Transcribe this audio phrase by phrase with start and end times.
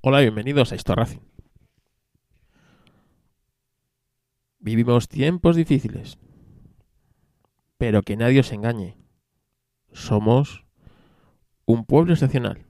[0.00, 0.94] Hola, bienvenidos a Esto.
[4.60, 6.20] Vivimos tiempos difíciles,
[7.78, 8.96] pero que nadie os engañe.
[9.90, 10.64] Somos
[11.66, 12.64] un pueblo excepcional.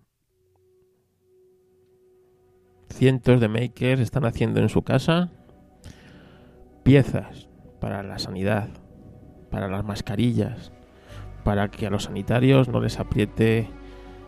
[2.89, 5.31] Cientos de makers están haciendo en su casa
[6.83, 8.71] piezas para la sanidad,
[9.51, 10.73] para las mascarillas,
[11.45, 13.69] para que a los sanitarios no les apriete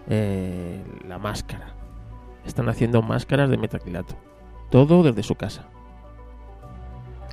[0.06, 1.79] eh, la máscara.
[2.44, 4.14] Están haciendo máscaras de metacrilato.
[4.70, 5.66] Todo desde su casa.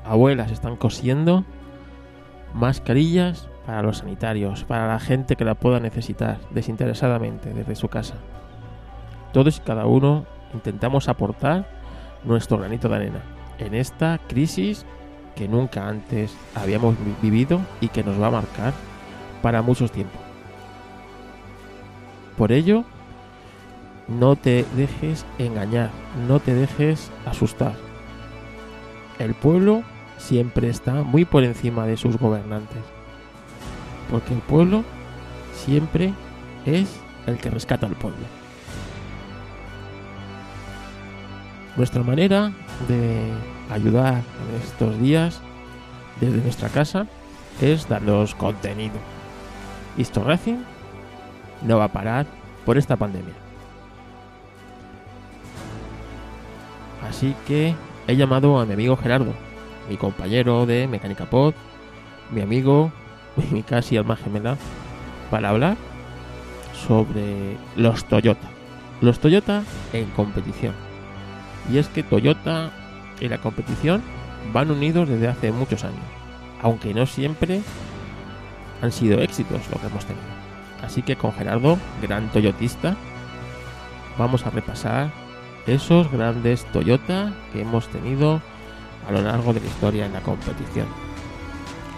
[0.04, 1.44] Abuelas están cosiendo
[2.54, 8.16] mascarillas para los sanitarios, para la gente que la pueda necesitar desinteresadamente desde su casa.
[9.34, 11.68] Todos y cada uno intentamos aportar
[12.24, 13.22] nuestro granito de arena
[13.60, 14.86] en esta crisis
[15.36, 18.74] que nunca antes habíamos vivido y que nos va a marcar
[19.42, 20.20] para muchos tiempos.
[22.38, 22.84] Por ello,
[24.08, 25.92] no te dejes engañar,
[26.28, 27.76] no te dejes asustar.
[29.20, 29.84] El pueblo
[30.18, 32.82] siempre está muy por encima de sus gobernantes.
[34.10, 34.84] Porque el pueblo
[35.54, 36.14] siempre
[36.66, 38.26] es el que rescata al pueblo.
[41.76, 42.52] Nuestra manera
[42.88, 43.32] de
[43.70, 45.42] ayudar en estos días
[46.20, 47.06] desde nuestra casa
[47.62, 48.96] es darnos contenido.
[49.98, 50.60] Esto Racing
[51.64, 52.26] no va a parar
[52.66, 53.47] por esta pandemia.
[57.04, 57.76] Así que
[58.08, 59.34] he llamado a mi amigo Gerardo,
[59.90, 61.54] mi compañero de Mecánica Pod,
[62.32, 62.92] mi amigo,
[63.52, 64.58] mi casi alma gemela,
[65.30, 65.78] para hablar
[66.88, 68.48] sobre los Toyota.
[69.02, 70.74] Los Toyota en competición.
[71.72, 72.72] Y es que Toyota
[73.20, 74.02] y la competición
[74.54, 76.00] van unidos desde hace muchos años,
[76.62, 77.62] aunque no siempre
[78.82, 80.26] han sido éxitos lo que hemos tenido.
[80.84, 82.96] Así que con Gerardo, gran toyotista,
[84.18, 85.12] vamos a repasar
[85.68, 88.42] esos grandes Toyota que hemos tenido
[89.08, 90.88] a lo largo de la historia en la competición.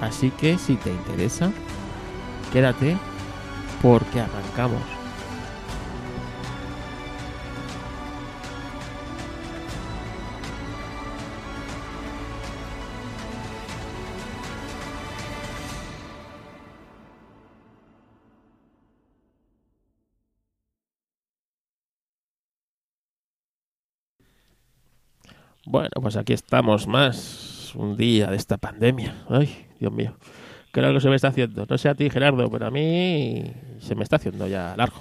[0.01, 1.51] Así que si te interesa,
[2.51, 2.97] quédate
[3.81, 4.98] porque arrancamos.
[25.69, 29.13] Bueno, pues aquí estamos más un día de esta pandemia.
[29.29, 30.17] Ay, Dios mío.
[30.73, 31.67] ¿Qué es lo que se me está haciendo?
[31.69, 33.43] No sé a ti, Gerardo, pero a mí
[33.79, 34.99] se me está haciendo ya largo.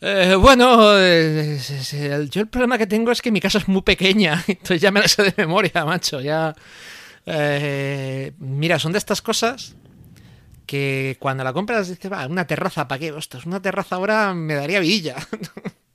[0.00, 4.80] Eh, bueno, yo el problema que tengo es que mi casa es muy pequeña, entonces
[4.80, 6.20] ya me la sé de memoria, macho.
[6.20, 6.54] Ya,
[7.26, 9.74] eh, mira, son de estas cosas
[10.66, 13.10] que cuando la compras dices, va, una terraza, ¿para qué?
[13.10, 15.16] Ostras, una terraza ahora me daría vidilla.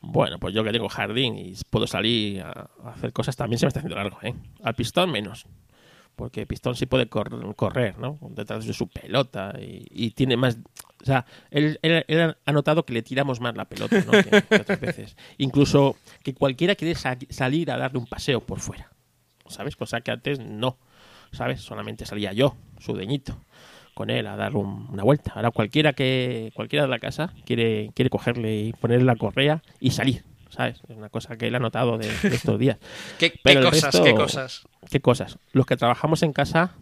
[0.00, 3.68] Bueno, pues yo que tengo jardín y puedo salir a hacer cosas, también se me
[3.68, 4.34] está haciendo largo, ¿eh?
[4.62, 5.46] Al pistón menos.
[6.14, 8.18] Porque Pistón sí puede cor- correr, ¿no?
[8.30, 10.58] Detrás de su pelota y, tiene más...
[11.00, 14.10] O sea, él, él- él ha notado que le tiramos más la pelota, ¿no?
[14.10, 15.16] Que, otras veces.
[15.36, 18.90] Incluso que cualquiera quiere sa- salir a darle un paseo por fuera,
[19.46, 19.76] ¿sabes?
[19.76, 20.78] Cosa que antes no,
[21.30, 21.60] ¿sabes?
[21.60, 23.40] Solamente salía yo, su deñito,
[23.98, 25.32] con él a dar un- una vuelta.
[25.34, 29.90] Ahora cualquiera que cualquiera de la casa quiere, quiere cogerle y ponerle la correa y
[29.90, 30.80] salir, ¿sabes?
[30.88, 32.78] Es una cosa que él ha notado de, de estos días.
[33.18, 34.62] ¿Qué, Pero cosas, resto- qué cosas?
[34.88, 35.38] ¿Qué cosas?
[35.52, 36.76] Los que trabajamos en casa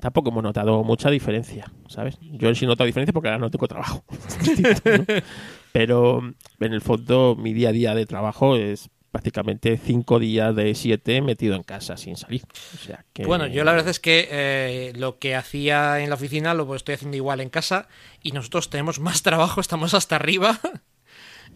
[0.00, 2.18] tampoco hemos notado mucha diferencia, ¿sabes?
[2.20, 4.02] Yo sí he notado diferencia porque ahora no tengo trabajo.
[5.72, 6.20] Pero
[6.58, 11.20] en el fondo mi día a día de trabajo es prácticamente cinco días de siete
[11.22, 12.42] metido en casa sin salir.
[12.74, 13.24] O sea que...
[13.26, 16.94] Bueno, yo la verdad es que eh, lo que hacía en la oficina lo estoy
[16.94, 17.88] haciendo igual en casa
[18.22, 20.58] y nosotros tenemos más trabajo, estamos hasta arriba.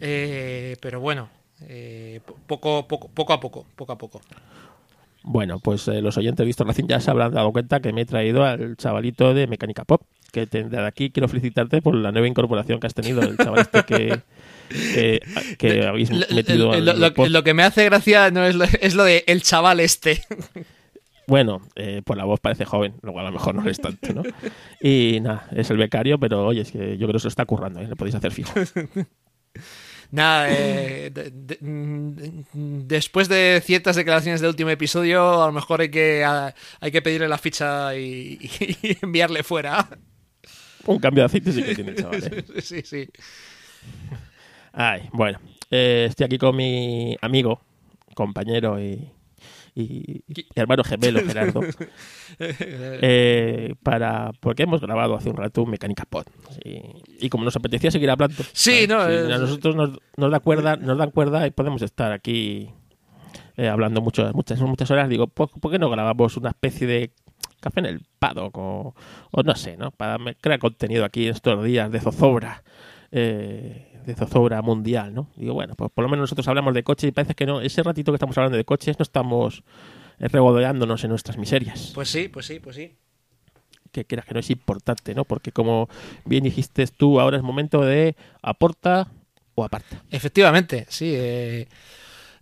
[0.01, 1.29] Eh, pero bueno,
[1.61, 4.21] eh, po- poco, poco, poco a poco, poco a poco.
[5.23, 8.01] Bueno, pues eh, los oyentes de Visto Racing ya se habrán dado cuenta que me
[8.01, 10.01] he traído al chavalito de Mecánica Pop.
[10.31, 13.61] Que te- de aquí quiero felicitarte por la nueva incorporación que has tenido, el chaval
[13.61, 14.19] este que,
[14.69, 15.19] que,
[15.57, 18.55] que habéis Lo, metido lo- al lo- lo- lo que me hace gracia no es
[18.55, 20.23] lo, es lo de el chaval este.
[21.27, 24.13] Bueno, eh, por la voz parece joven, luego a lo mejor no lo es tanto,
[24.13, 24.21] ¿no?
[24.79, 27.45] Y nada, es el becario, pero oye, es que yo creo que se lo está
[27.45, 27.87] currando, ¿eh?
[27.87, 28.53] Le podéis hacer fijo.
[30.11, 35.81] Nada, eh, de- de- mm, después de ciertas declaraciones del último episodio, a lo mejor
[35.81, 39.87] hay que, a- hay que pedirle la ficha y, y enviarle fuera.
[40.85, 42.45] Un cambio de aceite sí que tiene el chaval, ¿eh?
[42.61, 43.07] Sí, sí.
[44.77, 45.39] Ay, bueno,
[45.71, 47.61] eh, estoy aquí con mi amigo,
[48.13, 49.09] compañero y,
[49.73, 51.61] y, y hermano gemelo Gerardo,
[52.39, 56.25] eh, para porque hemos grabado hace un rato un Mecánica Pod.
[56.63, 56.81] Y,
[57.25, 60.39] y como nos apetecía seguir hablando, Sí, no, Si es- a nosotros nos, nos da
[60.39, 62.69] cuerda, nos dan cuerda y podemos estar aquí
[63.57, 65.07] eh, hablando mucho, muchas, muchas horas.
[65.09, 67.11] Digo, ¿por, por qué no grabamos una especie de
[67.61, 68.93] café en el paddock o,
[69.31, 69.91] o no sé, ¿no?
[69.91, 72.63] Para crear contenido aquí estos días de zozobra.
[73.11, 75.27] eh, de zozobra mundial, ¿no?
[75.35, 77.83] Digo, bueno, pues por lo menos nosotros hablamos de coches y parece que no, ese
[77.83, 79.63] ratito que estamos hablando de coches no estamos
[80.19, 82.95] eh, regodeándonos en nuestras miserias Pues sí, pues sí, pues sí.
[83.91, 85.25] que quieras que no es importante, ¿no?
[85.25, 85.89] Porque como
[86.25, 89.07] bien dijiste tú, ahora es momento de aporta
[89.55, 90.03] o aparta.
[90.11, 91.13] Efectivamente, sí.
[91.15, 91.67] eh,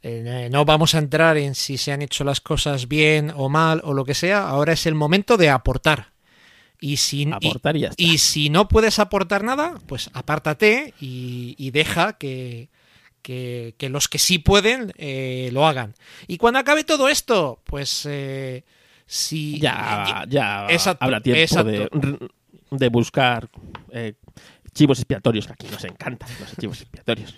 [0.02, 3.82] eh, no vamos a entrar en si se han hecho las cosas bien o mal
[3.86, 4.50] o lo que sea.
[4.50, 6.13] Ahora es el momento de aportar.
[6.86, 8.04] Y si, y- Aportar y ya está.
[8.04, 12.68] y si no puedes aportar nada, pues apártate y, y deja que,
[13.22, 15.94] que- que los que sí pueden eh, lo hagan.
[16.28, 18.66] Y cuando acabe todo esto, pues eh,
[19.06, 21.72] si Ya, ya Exacto, habrá tiempo exacto.
[21.72, 22.30] de,
[22.72, 23.48] de buscar
[23.92, 24.16] eh,
[24.74, 27.34] chivos expiatorios, que aquí nos encantan los chivos expiatorios.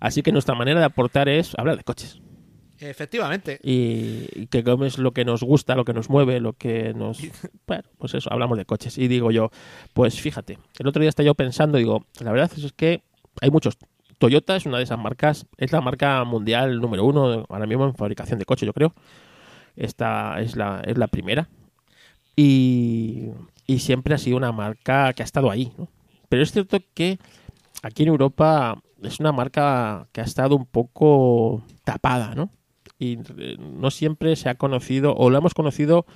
[0.00, 2.20] Así que nuestra manera de aportar es hablar de coches.
[2.80, 3.58] Efectivamente.
[3.62, 7.18] y, que como es lo que nos gusta, lo que nos mueve, lo que nos...
[7.66, 8.96] Bueno, pues eso, hablamos de coches.
[8.98, 9.50] Y digo yo,
[9.92, 13.02] pues fíjate, el otro día estaba yo pensando, digo, la verdad es que
[13.40, 13.76] hay muchos.
[14.18, 17.94] Toyota es una de esas marcas, es la marca mundial número uno ahora mismo en
[17.94, 18.94] fabricación de coches, yo creo.
[19.74, 21.48] Esta es la, es la primera.
[22.34, 23.30] Y,
[23.66, 25.88] y siempre ha sido una marca que ha estado ahí, ¿no?
[26.28, 27.18] Pero es cierto que
[27.82, 32.50] aquí en Europa es una marca que ha estado un poco tapada, ¿no?
[32.98, 36.06] Y eh, no siempre se ha conocido, o lo hemos conocido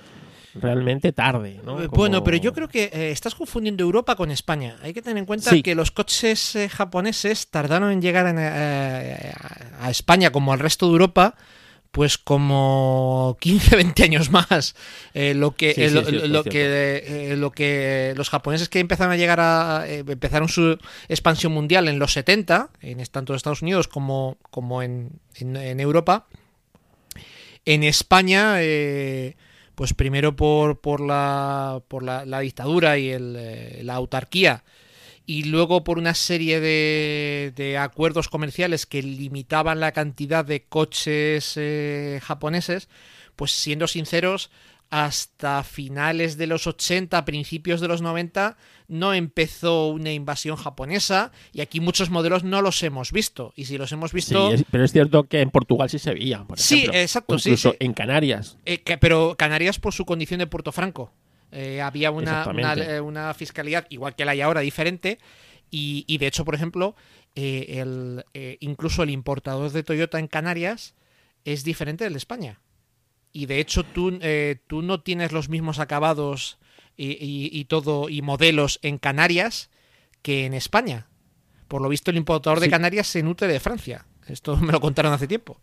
[0.55, 1.81] realmente tarde, ¿no?
[1.81, 4.77] Eh, Como- Bueno, pero yo creo que eh, estás confundiendo Europa con España.
[4.83, 5.63] Hay que tener en cuenta Sí.
[5.63, 9.31] que los coches eh, japoneses tardaron en llegar en, eh,
[9.79, 11.35] a España como al resto de Europa.
[11.91, 14.75] Pues como 15, 20 años más.
[15.13, 15.73] Lo que,
[16.29, 19.83] lo, que, lo que los japoneses que empezaron a llegar a.
[19.87, 20.77] empezaron su
[21.09, 25.79] expansión mundial en los 70, en tanto en Estados Unidos como, como en, en- en
[25.81, 26.27] Europa.
[27.65, 29.35] En España, eh,
[29.75, 34.63] pues primero por, por, la, por la, la dictadura y el, eh, la autarquía,
[35.25, 41.53] y luego por una serie de, de acuerdos comerciales que limitaban la cantidad de coches
[41.55, 42.89] eh, japoneses,
[43.35, 44.49] pues siendo sinceros,
[44.91, 48.57] hasta finales de los 80, principios de los 90,
[48.89, 53.53] no empezó una invasión japonesa y aquí muchos modelos no los hemos visto.
[53.55, 54.51] Y si los hemos visto...
[54.69, 56.99] pero es cierto que en Portugal sí se veía, por Sí, ejemplo.
[56.99, 57.77] exacto, sí, Incluso sí.
[57.79, 58.57] en Canarias.
[58.65, 61.11] Eh, que- pero Canarias por su condición de Puerto Franco.
[61.53, 62.45] Eh, había una,
[62.77, 65.19] eh, una fiscalidad, igual que la hay ahora, diferente.
[65.69, 66.95] Y, y de hecho, por ejemplo,
[67.35, 68.25] eh, el,
[68.59, 70.95] incluso el importador de Toyota en Canarias
[71.45, 72.59] es diferente del de España.
[73.33, 76.57] Y de hecho, tú, eh, tú no tienes los mismos acabados
[76.97, 79.69] y, y- y todo y modelos en Canarias
[80.21, 81.07] que en España.
[81.67, 82.69] Por lo visto, el importador de.
[82.69, 84.05] Canarias se nutre de Francia.
[84.27, 85.59] Esto me lo contaron hace tiempo.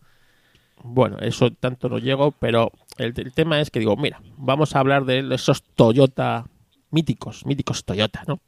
[0.81, 4.79] Bueno, eso tanto no llego, pero el, el tema es que digo, mira, vamos a
[4.79, 6.45] hablar de esos Toyota
[6.89, 8.39] míticos, míticos Toyota, ¿no?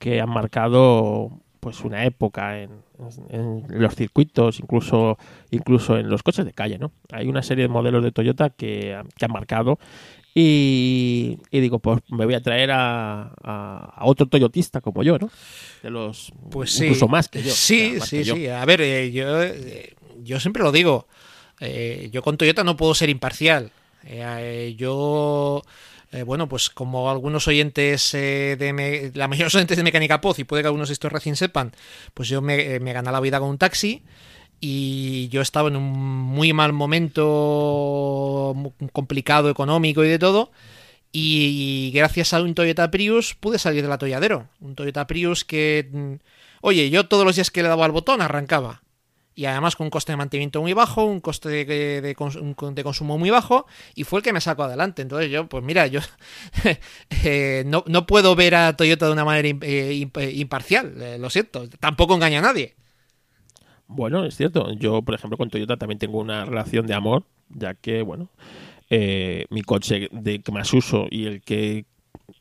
[0.00, 2.70] Que han marcado pues una época en,
[3.28, 5.18] en los circuitos, incluso
[5.50, 6.90] incluso en los coches de calle, ¿no?
[7.12, 9.78] Hay una serie de modelos de Toyota que, que han marcado
[10.34, 15.18] y, y digo, pues me voy a traer a, a- a otro toyotista como yo,
[15.18, 15.30] ¿no?
[15.82, 16.84] De los Pues sí.
[16.84, 17.50] incluso más que yo.
[17.52, 18.34] Sí, o sea, más sí, yo.
[18.36, 18.46] sí.
[18.48, 21.06] A ver, eh, yo, eh, yo siempre lo digo.
[21.60, 23.70] eh, yo con Toyota no puedo ser imparcial.
[24.76, 25.62] Yo,
[26.12, 30.20] eh, bueno, pues como algunos oyentes eh, de me- la mayoría de oyentes de Mecánica
[30.20, 31.72] Poz y puede que algunos de estos recién sepan,
[32.14, 34.02] pues yo me, eh, me gané la vida con un taxi
[34.60, 38.54] y yo estaba en un muy mal momento
[38.92, 40.50] complicado económico y de todo
[41.12, 44.46] y gracias a un Toyota Prius pude salir del atolladero.
[44.60, 46.12] Un Toyota Prius que, mm,
[46.60, 48.82] oye, yo todos los días que le daba al botón arrancaba.
[49.40, 52.14] Y además con un coste de mantenimiento muy bajo, un coste de, de
[52.84, 55.00] consumo muy bajo, y fue el que me sacó adelante.
[55.00, 56.00] Entonces yo, pues mira, yo
[57.24, 61.70] eh, no, no puedo ver a Toyota de una manera eh, eh, imparcial, lo siento,
[61.70, 62.74] tampoco engaña a nadie.
[63.86, 64.74] Bueno, es cierto.
[64.74, 68.28] Yo, por ejemplo, con Toyota también tengo una relación de amor, ya que, bueno,
[68.90, 71.86] mi coche de que más uso y el que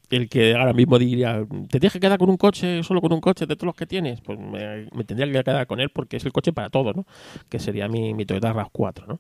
[0.10, 3.22] el que ahora mismo diría, ¿te tienes que quedar con un coche, solo con un
[3.22, 4.22] coche de todos los que tienes?
[4.22, 7.06] Pues me, tendría que quedar con él porque es el coche para todo, ¿no?
[7.50, 9.20] Que sería mi, Toyota RAV4, ¿no?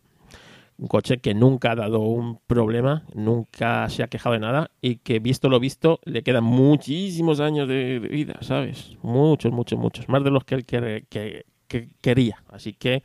[0.77, 4.97] Un coche que nunca ha dado un problema, nunca se ha quejado de nada y
[4.97, 8.97] que, visto lo visto, le quedan muchísimos años de, vida, ¿sabes?
[9.01, 10.07] Muchos, muchos, muchos.
[10.07, 10.65] Más de los que él
[12.01, 12.43] quería.
[12.49, 13.03] Así que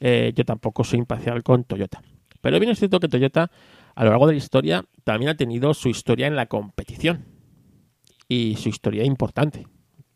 [0.00, 2.00] eh, yo tampoco soy imparcial con Toyota.
[2.40, 3.50] Pero bien es cierto que Toyota,
[3.98, 7.24] a lo largo de la historia, también ha tenido su historia en la competición.
[8.28, 9.66] Y su historia importante.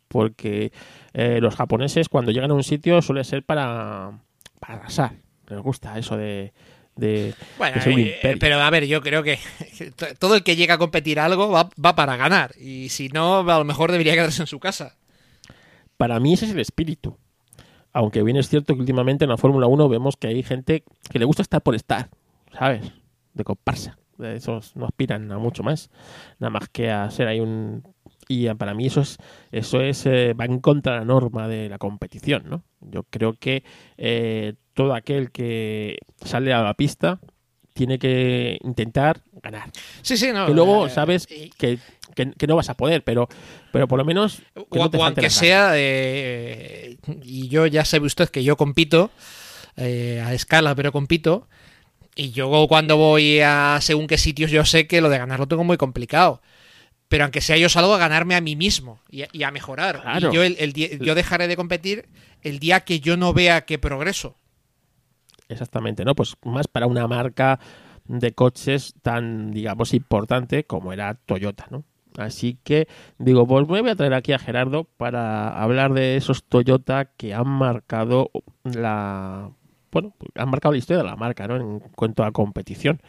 [0.06, 0.70] Porque
[1.14, 4.20] eh, los japoneses, cuando llegan a un sitio, suele ser para,
[4.60, 5.16] para arrasar.
[5.48, 6.52] Les gusta eso de,
[6.94, 9.40] de, Bueno, de eh, pero a ver, yo creo que
[10.20, 12.52] todo el que llega a competir algo va, va para ganar.
[12.60, 14.96] Y si no, a lo mejor debería quedarse en su casa.
[15.96, 17.18] Para mí ese es el espíritu.
[17.92, 21.18] Aunque bien es cierto que últimamente en la Fórmula 1 vemos que hay gente que
[21.18, 22.10] le gusta estar por estar,
[22.56, 23.01] ¿sabes?
[23.34, 23.98] De comparsa.
[24.18, 25.90] De Esos no aspiran a mucho más.
[26.38, 27.82] Nada más que a ser ahí un...
[28.28, 29.18] Y para mí eso es,
[29.50, 32.62] eso es eh, va en contra de la norma de la competición, ¿no?
[32.80, 33.64] Yo creo que
[33.98, 37.18] eh, todo aquel que sale a la pista
[37.74, 39.70] tiene que intentar ganar.
[40.02, 40.46] Sí, sí, no.
[40.46, 41.78] Que luego eh, sabes que, que-
[42.32, 43.28] que no vas a poder, pero,
[43.72, 47.66] pero por lo menos que o, no te o falte aunque sea, eh, y yo
[47.66, 49.10] ya sabe usted que yo compito
[49.76, 51.48] eh, a escala, pero compito.
[52.14, 55.48] Y yo cuando voy a según qué sitios yo sé que lo de ganar lo
[55.48, 56.42] tengo muy complicado.
[57.08, 60.00] Pero aunque sea yo salgo a ganarme a mí mismo y a, y a mejorar.
[60.00, 60.30] Claro.
[60.30, 62.08] Y yo, el, el día- yo dejaré de competir
[62.42, 64.36] el día que yo no vea que progreso.
[65.48, 66.14] Exactamente, ¿no?
[66.14, 67.60] Pues más para una marca
[68.06, 71.84] de coches tan, digamos, importante como era Toyota, ¿no?
[72.18, 72.88] Así que
[73.18, 77.32] digo, pues me voy a traer aquí a Gerardo para hablar de esos Toyota que
[77.34, 78.30] han marcado
[78.64, 79.50] la,
[79.92, 81.56] bueno, han marcado la historia de la marca, ¿no?
[81.56, 83.00] En cuanto a competición,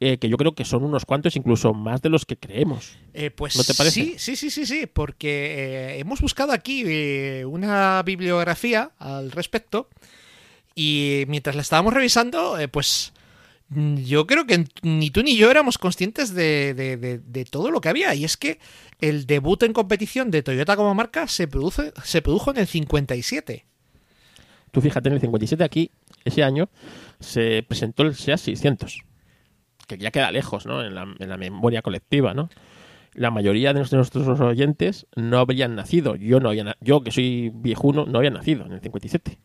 [0.00, 2.98] Eh, que yo creo que son unos cuantos, incluso más de los que creemos.
[3.14, 4.00] Eh, pues ¿No te parece?
[4.02, 6.82] sí, sí, sí, sí, sí, porque eh, hemos buscado aquí
[7.44, 9.88] una bibliografía al respecto
[10.74, 13.12] y mientras la estábamos revisando, pues
[13.68, 17.70] mm, yo creo que ni tú ni yo éramos conscientes de, de- de- de todo
[17.70, 18.58] lo que había y es que
[19.00, 23.64] el debut en competición de Toyota como marca se, produce, se produjo en el 57.
[24.72, 25.92] Tú fíjate, en el 57 aquí,
[26.24, 26.68] ese año,
[27.20, 29.02] se presentó el SEA 600,
[29.86, 30.84] que ya queda lejos, ¿no?
[30.84, 32.48] En la, memoria colectiva, ¿no?
[33.12, 36.16] La mayoría de nuestros oyentes no habrían nacido.
[36.16, 39.38] Yo no había, yo que soy viejuno, no había nacido en el 57.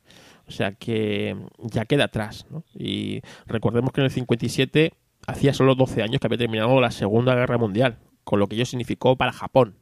[0.48, 2.64] O sea que ya queda atrás, ¿no?
[2.74, 4.94] Y recordemos que en el 57
[5.28, 8.66] hacía solo 12 años que había terminado la Segunda Guerra Mundial, con lo que ello
[8.66, 9.76] significó para Japón.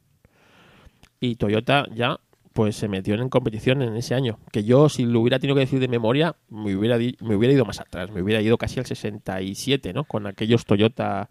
[1.22, 2.20] Y Toyota ya
[2.58, 4.40] pues se metió en competición en ese año.
[4.52, 7.66] Que yo, si lo hubiera tenido que decir de memoria, me hubiera, me hubiera ido
[7.66, 8.10] más atrás.
[8.10, 10.06] Me hubiera ido casi al 67, ¿no?
[10.06, 11.30] Con aquellos Toyota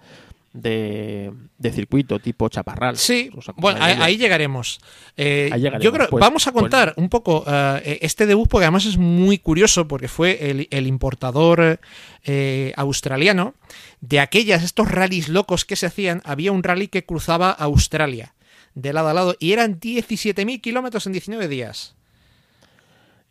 [0.53, 2.97] de, de circuito tipo chaparral.
[2.97, 4.79] Sí, ¿Os acordáis bueno, ahí, llegaremos.
[5.17, 8.67] Eh, Ahí llegaremos, Yo creo, pues- vamos a contar un poco eh, este debut porque
[8.67, 11.81] además es muy curioso porque fue el, el importador
[12.25, 13.55] eh, australiano
[14.01, 16.23] de aquellas, estos rallies locos que se hacían.
[16.25, 18.33] Había un rally que cruzaba Australia
[18.77, 21.97] de lado a lado y eran 17.000 kilómetros en 19 días.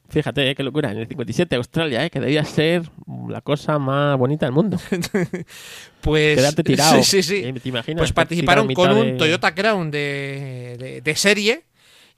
[0.09, 0.91] Fíjate, eh, qué locura.
[0.91, 2.83] En el 57 Australia, eh, que debía ser
[3.27, 4.77] la cosa más bonita del mundo.
[6.01, 7.01] Pues Quedarte tirado.
[7.01, 7.43] Sí, sí, sí.
[7.43, 8.01] Eh, ¿Te imaginas?
[8.01, 11.63] Pues participaron con un Toyota Crown de, de- de serie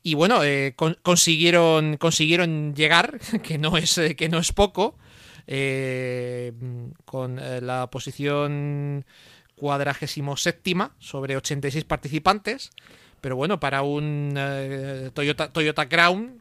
[0.04, 4.98] y bueno, eh, con- consiguieron, consiguieron llegar, que no es, eh, que no es poco,
[7.06, 9.06] con la posición
[9.56, 12.72] cuadragésimo séptima sobre 86 participantes.
[13.22, 16.40] Pero bueno, para un eh, Toyota, Toyota Crown,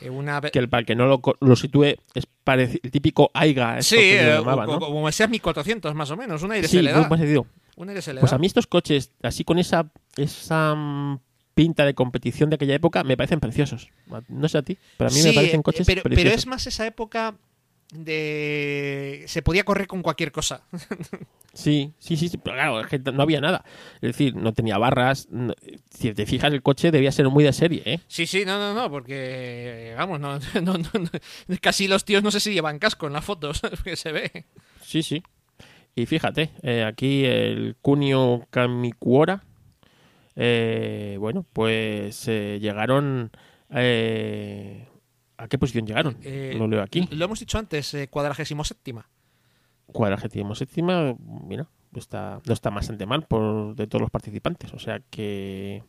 [0.00, 0.40] eh, una...
[0.40, 3.80] Que el, para el que no lo, lo sitúe, es el típico AIGA.
[3.82, 7.02] Sí, eh, llamaba, como ese 1400 más o menos, un aire Sí, se le muy
[7.02, 7.08] da.
[7.08, 7.46] parecido.
[7.76, 8.36] Un aire se le Pues da.
[8.36, 11.20] a mí estos coches, así con esa, esa mm,
[11.54, 13.88] pinta de competición de aquella época, me parecen preciosos.
[14.28, 16.38] No sé a ti, pero a mí me parecen coches pero, pero preciosos.
[16.40, 17.34] es más esa época
[17.92, 20.62] de se podía correr con cualquier cosa.
[21.52, 22.82] Sí, sí, sí, sí, pero claro,
[23.12, 23.64] no había nada.
[23.96, 25.26] Es decir, no tenía barras.
[25.30, 25.54] no-
[25.90, 28.00] si te fijas, el coche debía ser muy de serie, ¿eh?
[28.06, 32.30] Sí, sí, no, no, no, porque vamos, no, no, no, no, casi los tíos no
[32.30, 34.44] sé si llevan casco en las fotos que se ve.
[34.82, 35.22] Sí, sí.
[35.96, 39.42] Y fíjate, eh, aquí el Kunio Kamikuora,
[40.36, 43.32] eh, bueno, pues eh, llegaron...
[45.40, 46.16] ¿A qué posición llegaron?
[46.22, 47.08] Eh, Lo leo aquí.
[47.10, 49.08] Lo hemos dicho antes, eh, cuadragésimo séptima.
[49.86, 51.16] Cuadragésimo séptima,
[51.46, 51.66] mira,
[51.96, 54.72] está, no está bastante mal por de todos los participantes.
[54.74, 55.82] O sea que,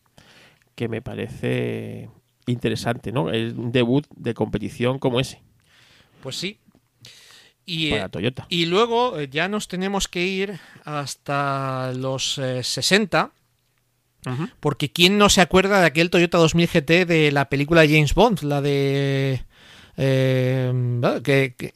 [0.75, 2.10] que me parece
[2.48, 3.29] interesante, ¿no?
[3.29, 5.41] Es un debut de competición como ese
[6.24, 6.58] Pues sí.
[7.65, 8.46] Y, eh, para Toyota.
[8.50, 13.31] y luego eh, ya nos tenemos que ir hasta los eh, 60.
[14.59, 18.41] Porque ¿quién no se acuerda de aquel Toyota 2000 GT de la película James Bond?
[18.43, 19.41] La de...
[19.97, 21.73] eh, ¿qué- qué-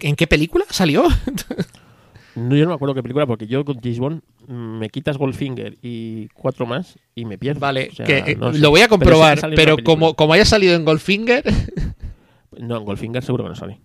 [0.00, 1.04] ¿En qué película salió?
[2.36, 5.18] No, yo no me acuerdo qué película, porque yo con James Bond mm, me quitas
[5.18, 7.60] Goldfinger y cuatro más y me pierdo.
[7.60, 8.60] Vale, O sea, que, eh, no sé.
[8.60, 11.44] lo voy a que comprobar, pero, como, como haya salido en Goldfinger...
[12.58, 13.80] No, en Goldfinger seguro que no sale.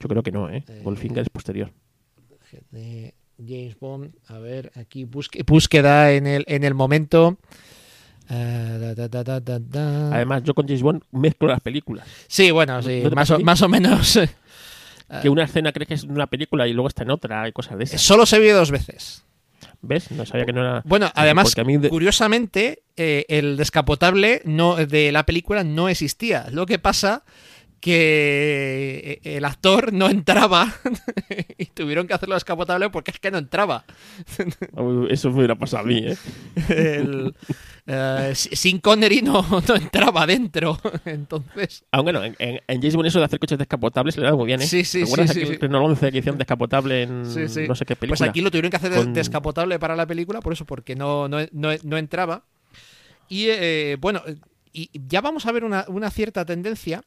[0.00, 0.64] Yo creo que no, ¿eh?
[0.68, 0.80] Eh.
[0.84, 1.72] Goldfinger es posterior.
[2.70, 4.14] de James Bond.
[4.28, 7.38] A ver, aquí búsqueda en el, en el momento.
[8.28, 10.14] Da, da, da, da, da.
[10.14, 12.06] Además, yo con James Bond mezclo las películas.
[12.26, 14.18] Sí, bueno, sí, ¿No te más, o, más menos.
[15.22, 17.78] Que una escena crees que es una película y luego está en otra y cosas
[17.78, 18.00] de esas.
[18.00, 19.22] Solo se vio dos veces.
[19.80, 20.10] ¿Ves?
[20.10, 20.82] No sabía que no era.
[20.84, 25.88] Bueno, además, Porque a mí de- curiosamente, eh, el descapotable no, de la película no
[25.88, 26.48] existía.
[26.50, 27.22] Lo que pasa
[27.80, 30.74] que eh, el actor no entraba
[31.58, 33.84] y tuvieron que hacerlo descapotable porque es que no entraba.
[35.10, 36.16] Eso me hubiera pasado a mí, ¿eh?
[36.68, 37.34] El,
[37.86, 40.78] eh, sin Connery no, no entraba dentro.
[41.04, 44.34] Entonces, Aunque no, en, en, James Bond eso de hacer coches descapotables se le da
[44.34, 44.66] muy bien, ¿eh?
[44.66, 45.56] Sí, sí, ¿Recuerdas sí, sí, sí.
[45.58, 47.66] Renault 11 que hicieron descapotable en sí.
[47.68, 48.18] no sé qué película?
[48.18, 51.28] Pues aquí lo tuvieron que hacer Con- descapotable para la película, por eso, porque no,
[51.28, 52.42] no, no, no entraba.
[53.28, 54.22] Y eh, bueno,
[54.72, 57.02] y ya vamos a ver una, una cierta tendencia,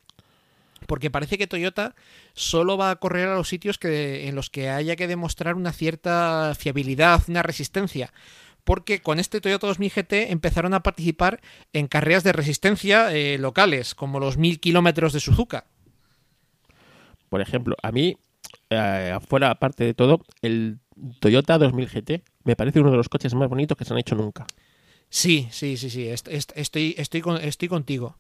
[0.90, 1.94] porque parece que Toyota
[2.34, 5.72] solo va a correr a los sitios que, en los que haya que demostrar una
[5.72, 8.12] cierta fiabilidad, una resistencia.
[8.64, 11.42] Porque con este Toyota 2000 GT empezaron a participar
[11.74, 15.66] en carreras de resistencia eh, locales, como los 1000 kilómetros de Suzuka.
[17.30, 18.18] Por ejemplo, a mí,
[18.72, 20.80] eh, afuera, aparte de todo, el
[21.20, 24.16] Toyota 2000 GT me parece uno de los coches más bonitos que se han hecho
[24.16, 24.48] nunca.
[25.10, 28.18] Sí, sí, sí, sí, est- est- estoy, estoy, con- estoy contigo.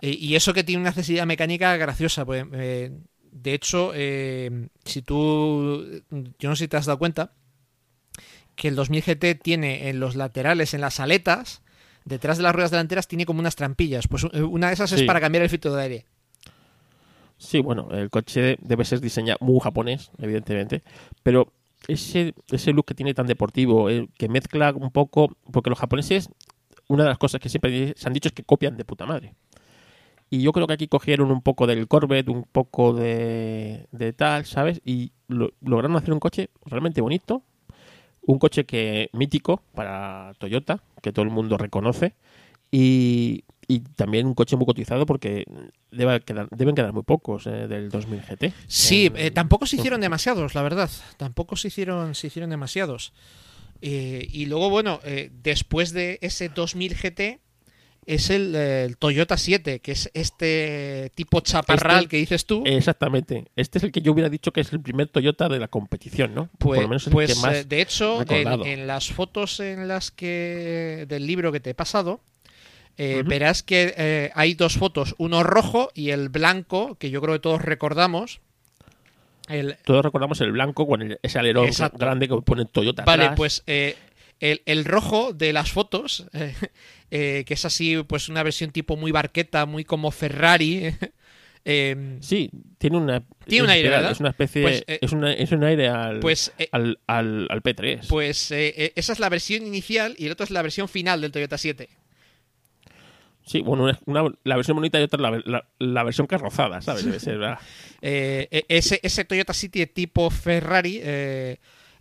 [0.00, 2.24] Eh, y eso que tiene una accesibilidad mecánica graciosa.
[2.24, 2.92] pues, eh,
[3.30, 6.02] de hecho, eh, si tú,
[6.38, 7.32] yo no sé si te has dado cuenta,
[8.54, 11.62] que el 2000 GT tiene en los laterales, en las aletas,
[12.04, 14.08] detrás de las ruedas delanteras, tiene como unas trampillas.
[14.08, 16.06] Pues una de esas es para cambiar el filtro de aire.
[17.38, 20.82] Sí, bueno, el coche debe ser diseñado muy japonés, evidentemente,
[21.22, 21.52] pero
[21.86, 26.30] ese, ese look que tiene tan deportivo, eh, que mezcla un poco, porque los japoneses,
[26.88, 29.34] una de las cosas que siempre se han dicho es que copian de puta madre.
[30.28, 34.44] Y yo creo que aquí cogieron un poco del Corvette, un poco de, de tal,
[34.44, 34.80] ¿sabes?
[34.84, 37.42] Y lo- lograron hacer un coche realmente bonito,
[38.22, 42.14] un coche que mítico para Toyota, que todo el mundo reconoce,
[42.72, 45.44] y, y también un coche muy cotizado porque
[45.92, 48.52] debe quedar- deben quedar muy pocos eh, del 2000 GT.
[48.66, 50.90] Sí, En- eh, tampoco se hicieron demasiados, la verdad.
[51.18, 53.12] Tampoco se hicieron, se hicieron demasiados.
[53.80, 57.38] Eh, y luego, bueno, eh, después de ese 2000 GT
[58.06, 62.62] es el, el Toyota 7, que es este tipo chaparral Este- que dices tú.
[62.64, 63.46] Exactamente.
[63.56, 66.34] Este es el que yo hubiera dicho que es el primer Toyota de la competición,
[66.34, 66.48] ¿no?
[66.58, 69.88] Pues, Por lo menos el pues, que más eh, de hecho, en, las fotos en
[69.88, 72.20] las que del libro que te he pasado,
[72.96, 77.34] eh, verás que eh, hay dos fotos, uno rojo y el blanco, que yo creo
[77.34, 78.40] que todos recordamos.
[79.48, 81.98] El, Todos recordamos el blanco con el- ese alerón Exacto.
[81.98, 83.36] grande que pone Toyota Vale, atrás.
[83.36, 83.96] pues eh,
[84.40, 86.54] el, el rojo de las fotos, eh,
[87.10, 90.94] eh, que es así, pues una versión tipo muy barqueta, muy como Ferrari.
[91.64, 93.22] eh, Sí, tiene una...
[93.46, 94.12] Tiene un aire, ¿verdad?
[94.12, 94.62] Es una especie...
[94.62, 98.06] Pues, eh, es, una- es un aire al, pues eh, al, al, al P3.
[98.08, 101.58] pues esa es la versión inicial y el otro es la versión final del Toyota
[101.58, 101.88] 7.
[103.44, 107.04] Sí, bueno, una, una- la versión bonita y otra la, la, la versión carrozada, ¿sabes?
[107.04, 107.58] Debe ser, ¿verdad?
[108.02, 111.00] Eh, ese, ese Toyota City tipo Ferrari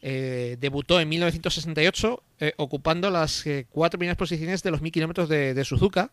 [0.08, 5.28] eh, debutó en 1968 eh, ocupando las eh, cuatro primeras posiciones de los 1000 kilómetros
[5.30, 6.12] de, Suzuka.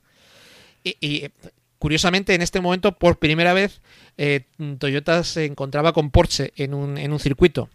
[0.83, 1.27] Y,
[1.79, 3.83] curiosamente, en este momento, por primera vez,
[4.79, 7.69] Toyota se encontraba con Porsche en un, en un circuito.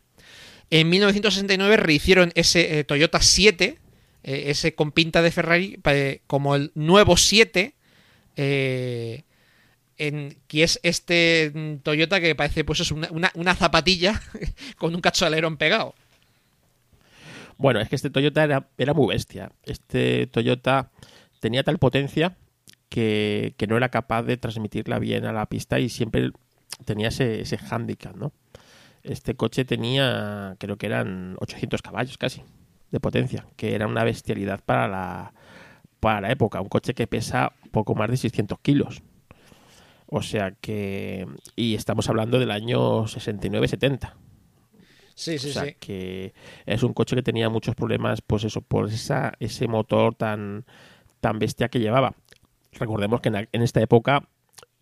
[0.71, 3.77] En 1969 rehicieron ese Toyota 7,
[4.23, 5.79] eh, ese con pinta de Ferrari,
[6.25, 7.75] como el nuevo 7.
[8.37, 9.23] eh,
[9.99, 14.21] en, que es este mm, Toyota que parece pues es una, una- una zapatilla
[14.77, 15.95] con un cacho de alerón pegado.
[17.57, 19.51] Bueno, es que este Toyota era, era muy bestia.
[19.63, 20.91] Este Toyota
[21.39, 22.37] tenía tal potencia
[22.89, 26.31] que, que no era capaz de transmitirla bien a la pista y siempre
[26.85, 28.33] tenía ese, ese handicap, ¿no?
[29.03, 32.43] Este coche tenía, creo que eran 800 caballos casi
[32.91, 35.33] de potencia, que era una bestialidad para la,
[35.99, 36.61] para la época.
[36.61, 39.01] Un coche que pesa poco más de 600 kilos.
[40.07, 41.27] O sea que...
[41.55, 44.13] Y estamos hablando del año 69-70.
[45.17, 46.35] Sí, o sea que
[46.67, 50.63] es un coche que tenía muchos problemas, pues eso, por esa, ese motor tan,
[51.21, 52.13] tan bestia que llevaba.
[52.73, 54.29] Recordemos que en, en esta época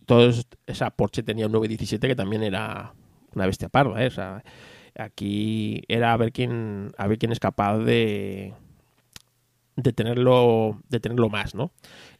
[0.05, 2.93] todos, esa Porsche tenía un 917 que también era
[3.33, 4.07] una bestia parda, ¿eh?
[4.07, 4.43] O sea,
[4.99, 8.53] aquí era a ver quién, a ver quién es capaz de,
[9.77, 11.71] de tenerlo, de tenerlo más, ¿no?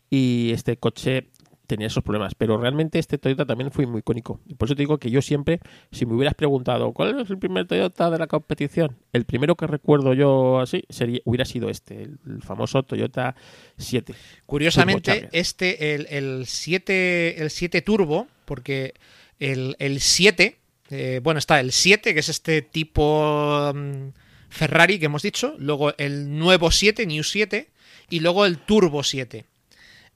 [0.10, 1.32] Y este coche
[1.66, 4.40] tenía esos problemas, pero realmente este Toyota también fue muy icónico.
[4.58, 5.60] Por eso te digo que yo siempre,
[5.92, 9.68] si me hubieras preguntado cuál es el primer Toyota de la competición, el primero que
[9.68, 13.36] recuerdo yo así sería hubiera sido este, el, famoso Toyota
[13.78, 14.14] 7.
[14.46, 18.94] Curiosamente, este, el, el 7, el 7 Turbo, porque
[19.40, 20.60] el, el 7
[20.92, 24.10] Eh, bueno, está el 7, que es este tipo mm,
[24.50, 25.56] Ferrari que hemos dicho.
[25.58, 27.70] Luego el nuevo 7, New 7.
[28.10, 29.46] Y luego el Turbo 7.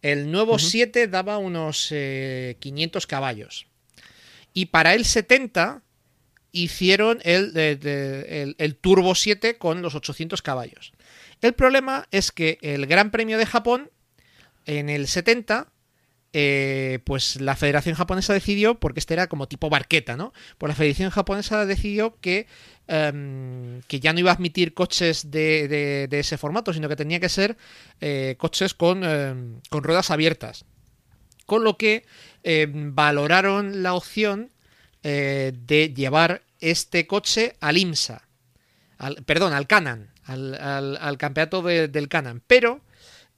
[0.02, 3.68] El nuevo 7 daba unos 500 caballos.
[4.54, 5.82] Y para el 70
[6.52, 10.94] hicieron el, el, Turbo 7 con los 800 caballos.
[11.42, 13.92] El problema es que el Gran Premio de Japón
[14.66, 15.72] en el 70
[16.32, 20.32] eh, pues la Federación Japonesa decidió, porque este era como tipo barqueta, ¿no?
[20.58, 22.46] Pues la Federación Japonesa decidió que,
[22.88, 27.30] em, que ya no iba a admitir coches de, ese formato, sino que tenía que
[27.30, 27.58] ser
[28.00, 30.66] eh, coches con, em, con, ruedas abiertas.
[31.48, 32.06] Con lo que
[32.44, 34.52] em, valoraron la opción
[35.02, 38.28] eh, de llevar este coche al IMSA,
[39.00, 42.82] al, perdón, al Canan, al, al, campeonato del Canan, pero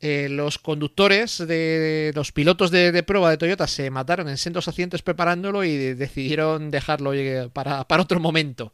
[0.03, 5.03] eh, los conductores de los pilotos de, prueba de Toyota se mataron en sendos accidentes
[5.03, 7.11] preparándolo y decidieron dejarlo
[7.53, 8.73] para, otro momento.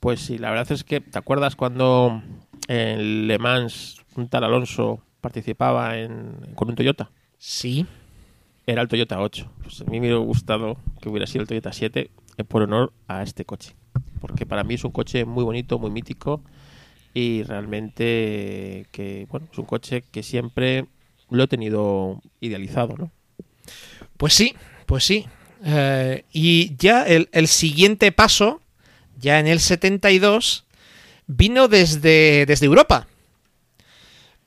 [0.00, 2.20] Pues sí, la verdad es que, ¿te acuerdas cuando
[2.66, 7.12] en Le Mans un tal Alonso participaba en, con un Toyota?
[7.38, 7.86] Sí.
[8.66, 9.52] Era el Toyota 8.
[9.62, 12.92] Pues a mí me hubiera gustado que hubiera sido el Toyota 7 eh, por honor
[13.06, 13.76] a este coche.
[14.20, 16.42] Porque para mí es un coche muy bonito, muy mítico
[17.16, 20.86] y realmente que bueno es un coche que siempre
[21.30, 23.10] lo he tenido idealizado no
[24.16, 24.54] pues sí
[24.86, 25.26] pues sí.
[25.64, 28.60] Eh, y ya el, siguiente paso
[29.18, 30.64] ya en el 72
[31.26, 33.08] vino desde, desde Europa.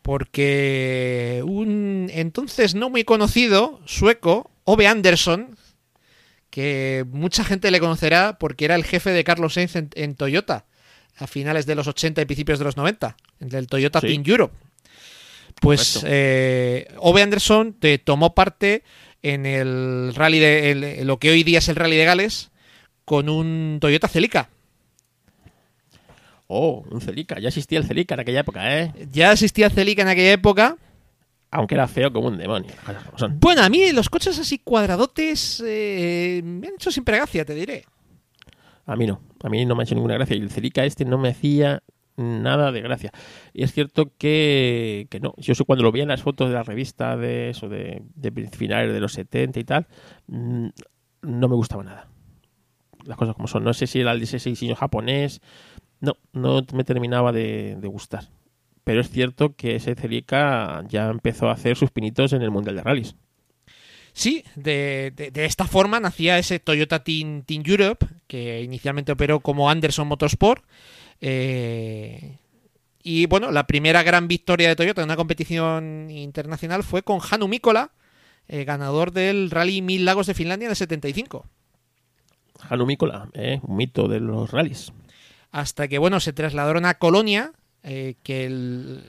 [0.01, 5.55] Porque un entonces no muy conocido sueco Ove Anderson
[6.49, 10.65] que mucha gente le conocerá porque era el jefe de Carlos Sainz en Toyota
[11.19, 14.55] a finales de los 80 y principios de los 90, del Toyota Team Europe.
[15.61, 18.83] Pues eh, Ove Anderson te tomó parte
[19.21, 22.51] en el rally de lo que hoy día es el rally de Gales
[23.03, 24.49] con un Toyota Celica.
[26.47, 27.39] Oh, un Celica.
[27.39, 28.93] Ya existía el Celica en aquella época, ¿eh?
[29.11, 30.77] Ya existía el Celica en aquella época.
[31.51, 32.71] Aunque era feo como un demonio.
[33.39, 37.85] Bueno, a mí los coches así cuadradotes eh, me han hecho siempre gracia, te diré.
[38.85, 40.35] A mí no, a mí no me ha hecho ninguna gracia.
[40.35, 41.83] Y el Celica este no me hacía
[42.17, 43.11] nada de gracia.
[43.53, 45.33] Y es cierto que, que no.
[45.37, 48.47] Yo sé cuando lo vi en las fotos de la revista de eso, de, de
[48.49, 49.87] finales de los 70 y tal,
[50.27, 50.67] mm,
[51.21, 52.07] no me gustaba nada.
[53.05, 53.63] Las cosas como son.
[53.63, 55.41] No sé si era el 16 japonés.
[56.01, 58.25] No, no me terminaba de, de gustar.
[58.83, 62.75] Pero es cierto que ese Celica ya empezó a hacer sus pinitos en el Mundial
[62.75, 63.15] de Rallys.
[64.19, 69.69] Sí, de, de, esta forma nacía ese Toyota Team, Team, Europe, que inicialmente operó como
[69.69, 70.61] Anderson Motorsport.
[71.21, 72.35] Eh,
[73.01, 77.47] y bueno, la primera gran victoria de Toyota en una competición internacional fue con Hanu
[77.47, 77.91] Mikola,
[78.49, 81.45] eh, ganador del Rally Mil Lagos de Finlandia en el 75.
[82.67, 84.91] Hanu Mikola, eh, un mito de los rallies.
[85.51, 87.53] Hasta que bueno, se trasladaron a Colonia,
[87.83, 89.01] que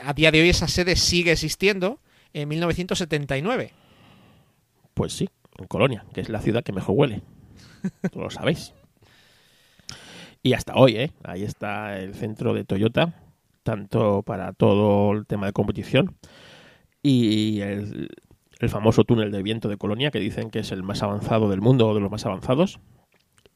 [0.00, 2.00] a día de hoy esa sede sigue existiendo,
[2.32, 3.72] en 1979.
[4.98, 7.22] Pues sí, en Colonia, que es la ciudad que mejor huele.
[8.12, 8.74] Tú lo sabéis.
[10.42, 11.12] Y hasta hoy, ¿eh?
[11.22, 13.14] Ahí está el centro de Toyota,
[13.62, 16.16] tanto para todo el tema de competición
[17.00, 18.10] y el,
[18.66, 21.88] famoso túnel de viento de Colonia, que dicen que es el más avanzado del mundo
[21.88, 22.80] o de los más avanzados.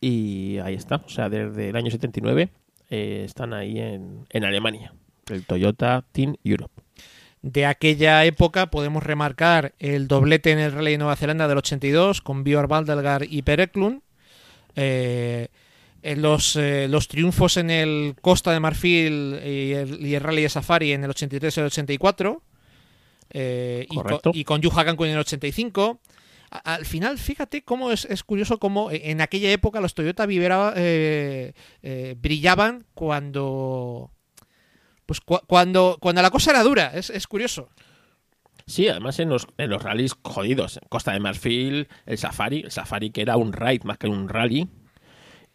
[0.01, 2.53] Y ahí está, o sea, desde el año 79
[2.89, 4.95] eh, están ahí en, en Alemania,
[5.29, 6.82] el Toyota Team Europe
[7.43, 12.21] de aquella época podemos remarcar el doblete en el Rally de Nueva Zelanda del 82
[12.21, 14.01] con Björn Valdelgar y Per Eklund.
[14.77, 15.49] Eh,
[16.17, 21.05] los, eh, los, triunfos en el Costa de Marfil y el, Rally de Safari en
[21.05, 22.43] el 83 y el 84.
[23.35, 25.99] Eh, y, con, y, con, Yuha en el 85.
[26.51, 31.55] al final, fíjate cómo es, curioso cómo en aquella época los Toyota brillaban
[32.95, 34.12] cuando
[35.07, 37.69] pues cuando, cuando la cosa era dura, es, curioso.
[38.67, 43.11] Sí, además en los, en los rallies jodidos, Costa de Marfil, el Safari, el Safari
[43.11, 44.69] que era un ride más que un rally.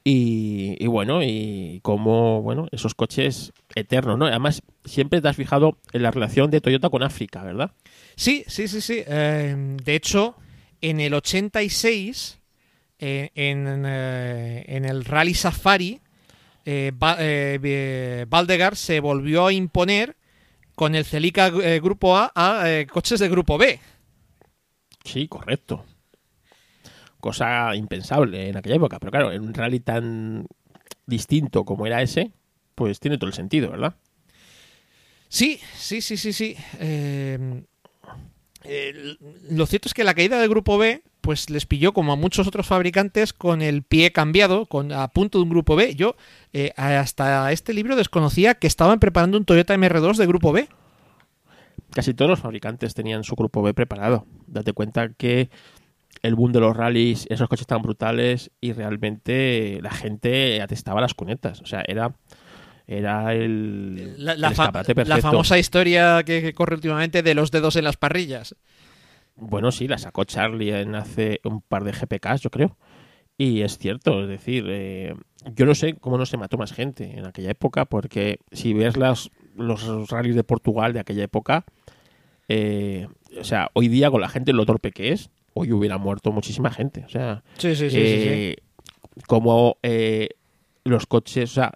[0.09, 4.25] Y, bueno, y como, bueno, esos coches eternos, ¿no?
[4.25, 7.71] Además, siempre te has fijado en la relación de Toyota con África, ¿verdad?
[8.15, 9.03] Sí, sí, sí, sí.
[9.05, 10.37] Em, de hecho,
[10.79, 12.39] en el 86,
[12.99, 15.99] eh, en, eh, en el Rally Safari,
[16.67, 16.91] eh,
[17.63, 20.17] eh Valdegar se volvió a imponer
[20.75, 23.79] con el Celica eh, Grupo A a eh, coches de Grupo B.
[25.03, 25.85] Sí, correcto.
[27.19, 30.45] Cosa impensable en aquella época, pero claro, en un rally tan
[31.05, 32.31] distinto como era ese,
[32.75, 33.95] pues tiene todo el sentido, ¿verdad?
[35.29, 36.55] Sí, sí, sí, sí, sí.
[39.49, 42.47] Lo cierto es que la caída del Grupo B pues les pilló como a muchos
[42.47, 45.93] otros fabricantes con el pie cambiado, con a punto de un grupo B.
[45.93, 46.15] Yo
[46.53, 50.69] eh, hasta este libro desconocía que estaban preparando un Toyota MR2 de grupo B.
[51.91, 54.25] Casi todos los fabricantes tenían su grupo B preparado.
[54.47, 55.49] Date cuenta que
[56.21, 61.13] el boom de los rallies, esos coches tan brutales y realmente la gente atestaba las
[61.13, 61.61] cunetas.
[61.61, 62.15] O sea, era
[62.87, 67.97] era el, La, escaparate famosa historia que, que corre últimamente de los dedos en las
[67.97, 68.55] parrillas.
[69.35, 72.77] Bueno, sí, la sacó Charlie en hace un par de GPKs, yo creo.
[73.37, 75.13] Y es cierto, es decir, eh,
[75.53, 78.97] yo no sé cómo no se mató más gente en aquella época, porque si ves
[78.97, 81.65] las, los rallies de Portugal de aquella época,
[82.47, 83.07] eh,
[83.39, 86.71] o sea, hoy día con la gente lo torpe que es, hoy hubiera muerto muchísima
[86.71, 87.03] gente.
[87.05, 88.55] O sea, Sí, sí, eh,
[89.27, 90.29] como eh,
[90.83, 91.73] los coches, o sea,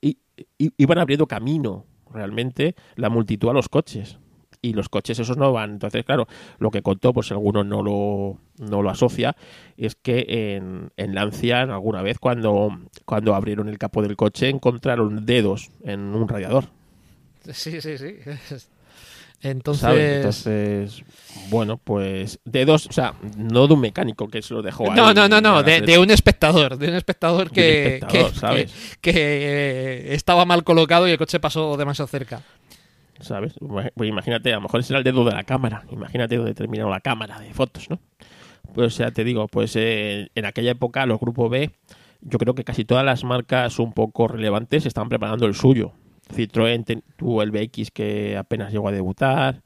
[0.00, 0.18] i-
[0.58, 4.18] iban abriendo camino realmente la multitud a los coches.
[4.64, 5.72] Y los coches esos no van.
[5.72, 6.28] Entonces, claro,
[6.58, 9.34] lo que contó, pues alguno no lo, no lo asocia,
[9.76, 15.26] es que en, en Lancia, alguna vez, cuando, cuando abrieron el capó del coche, encontraron
[15.26, 16.66] dedos en un radiador.
[17.50, 18.14] Sí, sí, sí.
[19.42, 20.16] Entonces, ¿sabes?
[20.16, 21.04] Entonces,
[21.50, 24.96] bueno, pues dedos, o sea, no de un mecánico que se lo dejó ahí.
[24.96, 27.82] no, no, no, no, a de, de un espectador, de un espectador De un que,
[27.96, 28.72] espectador, que- ¿sabes?
[29.00, 29.20] que- que,
[30.10, 32.42] eh, estaba mal colocado y el coche pasó demasiado cerca.
[33.20, 33.54] ¿Sabes?
[33.94, 35.84] Pues imagínate, a lo mejor ese era el dedo de la cámara.
[35.90, 37.98] Imagínate donde terminó la cámara de fotos, ¿no?
[38.74, 41.70] Pues ya te digo, pues eh, en aquella época los grupos B,
[42.20, 45.92] yo creo que casi todas las marcas un poco relevantes estaban preparando el suyo.
[46.34, 49.62] Citroën ten- tuvo el BX que apenas llegó a debutar.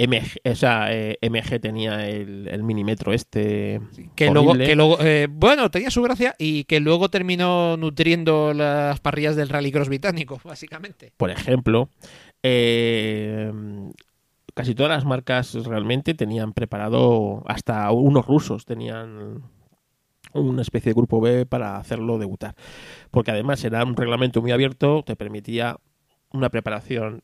[0.00, 3.80] MG, o sea, eh, MG tenía el, el milimetro este.
[4.14, 9.00] Que luego, que luego eh, bueno, tenía su gracia y que luego terminó nutriendo las
[9.00, 11.12] parrillas del rallycross británico, básicamente.
[11.16, 11.88] por ejemplo,
[12.44, 13.50] eh,
[14.54, 19.42] casi todas las marcas realmente tenían preparado, hasta unos rusos tenían
[20.40, 22.54] una especie de grupo B para hacerlo debutar.
[23.10, 25.78] Porque además era un reglamento muy abierto, te permitía
[26.32, 27.22] una preparación,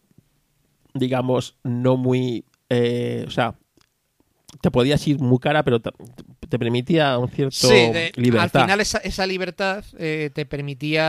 [0.94, 2.44] digamos, no muy...
[2.70, 3.54] eh, o sea,
[4.60, 5.90] te podías ir muy cara, pero te,
[6.48, 8.62] te permitía un cierto Sí, de- al libertad.
[8.62, 11.02] final esa, esa libertad eh, te permitía...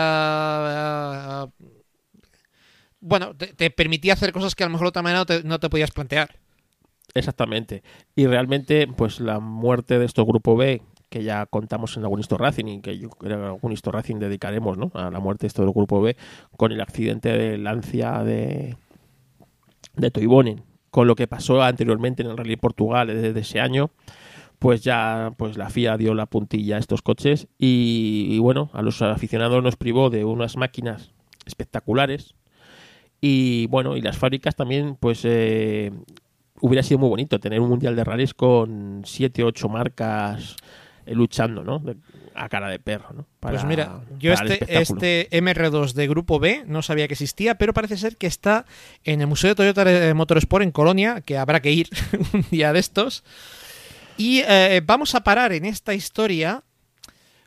[1.59, 1.73] eh,
[2.99, 5.43] bueno, te, te permitía hacer cosas que a lo mejor de otra manera no te,
[5.43, 6.39] no te podías plantear.
[7.13, 7.83] Exactamente.
[8.15, 12.37] Y realmente, pues la muerte de estos grupo B, que ya contamos en algún Histo
[12.37, 14.91] Racing y que yo creo que algún Histo Racing dedicaremos, ¿no?
[14.93, 16.15] A la muerte de estos grupo B,
[16.57, 18.77] con el accidente de Lancia de,
[19.95, 23.91] de Toivonen, con lo que pasó anteriormente en el Rally Portugal desde ese año,
[24.59, 28.81] pues ya pues la FIA dio la puntilla a estos coches y, y bueno, a
[28.81, 31.11] los aficionados nos privó de unas máquinas
[31.45, 32.35] espectaculares
[33.21, 35.91] y bueno, y las fábricas también pues eh,
[36.61, 40.55] hubiera sido muy bonito tener un mundial de rallies con 7 8 marcas
[41.07, 41.79] luchando, ¿no?
[41.79, 41.95] De-
[42.33, 43.27] a cara de perro, ¿no?
[43.39, 47.73] Para- pues mira, yo este, este MR2 de grupo B no sabía que existía, pero
[47.73, 48.65] parece ser que está
[49.03, 51.89] en el Museo de Toyota de Motorsport en Colonia, que habrá que ir
[52.33, 53.23] un día de estos.
[54.17, 56.63] Y eh, vamos a parar en esta historia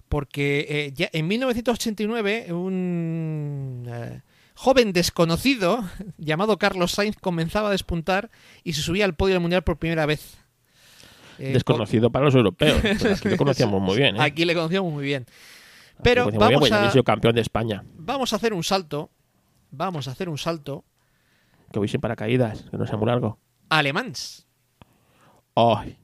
[0.09, 4.23] porque eh, ya en 1989 un eh,
[4.55, 5.85] joven desconocido
[6.19, 8.31] llamado Carlos Sainz comenzaba a despuntar
[8.65, 10.39] y se subía al podio del mundial por primera vez.
[11.39, 12.81] Eh, Desconocido para los europeos.
[12.83, 14.21] pero aquí lo conocíamos muy bien, ¿eh?
[14.21, 15.27] Aquí le conocíamos muy bien.
[16.03, 17.85] Pero bien, vamos a, sido campeón de España.
[17.97, 19.11] vamos a hacer un salto.
[19.71, 20.85] Vamos a hacer un salto
[21.73, 23.39] Que voy sin paracaídas, que no sea muy largo.
[23.69, 24.47] a Le Mans.
[25.55, 25.99] ¡Ay!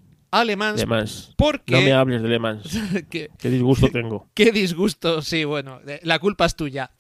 [0.44, 1.32] Le Mans, Le Mans.
[1.36, 1.72] porque...
[1.72, 2.68] No me hables de Le Mans.
[3.10, 4.28] que- Qué disgusto tengo.
[4.34, 6.90] qué disgusto, sí, bueno, la culpa es tuya.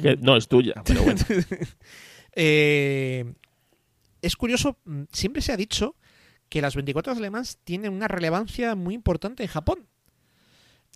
[0.00, 1.20] Que no es tuya, pero bueno.
[2.34, 3.32] eh,
[4.22, 5.96] es curioso, mm, siempre se ha dicho
[6.48, 9.86] que las 24 horas de Le Mans tienen una relevancia muy importante en Japón.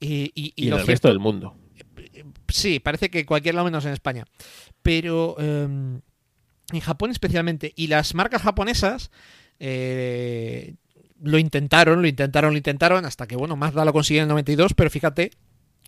[0.01, 1.57] Y, y- y Y en el cierto- resto del mundo.
[2.49, 4.25] Sí, parece que cualquier lado menos en España.
[4.83, 6.01] Pero em,
[6.73, 7.73] en Japón especialmente.
[7.77, 9.11] Y las marcas japonesas
[9.61, 10.75] eh,
[11.21, 14.75] lo intentaron, lo intentaron, lo intentaron, hasta que, bueno, Mazda lo consiguió en el 92,
[14.75, 15.31] pero fíjate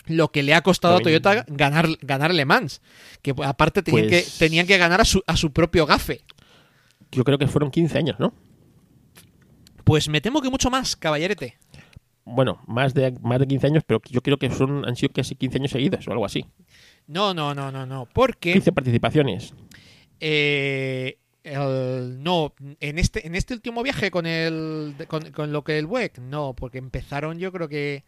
[0.06, 2.82] lo que le ha costado a Toyota ganar, ganar Le Mans.
[3.22, 6.20] Que aparte tenían, Pues- que, tenían que ganar a su, a su propio gafe.
[7.10, 8.34] Yo creo que fueron 15 años, ¿no?
[9.84, 11.56] Pues me temo que mucho más, caballerete.
[12.24, 15.34] Bueno, más de, más de 15 años, pero yo creo que son, han sido casi
[15.34, 16.46] 15 años seguidos o algo así.
[17.06, 18.08] No, no, no, no, no.
[18.12, 19.52] Porque 15 participaciones.
[20.20, 25.78] Eh, el- no, en este, en este último viaje con el con, con lo que
[25.78, 28.04] el WEC, no, porque empezaron yo creo que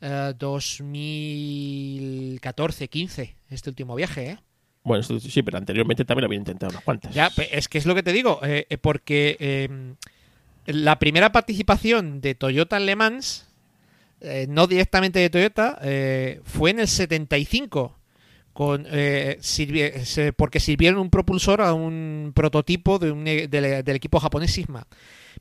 [0.00, 4.38] eh, 2014, 15, este último viaje, ¿eh?
[4.82, 7.14] Bueno, sí, pero anteriormente también habían intentado unas cuantas.
[7.14, 9.94] Ya, es que es lo que te digo, eh, eh, porque eh,
[10.72, 13.48] La primera participación de Toyota en Le Mans,
[14.20, 17.96] eh, no directamente de Toyota, eh, fue en el 75.
[18.52, 19.38] Con, eh,
[20.36, 24.86] porque sirvieron un propulsor a un prototipo de un e- del, equipo japonés Sigma.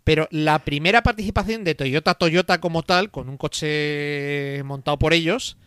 [0.04, 5.58] Pero la primera participación de Toyota Toyota como tal, con un coche montado por ellos,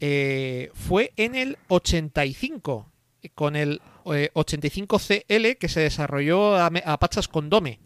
[0.00, 2.90] eh, fue en el 85,
[3.34, 3.80] con el
[4.12, 7.80] eh, 85CL que se desarrolló a, a pachas con Dome.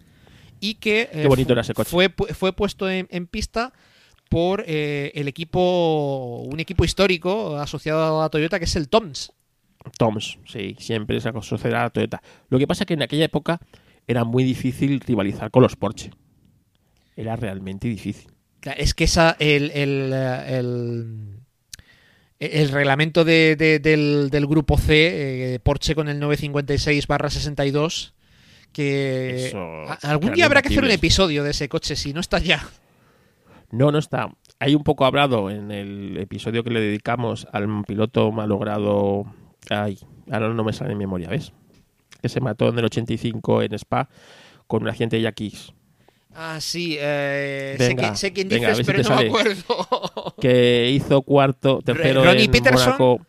[0.61, 1.91] Y que eh, Qué bonito fu- era ese coche.
[1.91, 3.73] Fue, fue puesto en, en pista
[4.29, 9.33] por eh, el equipo, un equipo histórico asociado a Toyota que es el TOMS.
[9.97, 12.21] Toms, sí, siempre se asociará a Toyota.
[12.51, 13.61] Lo que pasa es que en aquella época
[14.07, 16.11] era muy difícil rivalizar con los Porsche.
[17.17, 18.31] Era realmente difícil.
[18.77, 21.39] Es que esa, el, el, el,
[22.39, 28.13] el reglamento de- de- del, del grupo C, eh, Porsche con el 956-62,
[28.73, 32.39] que Eso, algún día habrá que hacer un episodio de ese coche, si no está
[32.39, 32.67] ya.
[33.71, 34.31] No, no está.
[34.61, 39.25] Hay un poco hablado en el episodio que le dedicamos al piloto malogrado.
[39.71, 39.99] Ay,
[40.31, 41.53] ahora no me sale en memoria, ¿ves?
[42.23, 44.09] Que se mató en el 85 en Spa
[44.67, 45.73] con un agente Yaquis.
[46.35, 50.35] Ah, sí, eh, sé, Venga, que- sé quién dices, pero no me acuerdo.
[50.41, 52.87] Que hizo cuarto, tercero ¿Ronnie en Peterson?
[52.99, 53.27] Mónaco.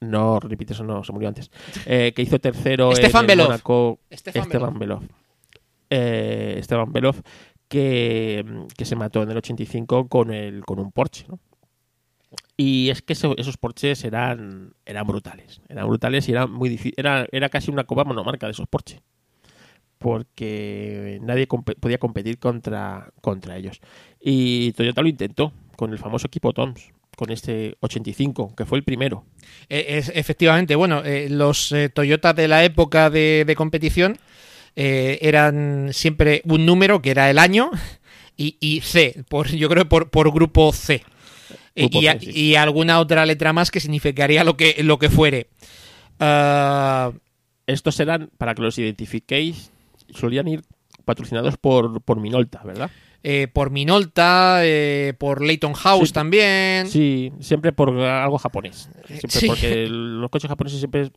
[0.00, 1.50] No, Ronnie Peterson no, se murió antes.
[1.86, 3.48] Eh, que hizo tercero Estefan en el Belov.
[3.50, 3.98] Mónaco.
[4.08, 5.02] Estefan Esteban Belov.
[5.90, 7.16] Eh, Esteban Belov,
[7.68, 8.44] que,
[8.76, 11.38] que se mató en el 85 con, el, con un Porsche, ¿no?
[12.56, 15.60] Y es que eso- esos Porsches eran, eran brutales.
[15.68, 16.94] Eran brutales y eran muy difícil.
[16.96, 19.00] Era, era casi una copa monomarca de esos Porsche.
[19.98, 23.80] Porque nadie podía competir contra, contra ellos.
[24.18, 28.82] Y Toyota lo intentó con el famoso equipo Toms, con este 85, que fue el
[28.84, 29.26] primero.
[29.68, 34.16] Eh, es- efectivamente, bueno, eh, los eh, Toyota de la época de, de competición
[34.74, 37.70] eh, eran siempre un número que era el año
[38.38, 41.02] y, y C, por, yo creo por, por grupo C.
[41.76, 42.30] Grupo y, a- C, sí.
[42.34, 45.48] y alguna otra letra más que significaría lo que, lo que fuere.
[46.18, 47.12] Ah,
[47.66, 49.70] Estos eran, para que los identifiquéis,
[50.14, 50.62] solían ir
[51.04, 52.90] patrocinados por, por Minolta, ¿verdad?
[53.22, 56.14] Eh, por Minolta, eh, por Leighton House Sí.
[56.14, 56.86] también.
[56.88, 58.90] Sí, siempre por algo japonés.
[59.06, 59.46] Siempre Sí.
[59.46, 61.10] Porque los coches japoneses siempre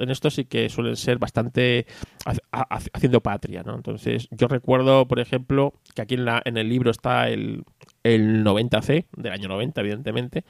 [0.00, 1.84] en esto sí que suelen ser bastante
[2.24, 3.74] ha- ha- haciendo patria, ¿no?
[3.74, 7.64] Entonces, yo recuerdo, por ejemplo, que aquí en, la, en el libro está el,
[8.04, 10.44] el 90C, del año 90, evidentemente,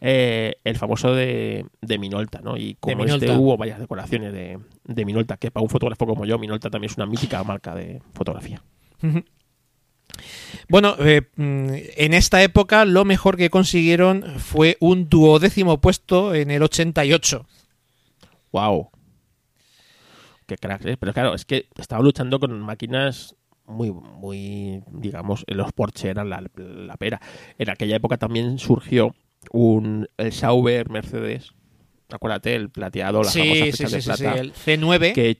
[0.00, 2.56] eh, el famoso de, de Minolta, ¿no?
[2.56, 6.36] Y como este hubo varias decoraciones de, de Minolta, que para un fotógrafo como yo,
[6.40, 8.60] Minolta también es una mítica marca de fotografía.
[10.68, 16.50] Bueno, eh, mm, en esta época lo mejor que consiguieron fue un duodécimo puesto en
[16.50, 17.46] el 88.
[18.52, 18.90] ¡Wow!
[20.46, 20.96] Qué crack, ¿eh?
[20.96, 26.42] Pero claro, es que estaba luchando con máquinas muy, muy, digamos, los Porsche eran la,
[26.56, 27.20] la pera.
[27.56, 29.14] En aquella época también surgió
[29.52, 31.52] un el Sauber Mercedes,
[32.10, 35.12] acuérdate, el plateado, la famosa Sí, fecha sí, de sí, sí, sí, plata, el C9.
[35.14, 35.38] que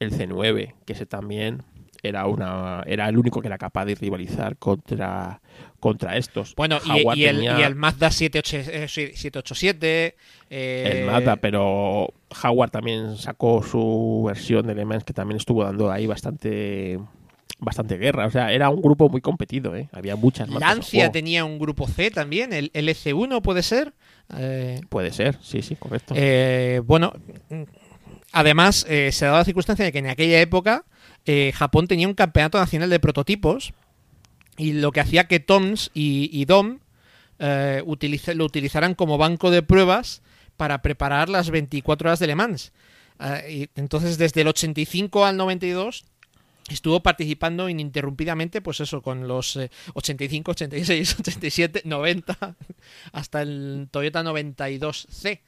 [0.00, 1.62] el C9, que ese también
[2.02, 5.40] era una era el único que era capaz de rivalizar contra
[5.78, 6.54] contra estos.
[6.54, 10.16] Bueno, y, y el, tenía- y el Mazda 78 eh, 787.
[10.50, 15.64] eh, el Mazda, pero Jaguar también sacó su versión de Le Mans que también estuvo
[15.64, 16.98] dando ahí bastante
[17.58, 18.26] bastante guerra.
[18.26, 19.88] O sea, era un grupo muy competido, ¿eh?
[19.92, 23.92] Había muchas en Lancia tenía un grupo C también, el LC1 puede ser.
[24.36, 26.14] Eh, Puede ser, sí, sí, correcto.
[26.16, 27.12] eh, bueno,
[28.32, 30.84] además eh, se daba la circunstancia de que en aquella época
[31.32, 33.72] eh, Japón tenía un campeonato nacional de prototipos
[34.56, 36.80] y lo que hacía que Toms y, Dom
[37.38, 37.84] eh,
[38.34, 40.22] lo utilizaran como banco de pruebas
[40.56, 42.72] para preparar las 24 horas de Le Mans.
[43.20, 46.04] Eh, entonces, desde el 85 al 92
[46.68, 52.56] estuvo participando ininterrumpidamente, pues eso, con los eh, 85, 86, 87, 90,
[53.12, 55.40] hasta el Toyota 92C.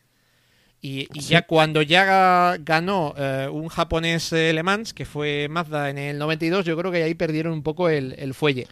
[0.85, 1.31] Y, y Sí.
[1.31, 6.19] ya cuando ya ganó eh, un japonés eh, Le Mans, que fue Mazda en el
[6.19, 8.67] 92, yo creo que ahí perdieron un poco el, el fuelle.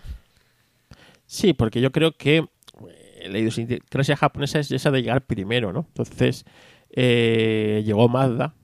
[1.27, 5.87] Sí, porque yo creo que eh, la idiosincrasia japonesa es esa de llegar primero, ¿no?
[5.88, 6.44] Entonces
[6.90, 8.55] eh, llegó Mazda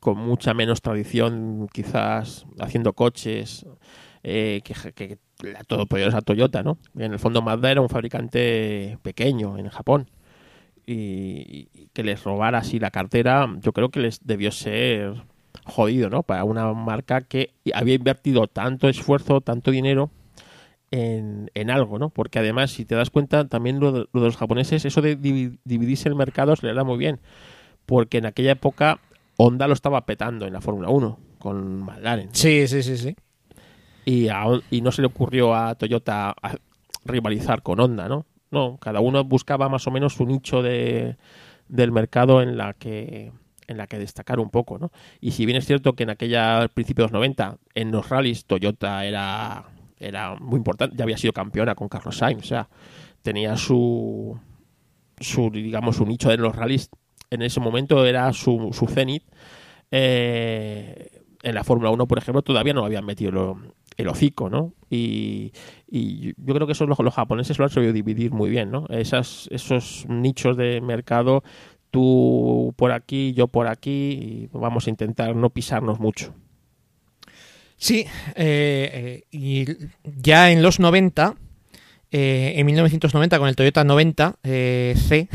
[0.00, 3.66] con mucha menos tradición, quizás haciendo coches,
[4.22, 6.78] eh, que, que la todopoderosa Toyota, ¿no?
[6.98, 10.08] En el fondo Mazda era un fabricante pequeño en Japón
[10.86, 15.14] y, y que les robara así la cartera, yo creo que les debió ser
[15.64, 16.22] jodido, ¿no?
[16.22, 20.10] Para una marca que había invertido tanto esfuerzo, tanto dinero
[20.90, 22.10] en, en algo, ¿no?
[22.10, 25.18] Porque además, si te das cuenta, también lo de, lo de los japoneses, eso de
[25.18, 27.18] divi- dividirse el mercado se le da muy bien.
[27.84, 29.00] Porque en aquella época
[29.36, 32.28] Honda lo estaba petando en la Fórmula 1 con McLaren.
[32.32, 33.16] Sí, sí, sí, sí.
[34.04, 36.54] y, a- y no se le ocurrió a Toyota a
[37.04, 38.24] rivalizar con Honda, ¿no?
[38.50, 41.16] No, cada uno buscaba más o menos su nicho de,
[41.68, 43.32] del mercado en la que
[43.68, 44.92] en la que destacar un poco, ¿no?
[45.20, 48.08] Y si bien es cierto que en aquella al principio de los 90 en los
[48.08, 49.64] rallies Toyota era
[49.98, 52.68] era muy importante, ya había sido campeona con Carlos Sainz, o sea,
[53.22, 54.38] tenía su
[55.20, 56.90] su digamos su nicho en los rallies
[57.30, 59.24] en ese momento era su, su cenit.
[59.90, 63.60] Eh, en la Fórmula 1, por ejemplo, todavía no habían metido lo-
[63.96, 64.74] el hocico, ¿no?
[64.90, 65.52] Y,
[65.88, 68.86] y yo creo que eso los, los japoneses lo han sabido dividir muy bien, ¿no?
[68.88, 71.42] Esas, esos nichos de mercado,
[71.90, 76.34] tú por aquí, yo por aquí, y vamos a intentar no pisarnos mucho.
[77.76, 79.66] Sí, eh, eh, y
[80.04, 81.34] ya en los 90,
[82.10, 85.28] eh, en 1990 con el Toyota 90 eh, C,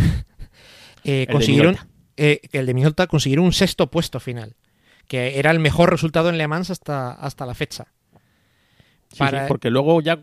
[1.04, 1.78] eh, de consiguieron
[2.18, 4.56] eh, el de Minolta consiguieron un sexto puesto final,
[5.08, 7.88] que era el mejor resultado en Le Mans hasta, hasta la fecha.
[9.12, 10.20] Sí, Para- sí, porque luego ya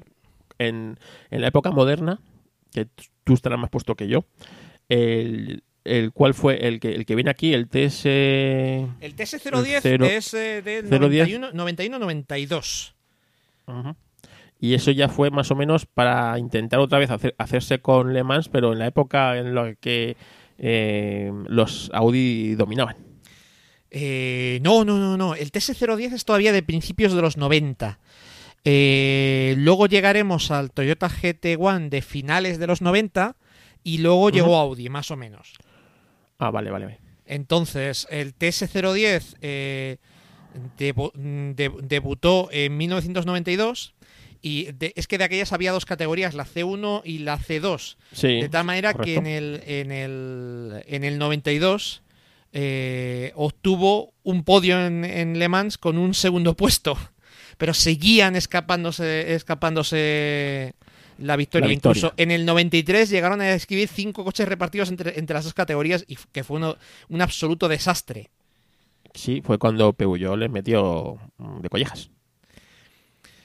[0.58, 0.98] en,
[1.30, 2.20] en la época moderna,
[2.72, 2.86] que
[3.24, 4.24] tú estarás más puesto que yo,
[4.88, 8.06] el, el cual fue el que, el que viene aquí, el TS...
[8.06, 11.40] El TS010 cero- es eh, 010.
[11.52, 12.92] 91-92.
[13.66, 13.94] Ujú.
[14.60, 18.24] Y eso ya fue más o menos para intentar otra vez hacer- hacerse con Le
[18.24, 20.16] Mans, pero en la época en la que
[20.58, 22.96] eh, los Audi dominaban.
[23.90, 25.34] Eh, no, no, no, no.
[25.34, 27.98] El TS010 es todavía de principios de los 90.
[28.70, 33.34] Eh, luego llegaremos al Toyota GT1 de finales de los 90
[33.82, 35.54] y luego llegó Audi, más o menos.
[36.38, 36.84] Ah, vale, vale.
[36.84, 36.98] vale.
[37.24, 39.96] Entonces, el TS010 eh,
[40.78, 41.12] debu-
[41.54, 43.94] de- debutó en 1992
[44.42, 47.96] y de- es que de aquellas había dos categorías, la C1 y la C2.
[48.12, 52.02] Sí, De tal manera que en el, en el, en el 92
[52.52, 56.98] eh, obtuvo un podio en, en Le Mans con un segundo puesto.
[57.58, 60.74] Pero seguían escapándose, escapándose
[61.18, 61.66] la victoria.
[61.66, 61.98] La victoria.
[61.98, 66.04] Incluso en el 93 llegaron a escribir cinco coches repartidos entre, entre las dos categorías
[66.08, 66.76] y que fue uno-
[67.08, 68.30] un absoluto desastre.
[69.14, 71.18] Sí, fue cuando Peugeot les metió
[71.60, 72.10] de collejas.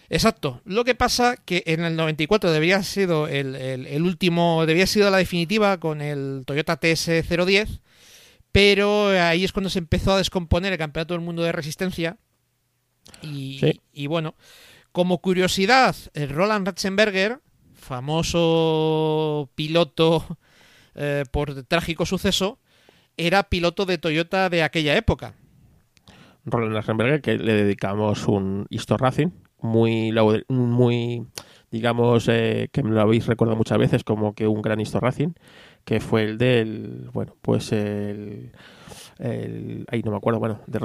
[0.09, 0.61] Exacto.
[0.65, 4.81] Lo que pasa que en el 94 debería haber sido el, el- el último, debería
[4.83, 7.79] haber sido la definitiva con el Toyota TS010,
[8.51, 12.17] pero ahí es cuando se empezó a descomponer el Campeonato del Mundo de Resistencia.
[13.21, 13.81] Y, Sí.
[13.93, 14.35] y bueno,
[14.91, 17.39] como curiosidad, el Roland Ratzenberger,
[17.73, 20.37] famoso piloto
[20.95, 22.59] eh, por trágico suceso,
[23.17, 25.35] era piloto de Toyota de aquella época.
[26.45, 29.29] Roland Ratzenberger, que le dedicamos un Histo Racing,
[29.61, 30.11] muy,
[30.49, 31.25] muy
[31.71, 35.29] digamos, eh, que me lo habéis recordado muchas veces como que un gran Histo Racing,
[35.85, 38.51] que fue el del, bueno, pues el,
[39.17, 40.79] el ahí no me acuerdo, bueno, de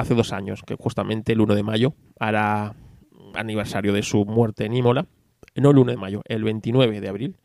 [0.00, 2.74] hace dos años, que justamente el 1 de mayo hará
[3.34, 5.06] aniversario de su muerte en Imola,
[5.54, 7.36] no el 1 de mayo, el 29 de abril,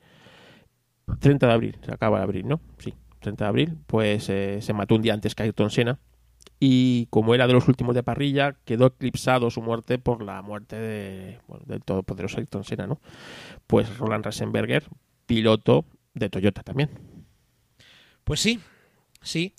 [1.19, 2.61] 30 de abril, se acaba de abril, ¿no?
[2.77, 5.99] Sí, 30 de abril, pues eh, se mató un día antes que Ayrton Senna,
[6.59, 10.77] y como era de los últimos de parrilla, quedó eclipsado su muerte por la muerte
[10.77, 13.01] de, bueno, del todopoderoso Ayrton Senna, ¿no?
[13.67, 14.87] Pues Roland Ratzenberger,
[15.25, 16.89] piloto de Toyota también.
[18.23, 18.59] Pues sí,
[19.21, 19.53] sí.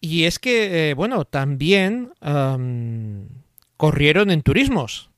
[0.00, 3.28] Y es que, eh, bueno, también am,
[3.76, 5.10] corrieron en turismos.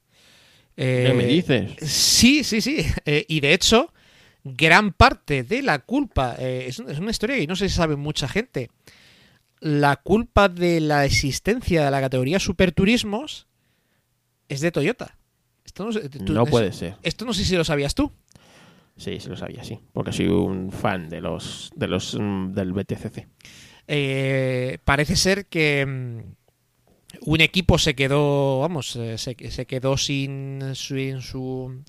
[0.76, 1.72] Eh, ¿Qué me dices?
[1.90, 2.78] Sí, sí, sí.
[3.04, 3.92] Eh, y de hecho,
[4.44, 8.26] gran parte de la culpa, eh, es, es una historia que no se sabe mucha
[8.28, 8.70] gente,
[9.60, 13.46] la culpa de la existencia de la categoría superturismos
[14.48, 15.16] es de Toyota.
[15.64, 16.96] Esto no, tú- No es- puede ser.
[17.04, 18.10] Esto no sé si lo sabías tú.
[18.96, 19.78] Sí, sí lo sabía, sí.
[19.92, 23.26] Porque soy un fan de los, de los mm, del BTCC.
[23.88, 26.18] Eh, parece ser que mm,
[27.26, 31.82] un equipo se quedó, vamos, eh, se, se quedó sin su, sin su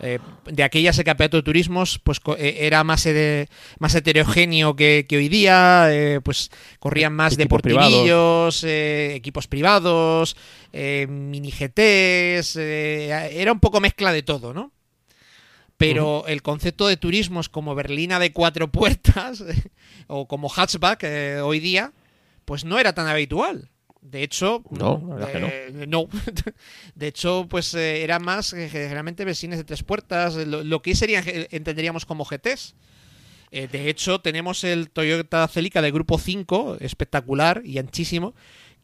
[0.00, 3.48] eh, de aquellas el campeonato de turismos, pues era más, eh,
[3.78, 10.36] más heterogéneo que, que hoy día, eh, pues corrían más Equipos deportivillos, eh, equipos privados,
[10.72, 14.72] mini GTs, era un poco mezcla de todo, ¿no?
[15.78, 19.44] Pero el concepto de turismos como berlina de cuatro puertas
[20.08, 21.92] o como hatchback eh, hoy día,
[22.44, 23.70] pues no era tan habitual.
[24.00, 25.46] De hecho, No, la verdad que no.
[25.48, 26.08] eh, no.
[26.94, 31.24] De hecho, pues eh, era más generalmente versiones de tres puertas, lo, lo que serían,
[31.26, 32.74] entenderíamos como GTs.
[33.50, 38.34] Eh, de hecho, tenemos el Toyota Celica del grupo 5, espectacular y anchísimo,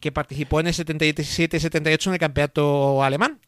[0.00, 3.40] que participó en el 77-78 en el campeonato alemán.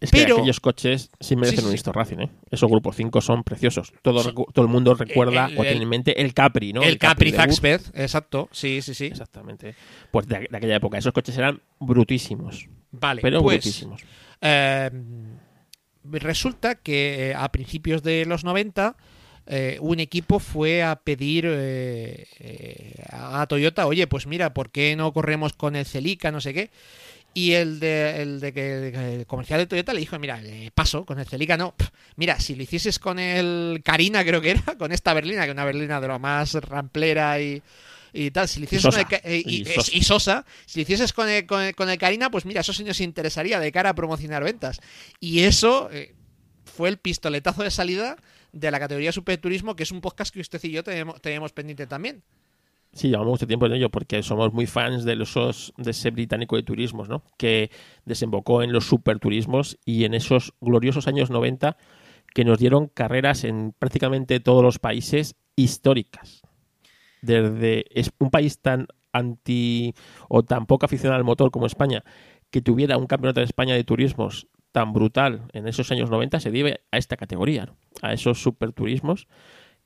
[0.00, 1.74] Es Pero- que aquellos coches sí merecen Sí, un.
[1.74, 2.30] Histo Racing, ¿eh?
[2.50, 3.92] Esos Grupo 5 son preciosos.
[4.02, 4.30] Todo, Sí.
[4.54, 6.82] todo el mundo recuerda El- o tiene en mente el Capri, ¿no?
[6.82, 9.06] el Capri Zaxbeth, exacto, sí, sí, sí.
[9.06, 9.74] Exactamente.
[10.12, 10.98] Pues de, de aquella época.
[10.98, 12.68] Esos coches eran brutísimos.
[12.92, 14.00] Vale, Pero pues brutísimos.
[14.40, 14.90] Eh,
[16.04, 18.96] resulta que a principios de los 90
[19.50, 24.94] eh, un equipo fue a pedir eh, eh, a Toyota, oye, pues mira, ¿por qué
[24.94, 26.70] no corremos con el Celica, no sé qué?
[27.38, 30.42] Y el de, el de que el comercial de Toyota le dijo, mira,
[30.74, 31.72] paso, con el Celica no.
[32.16, 35.54] mira, si lo hicieses con el Karina, creo que era, con esta berlina, que es
[35.54, 37.62] una berlina de lo más ramplera y,
[38.12, 39.04] y tal, si lo hicieses Sosa.
[39.04, 39.90] con el, y, Y Sosa.
[39.94, 42.72] y Sosa, si lo hicieses con el, con el, con el Karina, pues mira, eso
[42.72, 44.80] sí nos interesaría de cara a promocionar ventas.
[45.20, 46.16] Y eso eh,
[46.64, 48.16] fue el pistoletazo de salida
[48.50, 51.86] de la categoría Superturismo, que es un podcast que usted y yo tenemos, tenemos pendiente
[51.86, 52.24] también.
[52.92, 56.56] Sí, llevamos mucho tiempo en ello porque somos muy fans de los de ese británico
[56.56, 57.22] de turismos, ¿no?
[57.36, 57.70] Que
[58.04, 61.76] desembocó en los superturismos y en esos gloriosos años 90
[62.34, 66.42] que nos dieron carreras en prácticamente todos los países históricas.
[67.20, 69.94] Desde es un país tan anti
[70.28, 72.04] o tan poco aficionado al motor como España,
[72.50, 76.50] que tuviera un campeonato de España de turismos tan brutal en esos años 90 se
[76.50, 77.72] debe a esta categoría,
[78.02, 79.26] a esos superturismos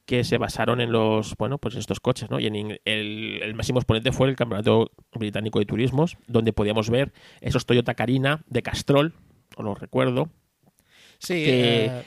[0.05, 2.41] que se basaron en los, bueno, pues estos coches, ¿no?
[2.41, 2.81] Y en el,
[3.43, 8.43] el máximo exponente fue el Campeonato Británico de Turismos, donde podíamos ver esos Toyota Carina
[8.49, 9.15] de Castrol,
[9.57, 10.29] os lo recuerdo,
[11.19, 12.03] Sí, Que- eh,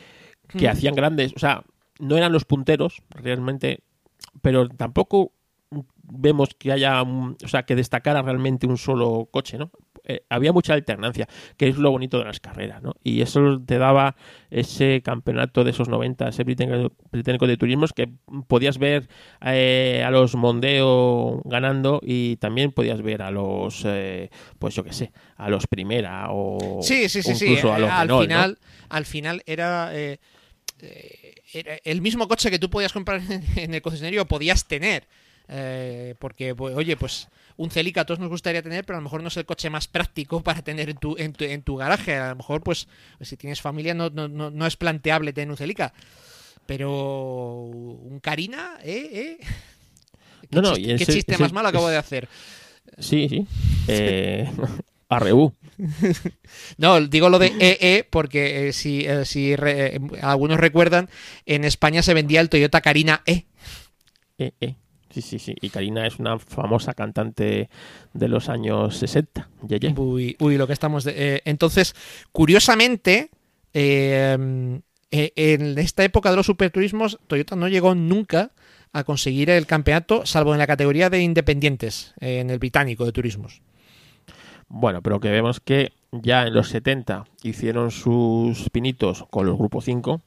[0.50, 0.72] que mm.
[0.72, 1.64] hacían grandes, o sea,
[2.00, 3.80] no eran los punteros realmente,
[4.42, 5.32] pero tampoco
[6.04, 9.72] vemos que haya, un- o sea, que destacara realmente un solo coche, ¿no?
[10.06, 11.28] Eh, había mucha alternancia,
[11.58, 12.94] que es lo bonito de las carreras, ¿no?
[13.04, 14.16] Y eso te daba
[14.50, 18.10] ese campeonato de esos 90, ese británico, británico de turismos, que
[18.48, 19.08] podías ver
[19.42, 24.30] eh, a los Mondeo ganando y también podías ver a los, eh,
[24.60, 28.08] pues yo qué sé, a los Primera o Sí, sí, sí, incluso a los al
[28.08, 28.22] Renault, ¿no?
[28.22, 28.58] final,
[28.90, 30.20] al final era, el
[32.02, 35.08] mismo coche que tú podías comprar en, en el concesionario podías tener.
[35.48, 39.04] Eh, porque, pues, oye, pues un Celica a todos nos gustaría tener, pero a lo
[39.04, 41.76] mejor no es el coche más práctico para tener en tu, en tu, en tu
[41.78, 42.16] garaje.
[42.16, 42.88] A lo mejor, pues,
[43.22, 45.94] si tienes familia, no, no, no, no es planteable tener un Celica.
[46.66, 49.10] Pero un Carina, ¿eh?
[49.14, 49.38] ¿eh?
[50.42, 52.28] ¿Qué No, no, chiste, y qué chiste ese- más malo acabo de hacer.
[53.00, 53.48] Sí, sí.
[53.88, 54.50] Eh,
[55.10, 55.54] Arreú.
[56.78, 61.10] No, digo lo de EE porque eh, si, eh, si re- eh, algunos recuerdan,
[61.46, 63.46] en España se vendía el Toyota Carina E.
[64.38, 64.76] Eh, eh.
[65.16, 65.56] Sí, sí, sí.
[65.62, 67.70] Y Karina es una famosa cantante
[68.14, 69.48] de los años 60.
[69.66, 69.94] Ye, ye.
[69.96, 71.06] Uy, uy, lo que estamos...
[71.06, 71.96] de- eh, entonces,
[72.34, 73.30] curiosamente,
[73.74, 78.52] eh, eh, en esta época de los superturismos, Toyota no llegó nunca
[78.92, 83.62] a conseguir el campeonato, salvo en la categoría de independientes, en el británico de turismos.
[84.68, 89.80] Bueno, pero que vemos que ya en los 70 hicieron sus pinitos con los Grupo
[89.80, 90.22] 5,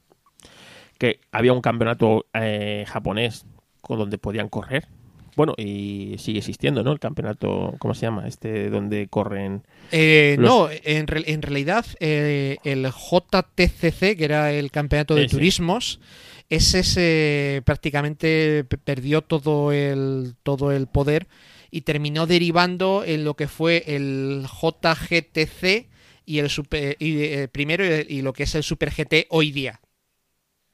[0.97, 3.45] que había un campeonato eh, japonés
[3.81, 4.87] con donde podían correr.
[5.35, 6.91] Bueno, y sigue existiendo, ¿no?
[6.91, 8.27] El campeonato, ¿cómo se llama?
[8.27, 9.63] Este donde corren...
[9.91, 15.25] Eh, Los- No, en, re- en realidad eh, el JTCC, que era el campeonato de
[15.25, 15.35] Ese.
[15.37, 16.01] turismos,
[16.49, 21.27] ese se prácticamente pe- perdió todo el, todo el poder
[21.71, 25.87] y terminó derivando en lo que fue el JGTC
[26.25, 29.51] y el super, y, eh, primero y, y lo que es el Super GT hoy
[29.51, 29.79] día.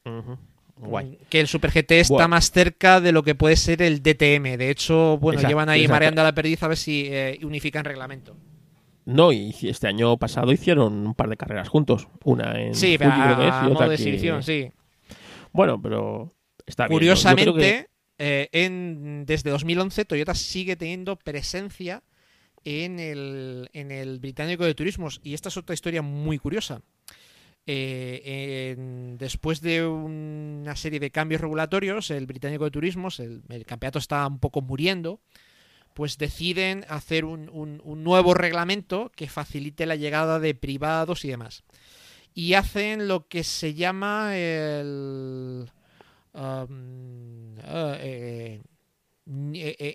[0.06, 0.38] Ujú.
[0.78, 1.18] Guay.
[1.30, 2.30] Que el Super GT está Bueno.
[2.30, 4.58] más cerca de lo que puede ser el DTM.
[4.58, 5.94] De hecho, bueno, Exacto, llevan ahí exacto.
[5.96, 8.36] mareando a la perdiz a ver si eh, unifican reglamento.
[9.06, 12.08] No, y este año pasado hicieron un par de carreras juntos.
[12.24, 13.16] Una en Sí, pero a
[13.64, 14.72] y modo otra de que- exhibición, sí.
[15.54, 16.34] Bueno, pero
[16.66, 16.96] está bien.
[16.98, 22.02] Curiosamente, creo que- eh, en, desde 2011 Toyota sigue teniendo presencia
[22.64, 25.22] en el, en el británico de turismos.
[25.24, 26.82] Y esta es otra historia muy curiosa.
[27.68, 28.76] Eh,
[29.18, 34.40] después de una serie de cambios regulatorios, el británico de turismos, el, campeonato está un
[34.40, 35.20] poco muriendo,
[35.94, 41.64] pues deciden hacer un, nuevo reglamento que facilite la llegada de privados y demás.
[42.34, 45.70] Y hacen lo que se llama el...
[46.34, 48.62] um, eh,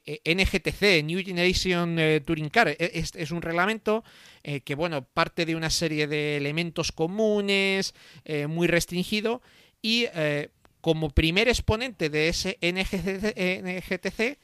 [0.04, 2.68] eh, NGTC, New Generation Touring Car.
[2.68, 2.76] E-
[3.14, 4.02] es un reglamento
[4.42, 9.42] eh, que, bueno, parte de una serie de elementos comunes, eh, muy restringido,
[9.82, 10.48] y eh,
[10.80, 14.38] como primer exponente de ese NGTC,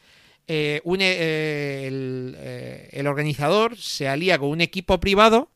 [0.46, 1.16] el,
[3.06, 5.50] organizador se alía con un equipo privado,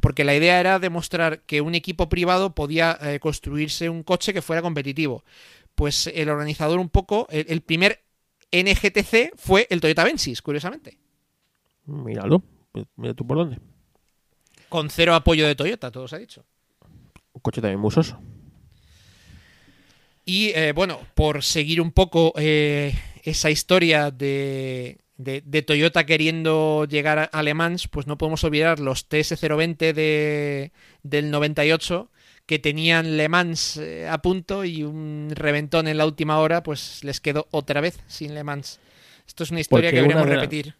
[0.00, 4.62] porque la idea era demostrar que un equipo privado podía construirse un coche que fuera
[4.62, 5.24] competitivo.
[5.74, 8.02] Pues el organizador un poco, el, el primer
[8.52, 10.98] NGTC fue el Toyota Vensis, curiosamente.
[11.86, 12.42] Míralo.
[12.96, 13.58] Mira tú por dónde.
[14.68, 16.44] Con cero apoyo de Toyota, todo se ha dicho.
[17.32, 18.18] Un coche también muy soso.
[20.24, 26.84] Y eh, bueno, por seguir un poco eh, esa historia de, de, de Toyota queriendo
[26.84, 30.72] llegar a Alemán, pues no podemos olvidar los TS020 de,
[31.02, 32.10] del 98
[32.48, 37.04] que tenían Le Mans eh, a punto y un reventón en la última hora, pues
[37.04, 38.80] les quedó otra vez sin Le Mans.
[39.26, 40.74] Esto es una historia Porque que deberíamos repetir.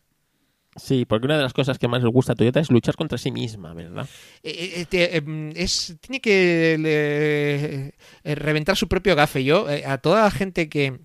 [0.79, 3.19] Sí, porque una de las cosas que más les gusta a Toyota es luchar contra
[3.19, 4.09] sí misma, ¿verdad?
[4.43, 7.87] Eh, eh, te- em, es, tiene que le-
[8.25, 9.45] eh, reventar su propio gafe.
[9.45, 10.99] Yo, eh, a toda la gente que,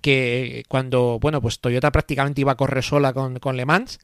[0.00, 3.98] que cuando, bueno, pues Toyota prácticamente iba a correr sola con, con Le Mans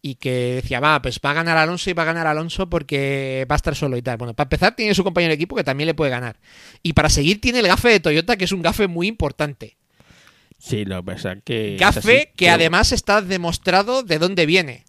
[0.00, 3.46] y que decía, va, pues va a ganar Alonso y va a ganar Alonso porque
[3.50, 4.16] va a estar solo y tal.
[4.16, 6.38] Bueno, para empezar tiene su compañero de equipo que también le puede ganar.
[6.82, 9.76] Y para seguir tiene el gafe de Toyota, que es un gafe muy importante.
[10.64, 11.74] Sí, lo que pasa es que...
[11.74, 14.84] es Gafe así, que pero además está demostrado de dónde viene.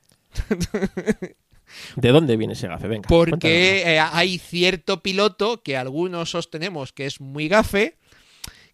[1.98, 2.88] ¿De dónde viene ese gafe?
[2.88, 3.10] Venga.
[3.10, 7.98] Porque eh, hay cierto piloto que algunos sostenemos que es muy gafe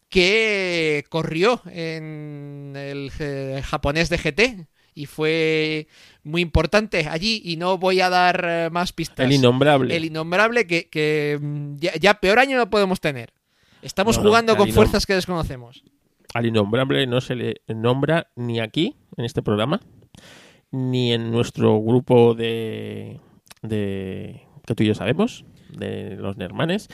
[0.10, 5.88] que corrió en el eh, japonés de GT y fue
[6.24, 9.26] muy importante allí y no voy a dar eh, más pistas.
[9.26, 9.96] El innombrable.
[9.96, 13.34] El innombrable que, que, mm, ya, ya peor año no podemos tener.
[13.82, 15.84] Estamos No, jugando con fuerzas que desconocemos.
[16.34, 19.82] Al innombrable no se le nombra ni aquí, en este programa,
[20.72, 23.20] ni en nuestro grupo de,
[23.62, 26.88] de que tú y yo sabemos, de los Nermanes,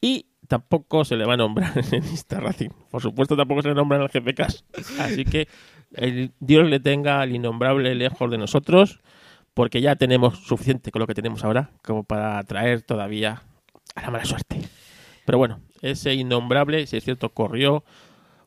[0.00, 2.70] y tampoco se le va a nombrar en Insta Racing.
[2.90, 4.40] Por supuesto, tampoco se le nombra en el GPK.
[4.98, 5.46] Así que
[5.94, 9.00] el Dios le tenga al innombrable lejos de nosotros,
[9.54, 13.42] porque ya tenemos suficiente con lo que tenemos ahora como para traer todavía
[13.94, 14.60] a la mala suerte.
[15.24, 17.84] Pero bueno, ese innombrable, si es cierto, corrió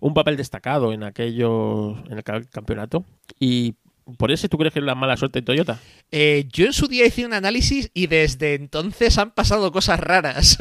[0.03, 3.05] un papel destacado en aquello, en el ca- campeonato.
[3.39, 3.75] Y
[4.17, 5.79] por eso tú crees que es la mala suerte de Toyota.
[6.11, 10.57] Eh, yo en su día hice un análisis y desde entonces han pasado cosas raras.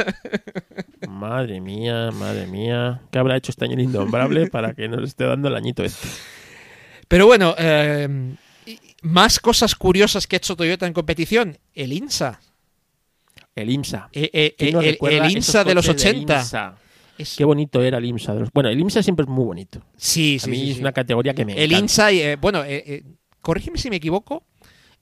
[1.08, 3.02] Madre mía, madre mía.
[3.10, 6.06] ¿Qué habrá hecho este año el innombrable para que nos esté dando el añito este?
[7.08, 8.36] Pero bueno, eh,
[9.02, 11.58] más cosas curiosas que ha hecho Toyota en competición.
[11.74, 12.40] El INSA.
[13.54, 14.08] El IMSA.
[14.12, 16.34] Eh, eh, ¿Quién nos el, el INSA de los coches del 80.
[16.38, 16.76] IMSA?
[17.18, 18.34] Es- Qué bonito era el IMSA.
[18.34, 19.82] de los- Bueno, el IMSA siempre es muy bonito.
[19.96, 20.80] Sí, A sí, mí sí, es sí.
[20.80, 21.78] una categoría que me El encanta.
[21.80, 23.02] INSA, eh, bueno, eh, eh,
[23.40, 24.44] corrígeme si me equivoco.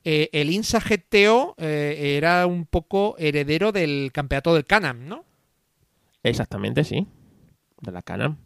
[0.03, 5.25] el INSA GTO era un poco heredero del campeonato del Canam, ¿no?
[6.23, 7.07] Exactamente, sí.
[7.81, 8.37] De la Cana.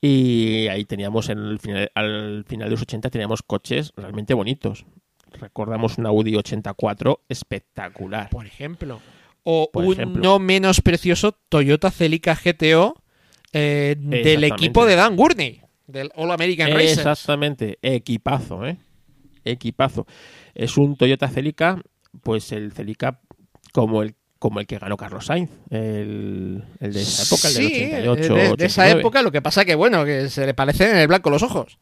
[0.00, 4.84] Y ahí teníamos en el final, al final de los 80 teníamos coches realmente bonitos.
[5.32, 8.28] Recordamos un Audi 84 espectacular.
[8.30, 9.00] Por ejemplo.
[9.42, 10.22] O Por un ejemplo.
[10.22, 13.02] no menos precioso Toyota Celica GTO
[13.52, 16.98] eh, del equipo de Dan Gurney, del All American Racers.
[16.98, 18.76] Exactamente, equipazo, ¿eh?
[19.44, 20.06] Equipazo.
[20.54, 21.80] Es un Toyota Celica,
[22.22, 23.20] pues el Celica
[23.72, 27.66] como el como el que ganó Carlos Sainz, el, el de esa época, el del
[27.68, 29.00] Sí, 88, de, de esa 89.
[29.00, 31.78] época, lo que pasa que, bueno, que se le parecen en el blanco los ojos.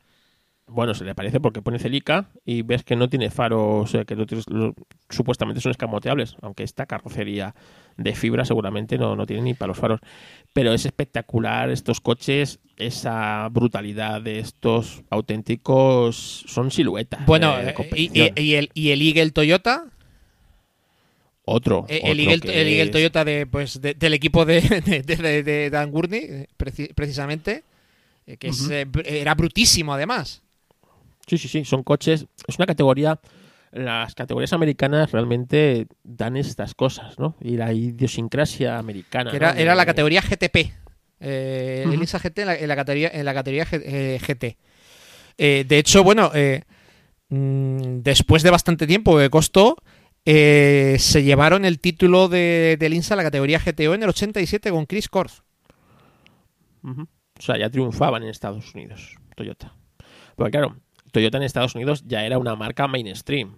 [0.68, 4.04] Bueno, se le parece porque pone Celica y ves que no tiene faros, o sea,
[4.04, 4.72] que no tiene- lo-
[5.10, 7.54] supuestamente son escamoteables, aunque esta carrocería
[7.96, 10.00] de fibra seguramente no, no tiene ni para los faros.
[10.52, 17.24] Pero es espectacular estos coches, esa brutalidad de estos auténticos son siluetas.
[17.26, 18.28] Bueno, de eh, y, competición.
[18.36, 19.86] y- y el, y el Eagle Toyota,
[21.44, 21.84] otro.
[21.88, 24.60] eh, el, otro Eagle, que el Eagle Toyota de, pues, de- del equipo de,
[25.44, 27.64] de, Dan Gurney, eh, preci- precisamente,
[28.26, 30.42] eh, que es, eh, era brutísimo además.
[31.26, 32.26] Sí, sí, sí, son coches.
[32.46, 33.18] Es una categoría.
[33.76, 37.36] Las categorías americanas realmente dan estas cosas, ¿no?
[37.40, 39.30] Y la idiosincrasia americana.
[39.30, 39.58] Que era, ¿no?
[39.58, 40.72] era la categoría GTP.
[41.20, 42.00] eh, El Ujú.
[42.02, 44.56] INSA GT en la, en la categoría, en la categoría G- eh, GT.
[45.38, 46.62] Eh, de hecho, bueno, eh,
[47.30, 49.76] mm, después de bastante tiempo que costó,
[50.24, 54.86] se llevaron el título de, del INSA a la categoría GTO en el 87 con
[54.86, 55.08] Chris.
[56.82, 57.02] Ujú.
[57.38, 59.74] O sea, ya triunfaban en Estados Unidos, Toyota.
[60.36, 60.76] Porque claro,
[61.12, 63.56] Toyota en Estados Unidos ya era una marca mainstream.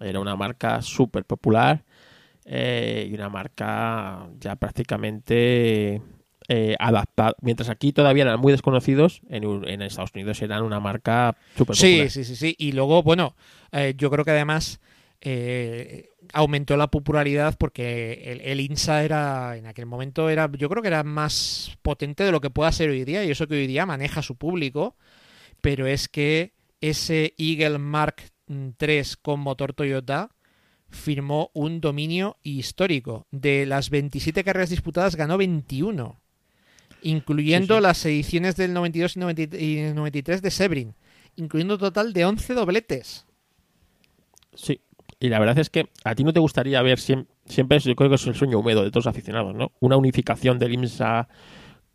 [0.00, 1.84] Era una marca súper popular
[2.44, 6.00] eh, y una marca ya prácticamente
[6.48, 7.34] eh, adaptada.
[7.40, 12.10] Mientras aquí todavía eran muy desconocidos, en, Estados Unidos eran una marca súper Sí, popular.
[12.10, 12.54] sí, sí, sí.
[12.58, 13.34] Y luego, bueno,
[13.72, 14.80] eh, yo creo que además
[15.20, 20.82] eh, aumentó la popularidad porque el, el INSA era, en aquel momento, era, yo creo
[20.82, 23.66] que era más potente de lo que pueda ser hoy día, y eso que hoy
[23.66, 24.96] día maneja su público,
[25.60, 30.30] pero es que ese Eagle Mark III con motor Toyota
[30.88, 33.26] firmó un dominio histórico.
[33.30, 36.20] De las 27 carreras disputadas ganó 21,
[37.02, 37.82] incluyendo Sí, sí.
[37.82, 40.94] las ediciones del 92 y 90 y 93 de Sebring,
[41.36, 43.26] incluyendo un total de 11 dobletes.
[44.54, 44.80] Sí.
[45.18, 48.10] Y la verdad es que a ti no te gustaría ver siempre, siempre yo creo
[48.10, 49.72] que es el sueño húmedo de todos los aficionados, ¿no?
[49.80, 51.28] Una unificación del IMSA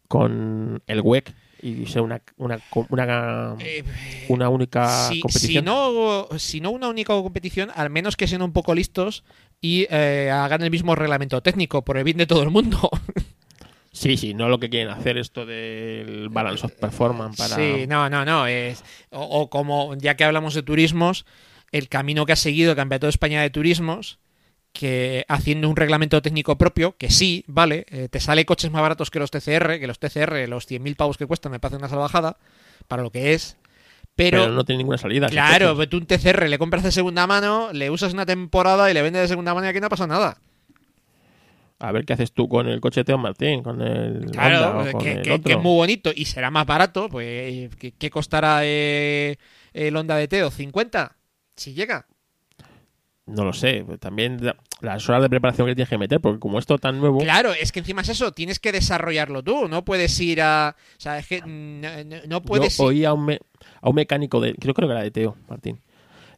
[0.08, 2.60] con el WEC y sea una, una,
[2.90, 3.84] una, Eh,
[4.30, 5.64] una única si, competición.
[5.64, 9.24] si no, si no una única competición, al menos que sean un poco listos
[9.62, 12.90] y eh, hagan el mismo reglamento técnico por el bien de todo el mundo.
[13.94, 17.56] Sí, sí, no lo que quieren hacer esto del balance of performance para...
[17.58, 18.48] Sí, no, no, no.
[18.48, 21.26] Es, o, o como ya que hablamos de turismos,
[21.74, 24.18] el camino que ha seguido el Campeonato de España de Turismos,
[24.74, 29.12] que haciendo un reglamento técnico propio, que sí, vale, eh, te sale coches más baratos
[29.12, 32.38] que los TCR, que los TCR, los 100.000 pavos que cuestan, me parece una salvajada,
[32.88, 33.58] para lo que es.
[34.16, 35.28] pero, Pero, no tiene ninguna salida.
[35.28, 38.94] claro, pues tú un TCR le compras de segunda mano, le usas una temporada y
[38.94, 40.38] le vendes de segunda mano y aquí no pasa nada.
[41.80, 44.90] A ver qué haces tú con el coche de Teo Martín, con el Claro, Honda
[44.90, 45.44] o con que, el que- otro.
[45.44, 49.38] que es muy bonito y será más barato, pues ¿qué, qué costará eh,
[49.74, 50.52] el Honda de Teo?
[50.52, 51.12] ¿50?
[51.56, 52.06] Si llega.
[53.32, 56.60] No lo sé, también la- las horas de preparación que tienes que meter, porque como
[56.60, 57.20] esto tan nuevo...
[57.20, 60.76] Claro, es que encima es eso, tienes que desarrollarlo tú, no puedes ir a...
[60.98, 61.42] O sea, es que
[62.28, 63.40] no, puedes Yo oí a un, me-
[63.82, 65.80] a un mecánico de, creo, creo que era de Teo Martín,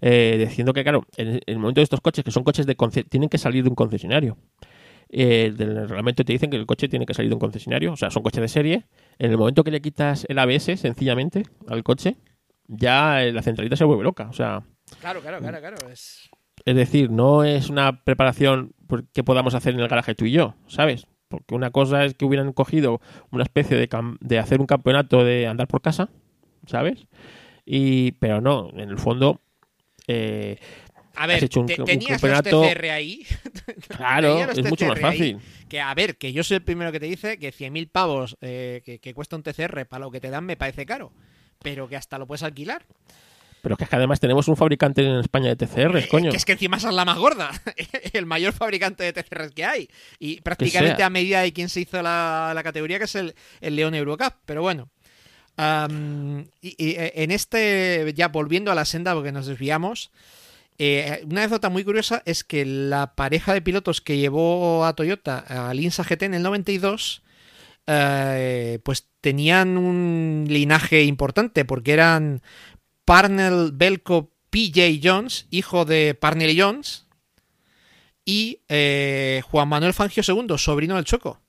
[0.01, 3.05] eh, diciendo que, claro, en el momento de estos coches, que son coches de conce-
[3.09, 4.37] tienen que salir de un concesionario.
[5.15, 7.97] Eh, del reglamento te dicen que el coche tiene que salir de un concesionario, o
[7.97, 8.85] sea, son coches de serie.
[9.19, 12.17] En el momento que le quitas el ABS, sencillamente, al coche,
[12.67, 14.27] ya eh, la centralita se vuelve loca.
[14.29, 14.61] O sea,
[14.99, 15.77] Claro, claro, claro, claro.
[15.91, 16.29] Es...
[16.65, 18.73] es decir, no es una preparación
[19.13, 21.07] que podamos hacer en el garaje tú y yo, ¿sabes?
[21.27, 23.01] Porque una cosa es que hubieran cogido
[23.31, 26.09] una especie de, cam- de hacer un campeonato de andar por casa,
[26.67, 27.07] ¿sabes?
[27.65, 29.41] Y, pero no, en el fondo,
[30.07, 30.57] eh,
[31.15, 33.23] A ver, hecho un- te- un tenías campeonato- los TCR ahí.
[33.87, 35.39] claro, es mucho más ahí, fácil.
[35.69, 38.81] Que a ver, que yo soy el primero que te dice que 100.000 pavos eh,
[38.85, 41.11] que, que cuesta un TCR para lo que te dan me parece caro.
[41.63, 42.85] Pero que hasta lo puedes alquilar.
[43.63, 46.27] Pero que es que además tenemos un fabricante en España de TCRs, coño.
[46.27, 47.49] Eh, Que es que encima esa es la más gorda.
[48.13, 49.89] el mayor fabricante de TCRs que hay.
[50.19, 53.75] Y prácticamente a medida de quien se hizo la, la categoría, que es el, el
[53.77, 54.33] León Eurocup.
[54.45, 54.89] Pero bueno.
[56.61, 60.11] Y, y, eh, en este, ya volviendo a la senda, porque nos desviamos.
[60.77, 65.39] eh, una anécdota muy curiosa es que la pareja de pilotos que llevó a Toyota
[65.69, 67.21] al INSA GT en el 92
[67.87, 72.41] eh, pues tenían un linaje importante porque eran
[73.05, 77.05] Parnell Belko PJ Jones, hijo de Parnell Jones,
[78.25, 81.39] y eh, Juan Manuel Fangio II, sobrino del Choco.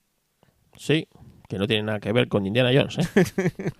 [0.75, 1.07] Sí,
[1.47, 3.53] que no tiene nada que ver con Indiana Jones, ¿eh?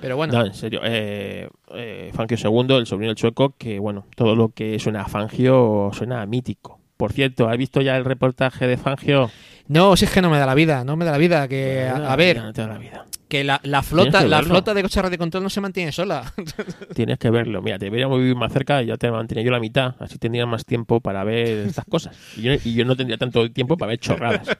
[0.00, 0.80] Pero bueno, No, en serio.
[0.82, 5.08] Eh, eh, Fangio II, el sobrino del Chueco, que bueno, todo lo que suena a
[5.08, 6.79] Fangio suena a mítico.
[7.00, 9.30] Por cierto, ¿has visto ya el reportaje de Fangio?
[9.68, 11.48] no, si es que no me da la vida, no me da la vida.
[11.48, 13.06] Que, a, a ver, No te da la vida.
[13.28, 16.30] que la, la flota, que la flota de coches de control no se mantiene sola.
[16.94, 17.62] Tienes que verlo.
[17.62, 19.94] Mira, te deberíamos vivir más cerca y ya te mantenía yo la mitad.
[19.98, 22.14] Así tendría más tiempo para ver estas cosas.
[22.36, 24.46] Y yo, y yo no tendría tanto tiempo para ver chorradas.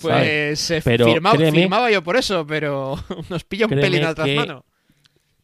[0.00, 2.96] Pues eh, Pero firmaba, créeme- firmaba yo por eso, pero
[3.30, 4.64] nos pilla un pelín que- mano.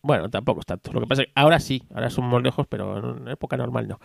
[0.03, 0.93] Bueno, tampoco es tanto.
[0.93, 4.01] Lo que pasa es que ahora sí, ahora somos lejos, pero en época normal no.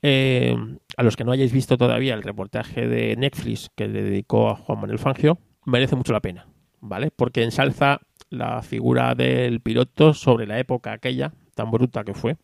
[0.00, 0.56] Eh,
[0.96, 4.56] a los que no hayáis visto todavía el reportaje de Netflix que le dedicó a
[4.56, 6.46] Juan Manuel Fangio, merece mucho la pena,
[6.80, 7.10] ¿vale?
[7.10, 12.36] Porque ensalza la figura del piloto sobre la época aquella tan bruta que fue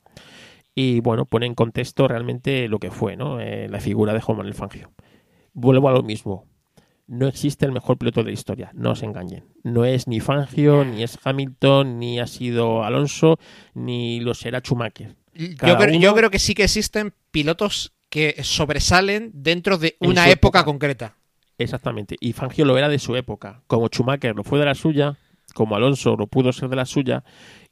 [0.74, 3.40] y, bueno, pone en contexto realmente lo que fue, ¿no?
[3.40, 4.90] Eh, la figura de Juan Manuel Fangio.
[5.54, 6.44] Vuelvo a lo mismo.
[7.08, 9.44] No existe el mejor piloto de la historia, no os engañen.
[9.62, 13.38] No es ni Fangio, ni es Hamilton, ni ha sido Alonso,
[13.74, 15.14] ni lo será Schumacher.
[15.34, 20.24] Yo creo, uno- yo creo que sí que existen pilotos que sobresalen dentro de una
[20.28, 20.64] época época.
[20.64, 21.16] concreta.
[21.58, 22.16] Exactamente.
[22.20, 23.62] Y Fangio lo era de su época.
[23.66, 25.16] Como Schumacher lo fue de la suya,
[25.54, 27.22] como Alonso lo pudo ser de la suya,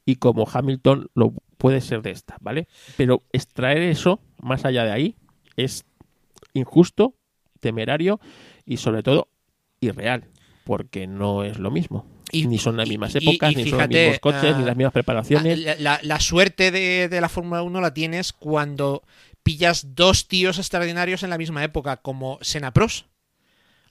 [0.07, 2.69] y como Hamilton lo puede ser de esta, ¿vale?
[2.97, 5.17] Pero extraer eso, más allá de ahí,
[5.57, 5.85] es
[6.53, 7.15] injusto,
[7.61, 8.21] temerario
[8.67, 9.29] y sobre todo
[9.81, 10.25] irreal,
[10.65, 12.07] porque no es lo mismo.
[12.33, 14.65] Y- ni son las mismas y- épocas, y ni son los mismos coches, ah, ni
[14.65, 15.59] las mismas preparaciones.
[15.61, 19.03] La, la- la suerte de, de la Fórmula 1 la tienes cuando
[19.43, 23.07] pillas dos tíos extraordinarios en la misma época, como Senna Pros.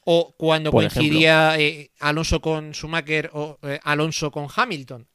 [0.05, 5.07] O cuando Por coincidía eh, Alonso con Schumacher o eh, Alonso con Hamilton.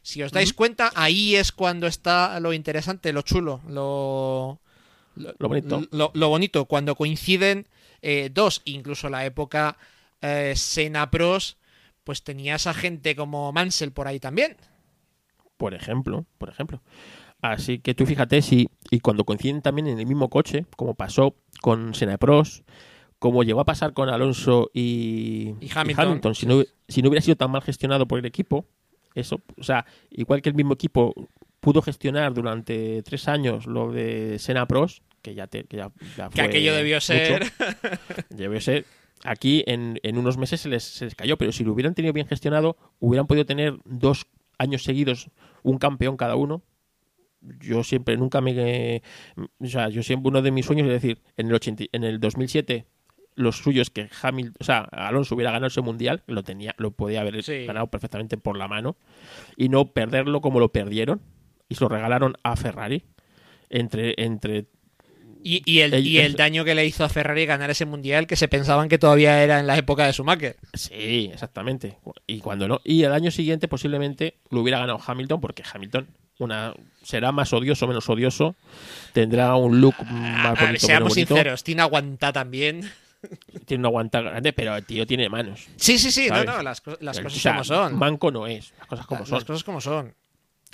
[0.00, 4.58] Si os dais cuenta, ahí es cuando está lo interesante, lo chulo, lo,
[5.14, 5.82] Lo bonito.
[5.90, 7.66] lo, lo bonito, cuando coinciden
[8.02, 9.76] eh, dos, incluso la época
[10.20, 11.58] eh, Senna Pros,
[12.04, 14.56] pues tenías a gente como Mansell por ahí también.
[15.56, 16.80] por ejemplo, por ejemplo.
[17.42, 21.36] Así que tú fíjate si y cuando coinciden también en el mismo coche, como pasó
[21.62, 22.64] con Senna Pros,
[23.18, 26.34] como llegó a pasar con Alonso y, Y Hamilton.
[26.34, 28.66] si, no, si no hubiera sido tan mal gestionado por el equipo,
[29.14, 31.14] eso, o sea, igual que el mismo equipo
[31.60, 36.28] pudo gestionar durante tres años lo de Senna Pros, que ya, te, que ya, ya
[36.28, 37.52] Que fue aquello debió ser.
[38.30, 38.84] debió ser
[39.24, 42.12] aquí en, en unos meses se les, se les cayó, pero si lo hubieran tenido
[42.12, 44.26] bien gestionado, hubieran podido tener dos
[44.58, 45.30] años seguidos
[45.62, 46.62] un campeón cada uno.
[47.60, 49.02] Yo siempre, nunca me...
[49.58, 52.20] O sea, yo siempre, uno de mis sueños es decir, en el, 80, en el
[52.20, 52.86] 2007
[53.34, 57.22] los suyos que Hamilton, o sea, Alonso hubiera ganado ese mundial, lo tenía, lo podía
[57.22, 57.64] haber Sí.
[57.64, 58.96] ganado perfectamente por la mano
[59.56, 61.22] y no perderlo como lo perdieron
[61.68, 63.04] y se lo regalaron a Ferrari
[63.70, 64.66] entre entre
[65.42, 68.36] Y, y el, y el daño que le hizo a Ferrari ganar ese mundial que
[68.36, 70.56] se pensaban que todavía era en la época de Schumacher.
[70.74, 71.96] sí, exactamente.
[72.26, 76.74] Y cuando no y el año siguiente posiblemente lo hubiera ganado Hamilton porque Hamilton una
[77.02, 78.54] será más odioso, menos odioso,
[79.12, 82.90] tendrá un look más A ver, bonito, seamos menos bonito, sinceros, tiene aguanta también.
[83.66, 85.66] tiene una guanta grande, pero el tío tiene manos.
[85.76, 86.46] Sí, sí, sí, no, ¿Sabes?
[86.46, 87.98] no, las, co- las O cosas sea, como son.
[87.98, 89.34] Manco no es, las cosas como La- son.
[89.36, 90.14] Las cosas como son.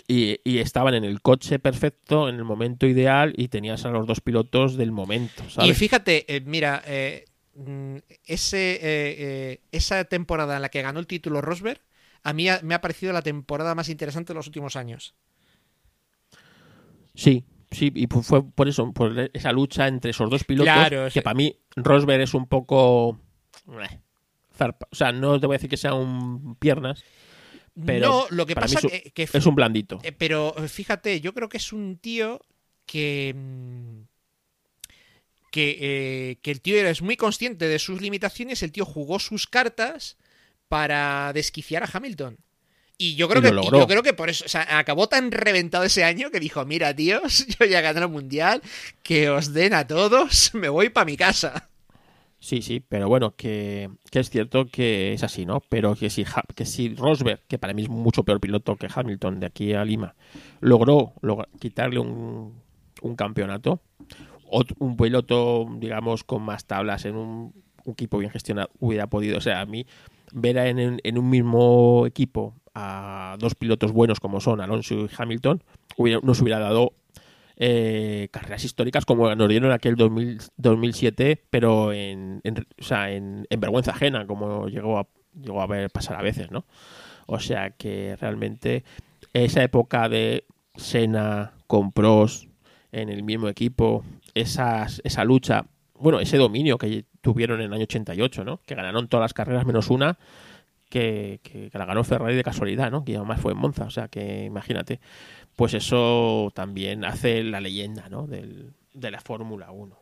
[0.08, 4.06] Y, y estaban en el coche perfecto, en el momento ideal, y tenías a los
[4.06, 7.24] dos pilotos del momento, Y fíjate, eh, mira, eh,
[7.54, 11.80] mm, ese, eh, eh, esa temporada en la que ganó el título Rosberg,
[12.22, 15.14] a mí ha- me ha parecido la temporada más interesante de los últimos años.
[17.14, 21.04] Sí, sí, y fu- fue por eso, por esa lucha entre esos dos pilotos, Claro,
[21.06, 21.20] que sí.
[21.20, 23.18] para mí Rosberg es un poco...
[23.68, 24.00] eh,
[24.54, 24.86] zarpa.
[24.90, 27.04] O sea, no te voy a decir que sea un piernas,
[27.84, 30.00] pero no, lo que para mí pasa es que, que es un blandito.
[30.02, 32.40] Eh, pero eh, fíjate, yo creo que es un tío
[32.86, 33.34] que.
[33.36, 34.02] mm,
[35.50, 39.46] Que, eh, que el tío es muy consciente de sus limitaciones, el tío jugó sus
[39.46, 40.16] cartas
[40.68, 42.38] para desquiciar a Hamilton.
[42.98, 45.30] Y yo creo Y que y yo creo que por eso, o sea, acabó tan
[45.32, 48.62] reventado ese año que dijo, mira, tíos, yo ya gané el mundial,
[49.02, 51.68] que os den a todos, me voy para mi casa.
[52.46, 55.60] Sí, sí, pero bueno, que, que es cierto que es así, ¿no?
[55.68, 56.24] Pero que si,
[56.54, 59.84] que si Rosberg, que para mí es mucho peor piloto que Hamilton de aquí a
[59.84, 60.14] Lima,
[60.60, 61.12] logró,
[61.58, 62.54] quitarle un,
[63.02, 63.80] un campeonato,
[64.50, 67.54] ot- un piloto, digamos, con más tablas en un,
[67.86, 69.86] equipo bien gestionado, hubiera podido, o sea, a mí
[70.32, 75.64] ver en- en un mismo equipo a dos pilotos buenos como son Alonso y Hamilton,
[75.96, 76.92] hubiera, nos hubiera dado
[77.56, 83.46] eh, carreras históricas como nos dieron aquel 2000 2007, pero en, en- o sea, en,
[83.50, 85.06] en vergüenza ajena, como llegó a,
[85.40, 86.64] llegó a ver pasar a veces, ¿no?
[87.26, 88.84] O sea que realmente
[89.32, 90.44] esa época de
[90.76, 92.48] Senna con Pros
[92.92, 94.04] en el mismo equipo,
[94.34, 98.60] esas, esa lucha, bueno, ese dominio que tuvieron en el año 88, ¿no?
[98.66, 100.18] Que ganaron todas las carreras menos una,
[100.88, 103.04] que, que- que la ganó Ferrari de casualidad, ¿no?
[103.04, 105.00] Que además fue en Monza, o sea que imagínate.
[105.56, 108.26] Pues eso también hace la leyenda, ¿no?
[108.26, 109.98] Del, de la Fórmula 1.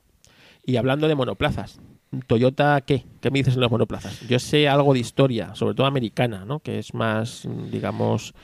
[0.67, 1.81] Y hablando de monoplazas,
[2.27, 3.05] Toyota, ¿qué?
[3.21, 4.21] ¿Qué me dices en los monoplazas?
[4.29, 6.61] Yo sé algo de historia, sobre todo americana, ¿no?
[6.61, 8.35] Que es más, digamos...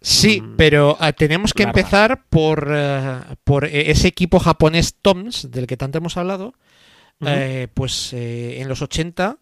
[0.00, 1.80] Sí, Mm, pero ah, tenemos que larga.
[1.80, 6.52] empezar por, eh, por eh, ese equipo japonés Toms, del que tanto hemos hablado.
[7.26, 9.38] Eh, pues eh, en los 80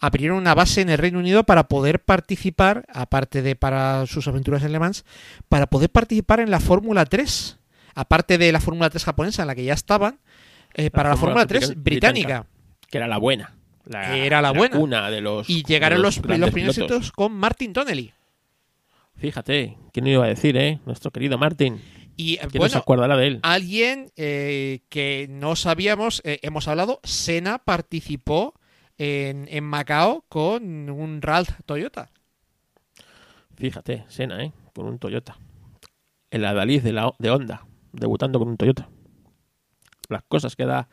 [0.00, 4.62] abrieron una base en el Reino Unido para poder participar, aparte de para sus aventuras
[4.62, 5.04] en Le Mans,
[5.48, 7.58] para poder participar en la Fórmula 3.
[7.94, 10.18] Aparte de la Fórmula 3 japonesa en la que ya estaban,
[10.74, 12.40] eh, para la Fórmula Fórmula 3 británica.
[12.40, 12.46] británica.
[12.90, 13.52] que era la buena.
[13.86, 14.76] La, Era la buena.
[14.76, 18.12] cuna de los Y llegaron de los, los primeros éxitos con Martin Donnelly.
[19.16, 20.80] Fíjate, ¿quién no iba a decir, eh?
[20.84, 21.80] Nuestro querido Martin.
[22.16, 23.40] Y eh, ¿Quién no se bueno, acordará de él?
[23.42, 28.54] alguien eh, que no sabíamos, eh, hemos hablado, Sena participó
[28.98, 32.10] en, en Macao con un Ralph Toyota.
[33.56, 34.52] Fíjate, Sena, ¿eh?
[34.74, 35.36] Con un Toyota.
[36.30, 38.88] El adalid de, la, de Honda, debutando con un Toyota.
[40.08, 40.88] Las cosas que da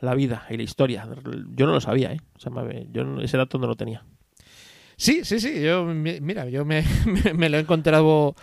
[0.00, 1.08] la vida y la historia.
[1.54, 2.20] Yo no lo sabía, ¿eh?
[2.36, 4.04] O sea, me- yo ese dato no lo tenía.
[4.96, 5.62] Sí, sí, sí.
[5.62, 6.84] Yo, mi- mira, yo me,
[7.24, 8.34] me- me lo he encontrado.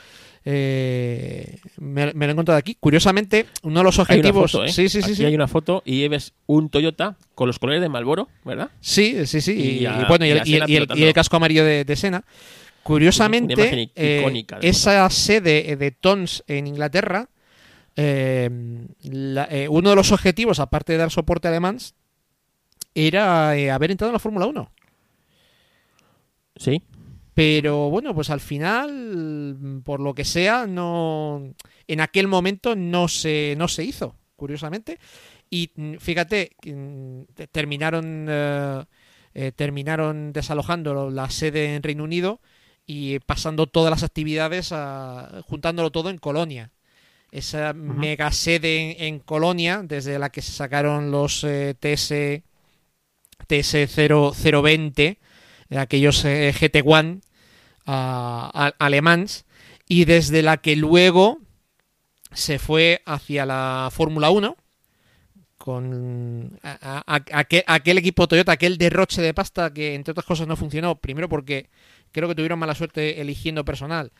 [0.47, 2.77] Eh, me, me lo he encontrado aquí.
[2.79, 4.51] Curiosamente, uno de los objetivos.
[4.51, 4.69] foto, ¿eh?
[4.71, 5.05] Sí, sí, sí.
[5.05, 5.25] Aquí sí.
[5.25, 8.69] hay una foto y ves un Toyota con los colores de Malboro, ¿verdad?
[8.79, 9.53] Sí, sí, sí.
[9.53, 12.23] Y, Y a- y bueno, y el, casco amarillo de, de Sena.
[12.83, 17.29] Curiosamente, eh, icónica esa sede de Tons en Inglaterra,
[17.95, 18.49] eh,
[19.01, 21.95] la- eh, uno de los objetivos, aparte de dar soporte a Le Mans,
[22.93, 24.71] era haber entrado en la Fórmula 1.
[26.57, 26.81] Sí.
[27.35, 31.53] Pero bueno, pues al final, por lo que sea, no
[31.87, 34.97] en aquel momento no se, no se hizo, curiosamente.
[35.49, 38.83] Y mm, fíjate, mm, te- terminaron, eh,
[39.33, 42.39] eh, terminaron desalojando la sede en Reino Unido
[42.87, 46.71] y pasando todas las actividades, a- juntándolo todo en Colonia.
[47.31, 52.43] Esa mega sede en, en Colonia, desde la que se sacaron los eh, TS,
[53.47, 53.87] TS
[54.53, 55.19] 020,
[55.69, 57.21] de aquellos eh, GT1
[57.85, 59.45] a- a- alemans
[59.87, 61.39] y desde la que luego
[62.31, 64.57] se fue hacia la Fórmula 1
[65.57, 67.03] con a-
[67.67, 70.95] aquel equipo Toyota, aquel derroche de pasta que entre otras cosas no funcionó.
[70.95, 71.69] Primero porque
[72.11, 74.11] creo que tuvieron mala suerte eligiendo personal.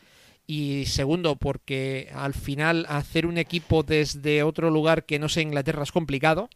[0.46, 5.82] Y segundo porque al final hacer un equipo desde otro lugar que no sea Inglaterra
[5.82, 6.48] es complicado.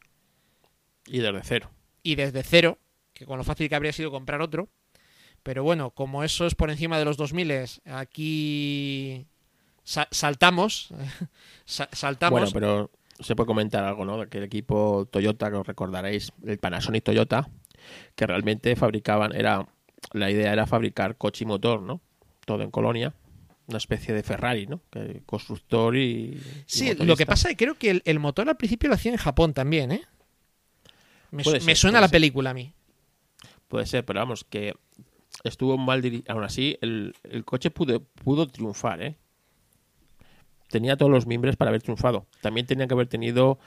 [1.06, 1.70] Y desde cero.
[2.02, 2.78] Y desde cero,
[3.12, 4.68] que con lo fácil que habría sido comprar otro.
[5.43, 7.53] Pero bueno, como eso es por encima de los 2000,
[7.86, 9.26] aquí
[9.84, 10.88] sa- saltamos.
[11.64, 12.38] sa- saltamos.
[12.41, 14.28] Bueno, pero se puede comentar algo, ¿no?
[14.28, 17.49] Que el equipo Toyota, que os recordaréis, el Panasonic Toyota,
[18.14, 19.66] que realmente fabricaban, era
[20.12, 22.01] la idea era fabricar coche y motor, ¿no?
[22.45, 23.14] Todo en Colonia.
[23.66, 24.80] Una especie de Ferrari, ¿no?
[24.91, 26.01] Que constructor y.
[26.01, 28.97] y Sí, lo que pasa es que creo que el, el motor al principio lo
[28.97, 30.03] hacía en Japón también, ¿eh?
[31.30, 32.12] Me, su- me suena la ser.
[32.16, 32.72] película a mí.
[33.68, 34.74] Puede ser, pero vamos, que
[35.44, 36.32] estuvo mal dirigido.
[36.34, 37.14] Aún así, el,
[37.44, 39.16] coche pudo, pudo triunfar, ¿eh?
[40.68, 42.26] Tenía todos los miembros para haber triunfado.
[42.42, 43.58] También tenía que haber tenido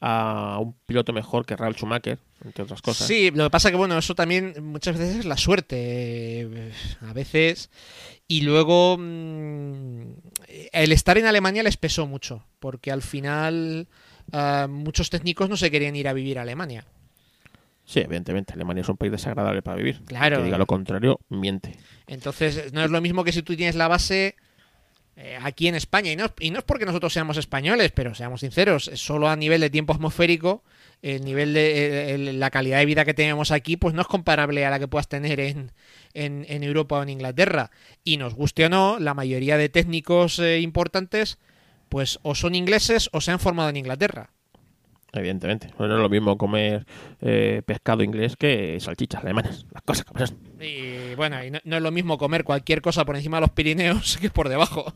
[0.00, 3.06] a un piloto mejor que Ralf Schumacher, entre otras cosas.
[3.06, 5.76] Sí, lo que pasa que, bueno, eso también muchas veces es la suerte.
[5.78, 6.72] eh,
[7.08, 7.70] A veces.
[8.28, 8.96] Y luego.
[8.98, 10.12] mm,
[10.72, 12.44] El estar en Alemania les pesó mucho.
[12.58, 13.88] Porque al final.
[14.32, 16.84] ah, muchos técnicos no se querían ir a vivir a Alemania.
[17.84, 18.52] Sí, evidentemente.
[18.52, 20.00] Alemania es un país desagradable para vivir.
[20.06, 20.38] Claro.
[20.38, 21.76] Que diga lo contrario, miente.
[22.06, 24.36] Entonces, no es lo mismo que si tú tienes la base
[25.16, 26.10] eh, aquí en España.
[26.12, 29.60] Y no, y no es porque nosotros seamos españoles, pero seamos sinceros, solo a nivel
[29.60, 30.62] de tiempo atmosférico,
[31.02, 34.64] el nivel de el- la calidad de vida que tenemos aquí, pues no es comparable
[34.64, 35.72] a la que puedas tener en,
[36.14, 37.70] en, en Europa o en Inglaterra.
[38.04, 41.38] Y nos guste o no, la mayoría de técnicos eh, importantes,
[41.88, 44.30] pues o son ingleses o se han formado en Inglaterra.
[45.12, 45.68] Evidentemente.
[45.78, 46.86] No es lo mismo comer
[47.20, 49.66] eh, pescado inglés que salchichas alemanas.
[49.70, 50.38] Las cosas que pasan.
[50.60, 53.50] Y bueno, y no, no es lo mismo comer cualquier cosa por encima de los
[53.50, 54.92] Pirineos que por debajo.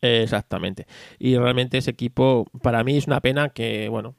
[0.00, 0.86] Exactamente.
[1.18, 4.14] Y realmente ese equipo, para mí es una pena que, bueno,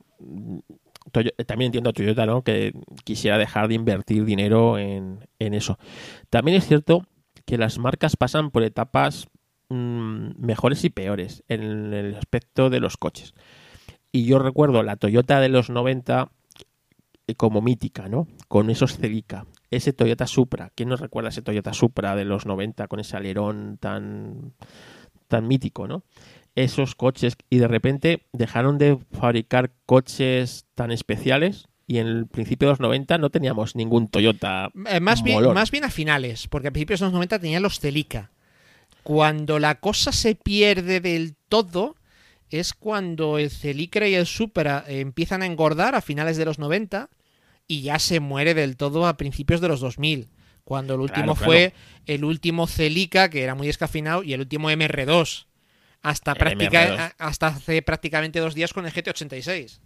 [1.46, 2.42] también entiendo a Toyota, ¿no?
[2.44, 5.78] Que quisiera dejar de invertir dinero en, en eso.
[6.30, 7.04] También es cierto
[7.46, 9.28] que las marcas pasan por etapas
[9.70, 13.34] mm, mejores y peores en el aspecto de los coches.
[14.16, 16.32] Y yo recuerdo la Toyota de los 90
[17.28, 18.30] eh, como mítica, ¿no?
[18.48, 19.46] Con esos Celica.
[19.72, 20.72] Ese Toyota Supra.
[20.74, 24.54] ¿Quién nos recuerda ese Toyota Supra de los 90 con ese alerón tan,
[25.28, 26.06] tan mítico, ¿no?
[26.56, 32.70] Esos coches y de repente dejaron de fabricar coches tan especiales y en el principio
[32.70, 36.70] de los 90 no teníamos ningún Toyota Eh, Más bien, más bien a finales, porque
[36.70, 38.32] a principios de los 90 tenían los Celica.
[39.04, 41.98] Cuando la cosa se pierde del todo
[42.60, 46.60] es cuando el Celica y el Supra eh, empiezan a engordar a finales de los
[46.60, 47.10] 90
[47.68, 50.30] y ya se muere del todo a principios de los 2000.
[50.64, 51.74] Cuando el último Claro, fue
[52.08, 55.46] el último Celica, que era muy descafinado, y el último MR2.
[56.02, 57.00] Hasta, El práctica- MR2.
[57.00, 59.80] a- hasta hace prácticamente dos días con el GT86.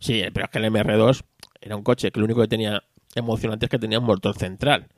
[0.00, 1.22] Sí, pero es que el MR2
[1.60, 2.82] era un coche que lo único que tenía
[3.14, 4.88] emocionante es que tenía un motor central.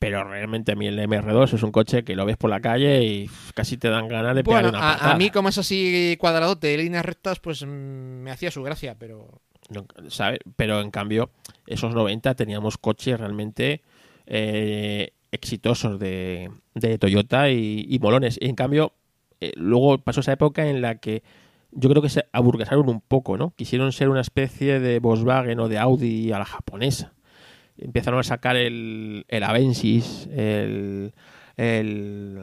[0.00, 3.04] Pero realmente a mí el MR2 es un coche que lo ves por la calle
[3.04, 5.12] y casi te dan ganas de Bueno, una a, patada.
[5.12, 8.96] a mí como es así cuadradote de líneas rectas, pues mm, me hacía su gracia,
[8.98, 9.42] pero...
[9.68, 10.40] No, ¿sabe?
[10.56, 11.30] Pero en cambio,
[11.66, 13.82] esos 90 teníamos coches realmente
[14.26, 18.38] eh, exitosos de, de Toyota y, y molones.
[18.40, 18.94] Y en cambio,
[19.40, 21.22] eh, luego pasó esa época en la que
[21.72, 23.52] yo creo que se aburguesaron un poco, ¿no?
[23.54, 27.12] Quisieron ser una especie de Volkswagen o de Audi a la japonesa.
[27.80, 31.12] Empezaron a sacar el, el Avensis, el,
[31.56, 32.38] el,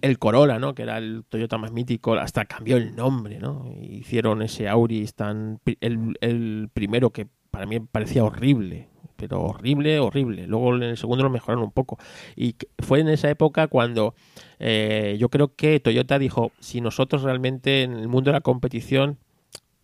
[0.00, 0.74] el, Corolla, ¿no?
[0.74, 3.72] Que era el Toyota más mítico, hasta cambió el nombre, ¿no?
[3.80, 5.60] Hicieron ese Auris tan...
[5.80, 10.46] El, el primero que para mí parecía horrible, pero horrible, horrible.
[10.46, 11.98] Luego en el segundo lo mejoraron un poco.
[12.36, 14.14] Y fue en esa época cuando
[14.58, 19.18] eh, yo creo que Toyota dijo, si nosotros realmente en el mundo de la competición,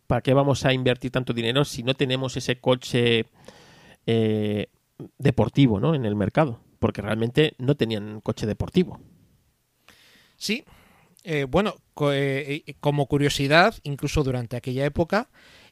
[0.07, 3.27] ¿para qué vamos a invertir tanto dinero si no tenemos ese coche
[4.07, 4.69] eh,
[5.19, 5.95] deportivo ¿no?
[5.95, 6.61] en el mercado?
[6.79, 9.01] Porque realmente no tenían coche deportivo.
[10.37, 10.65] Sí,
[11.25, 15.29] eh, bueno, co- eh, como curiosidad, incluso durante aquella época,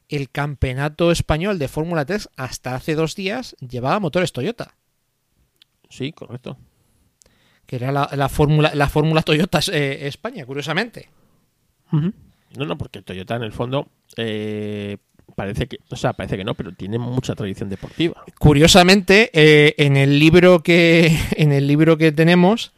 [0.07, 4.75] el campeonato español de Fórmula 3 hasta hace dos días llevaba motores Toyota,
[5.89, 6.57] Sí, correcto.
[7.65, 11.09] que era la, la Fórmula la Fórmula Toyota eh, España, curiosamente.
[11.91, 14.97] No, no, porque Toyota en el fondo eh,
[15.35, 18.23] parece que, o sea, parece que no, pero tiene mucha tradición deportiva.
[18.37, 22.73] Curiosamente, eh, en el libro que en el libro que tenemos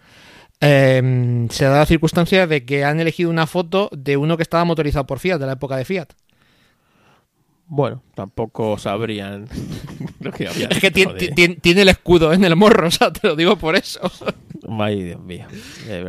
[0.62, 4.64] eh, se da la circunstancia de que han elegido una foto de uno que estaba
[4.64, 6.14] motorizado por Fiat de la época de Fiat.
[7.74, 9.47] Bueno, tampoco sabrían
[10.19, 10.67] lo que había.
[10.67, 14.01] Es que tiene, el escudo en el morro, o sea, te lo digo por eso.
[14.67, 15.47] Ay, Dios mío.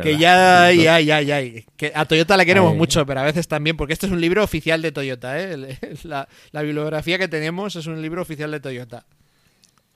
[0.01, 1.39] Que ya, ya, ya, ya.
[1.77, 2.77] Que a Toyota la queremos Ay.
[2.77, 5.79] mucho, pero a veces también, porque este es un libro oficial de Toyota, ¿eh?
[6.03, 9.05] La, la bibliografía que tenemos es un libro oficial de Toyota.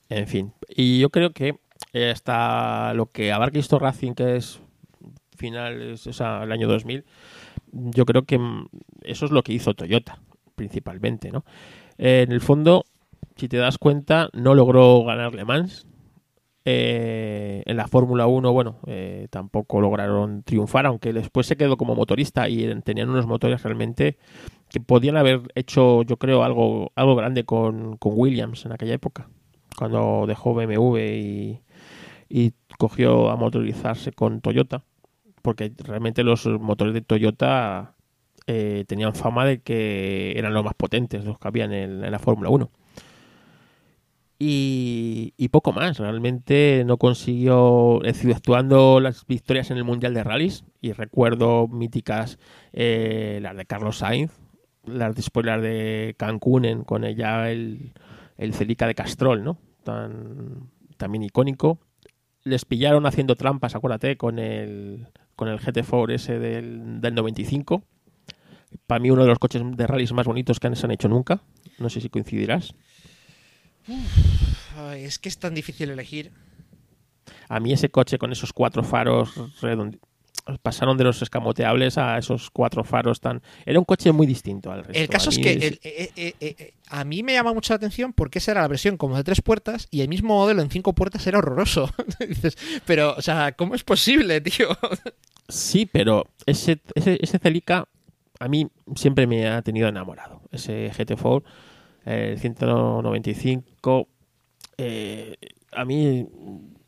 [0.08, 0.54] En fin.
[0.70, 1.60] Y yo creo que
[2.10, 4.62] hasta lo que abarca esto Racing, que es
[5.36, 7.04] finales, o sea, el año 2000,
[7.74, 8.70] yo creo que mm,
[9.04, 10.22] eso es lo que hizo Toyota,
[10.58, 11.46] principalmente, ¿no?
[11.98, 12.84] En el fondo,
[13.38, 15.88] si te das cuenta, no logró ganar Le Mans.
[16.70, 21.96] Eh, en la Fórmula 1, bueno, eh, tampoco lograron triunfar, aunque después se quedó como
[21.96, 24.18] motorista y tenían unos motores realmente
[24.70, 29.30] que podían haber hecho, yo creo, algo, algo grande con, con Williams en aquella época,
[29.78, 31.62] cuando dejó BMW y,
[32.28, 34.84] y cogió a motorizarse con Toyota,
[35.42, 37.96] porque realmente los motores de Toyota
[38.48, 42.20] eh, tenían fama de que eran los más potentes, los que había en, en la
[42.20, 42.70] Fórmula 1.
[44.40, 50.92] Y, poco más, realmente no consiguió, exceptuando las victorias en el Mundial de Rallys, y
[50.92, 52.38] recuerdo míticas
[52.72, 54.32] eh, las de Carlos Sainz,
[54.86, 57.94] las las de Cancún en- con ella el,
[58.38, 59.58] el Celica de Castrol, ¿no?
[59.84, 61.80] Tan, también icónico.
[62.44, 67.84] Les pillaron haciendo trampas, acuérdate, con el, con el GT4 ese del, del 95.
[68.86, 71.42] Para mí uno de los coches de rallies más bonitos que se han hecho nunca.
[71.80, 72.74] No sé si coincidirás.
[74.96, 76.32] Es que es tan difícil elegir.
[77.50, 80.00] A mí ese coche con esos cuatro faros redondi-
[80.62, 83.42] pasaron de los escamoteables a esos cuatro faros tan...
[83.66, 85.02] Era un coche muy distinto al resto.
[85.02, 87.78] El caso es que el- eh, eh, eh, eh, a mí me llama mucho la
[87.78, 90.70] atención porque esa era la versión como de tres puertas y el mismo modelo en
[90.70, 91.90] cinco puertas era horroroso.
[92.28, 94.70] Dices, pero, o sea, ¿cómo es posible, tío?
[95.50, 97.88] Sí, pero ese, ese, ese Celica
[98.40, 100.42] a mí siempre me ha tenido enamorado.
[100.52, 101.44] Ese GT4,
[102.06, 104.08] eh, el 195,
[104.78, 105.36] eh,
[105.72, 106.28] a mí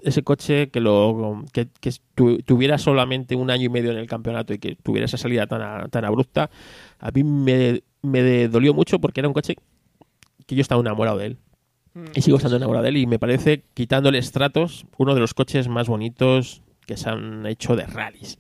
[0.02, 4.08] ese coche que lo que, que tu- tuviera solamente un año y medio en el
[4.08, 6.50] campeonato y que tuviera esa salida tan, tan abrupta,
[7.00, 9.56] a mí me, me dolió mucho porque era un coche
[10.46, 11.38] que yo estaba enamorado de él.
[12.16, 15.68] Y sigo estando enamorado de él y me parece, quitándole estratos, uno de los coches
[15.68, 18.40] más bonitos que se han hecho de rallies.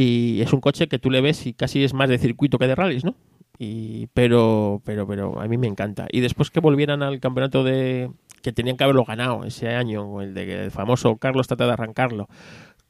[0.00, 2.66] Y es un coche que tú le ves y casi es más de circuito que
[2.66, 3.16] de rallies, ¿no?
[3.58, 6.06] Y, pero, pero, pero a mí me encanta.
[6.10, 10.32] Y después que volvieran al campeonato de que tenían que haberlo ganado ese año, el
[10.32, 12.28] de el famoso Carlos trata de arrancarlo,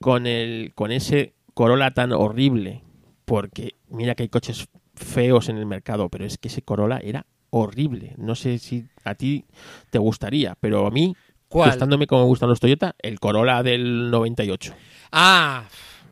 [0.00, 2.84] con el, con ese Corolla tan horrible,
[3.24, 7.26] porque mira que hay coches feos en el mercado, pero es que ese Corolla era
[7.50, 8.14] horrible.
[8.18, 9.46] No sé si a ti
[9.90, 11.16] te gustaría, pero a mí,
[11.48, 11.70] ¿Cuál?
[11.70, 14.72] gustándome como me gustan los Toyota, el Corolla del 98.
[15.11, 15.64] Ah,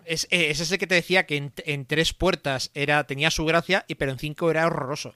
[0.09, 3.85] es, eh, es ese que te decía que en, tres puertas era tenía su gracia,
[3.89, 5.15] y pero en cinco era horroroso.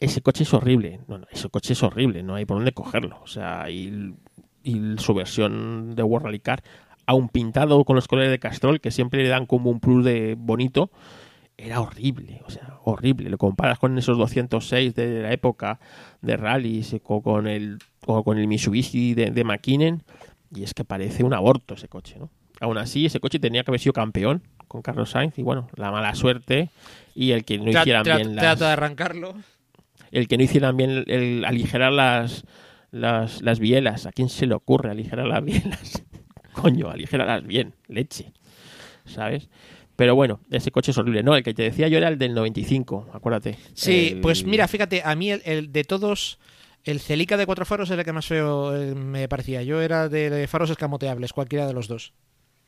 [0.00, 1.00] ese coche es horrible.
[1.30, 3.20] Ese coche es horrible, no hay por dónde cogerlo.
[3.22, 4.14] O sea, y,
[4.98, 6.62] su versión de World Rally Car,
[7.06, 10.34] aún pintado con los colores de Castrol, que siempre le dan como un plus de
[10.38, 10.90] bonito,
[11.56, 12.42] era horrible.
[12.46, 13.30] O sea, horrible.
[13.30, 15.80] Lo comparas con esos 206 de la época
[16.20, 20.02] de rallies, o con el, o con el Mitsubishi de, de McKinnon,
[20.54, 22.30] y es que parece un aborto ese coche, ¿no?
[22.60, 25.90] Aún así, ese coche tenía que haber sido campeón con Carlos Sainz, y bueno, la
[25.90, 26.68] mala suerte
[27.14, 29.34] y el que no Tra- hicieran bien las Trata de arrancarlo.
[30.12, 32.44] el que no hicieran bien el, el aligerar las,
[32.92, 34.06] las, las bielas.
[34.06, 36.02] ¿A quién se le ocurre aligerar las bielas?
[36.52, 38.32] Coño, aligéralas bien, leche.
[39.06, 39.48] ¿Sabes?
[39.96, 41.22] Pero bueno, ese coche es horrible.
[41.22, 43.56] No, el que te decía yo era el del 95, acuérdate.
[43.74, 46.38] Sí, El- pues mira, fíjate, a mí el, el de todos,
[46.84, 49.62] el Celica de cuatro faros es el que más feo eh, me parecía.
[49.62, 52.12] Yo era de, de faros escamoteables, cualquiera de los dos.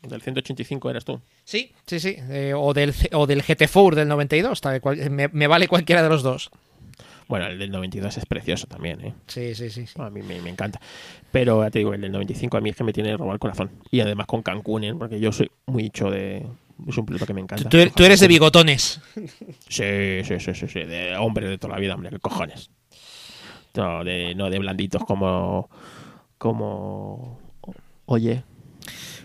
[0.02, 1.20] Del 185 eras tú.
[1.44, 2.16] Sí, sí, sí.
[2.18, 6.08] eh, o, del, o del GT4 del 92, tal cual- me, me vale cualquiera de
[6.08, 6.50] los dos.
[7.28, 9.14] Bueno, el del 92 es precioso también, ¿eh?
[9.28, 9.86] Sí, sí, sí.
[9.86, 9.94] sí.
[9.98, 10.80] A mí me, me encanta.
[11.30, 13.38] Pero ya te digo, el del 95 a mí es que me tiene robado el
[13.38, 13.70] corazón.
[13.90, 14.94] Y además con Cancún, ¿eh?
[14.94, 16.44] Porque yo soy muy hecho de...
[16.88, 17.68] Es un piloto que me encanta.
[17.68, 19.00] Tú, tú eres de bigotones.
[19.68, 22.70] Sí, sí, sí, sí, sí, de hombre de toda la vida, hombre, qué cojones.
[23.74, 25.70] No, de, no de blanditos como.
[26.38, 27.38] como.
[28.06, 28.42] Oye.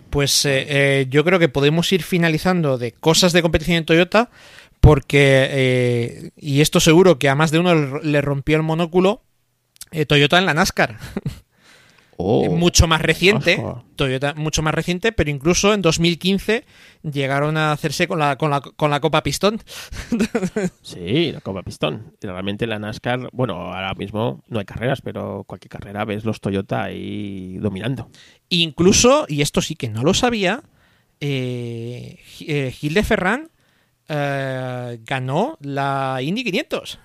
[0.09, 4.29] Pues eh, eh, yo creo que podemos ir finalizando de cosas de competición en Toyota,
[4.81, 9.21] porque, eh, y esto seguro que a más de uno le- rompió el monóculo,
[9.91, 10.97] eh, Toyota en la NASCAR.
[12.19, 13.63] Oh, Eh, mucho más reciente.
[13.95, 16.65] Toyota mucho más reciente, pero incluso en 2015
[17.03, 19.61] llegaron a hacerse con la, con la, con la Copa Pistón.
[20.81, 22.15] Sí, la Copa Pistón.
[22.21, 26.41] Y realmente la NASCAR, bueno, ahora mismo no hay carreras, pero cualquier carrera ves los
[26.41, 28.09] Toyota ahí dominando.
[28.49, 30.63] Incluso, y esto sí que no lo sabía,
[31.19, 33.49] eh, eh, Gil de Ferran
[34.09, 36.99] eh, ganó la Indy 500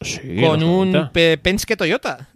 [0.00, 1.12] Sí, con un 90.
[1.12, 2.28] Pe- Penske Toyota.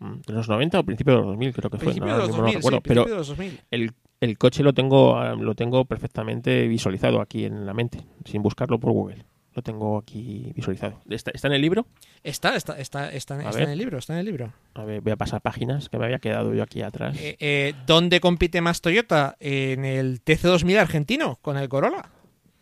[0.00, 1.84] Mm, ¿De los 90 o principios de los 2000 creo que fue?
[1.86, 2.80] Principio no, de los ahora mismo no 2000, sí, recuerdo.
[2.82, 3.60] principio pero de los 2000.
[3.70, 8.78] el, el coche lo tengo, lo tengo perfectamente visualizado aquí en la mente, sin buscarlo
[8.78, 9.24] por Google.
[9.54, 11.00] Lo tengo aquí visualizado.
[11.10, 11.86] ¿Está, está en el libro?
[12.22, 14.52] Está, está, está, está, está en el libro, está en el libro.
[14.74, 17.16] A ver, voy a pasar páginas que me había quedado yo aquí atrás.
[17.18, 19.36] Eh, eh, ¿Dónde compite más Toyota?
[19.40, 22.08] En el TC2000 argentino, con el Corolla.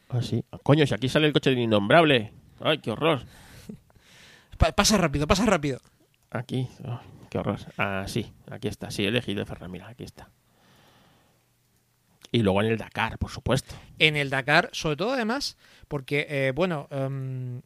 [0.08, 0.42] Ah, sí.
[0.62, 2.32] Coño, si aquí sale el coche del innombrable.
[2.60, 3.24] Ay, qué horror.
[4.56, 5.80] Pa- pasa rápido, pasa rápido.
[6.30, 6.66] Aquí.
[6.84, 6.96] Ay,
[7.42, 7.60] qué horror.
[7.78, 8.90] Ah, sí, aquí está.
[8.90, 9.70] Sí, he elegido el Ferrari.
[9.70, 10.30] Mira, aquí está.
[12.32, 13.74] Y luego en el Dakar, por supuesto.
[13.98, 15.56] En el Dakar, sobre todo además,
[15.88, 17.62] porque, eh, bueno, em,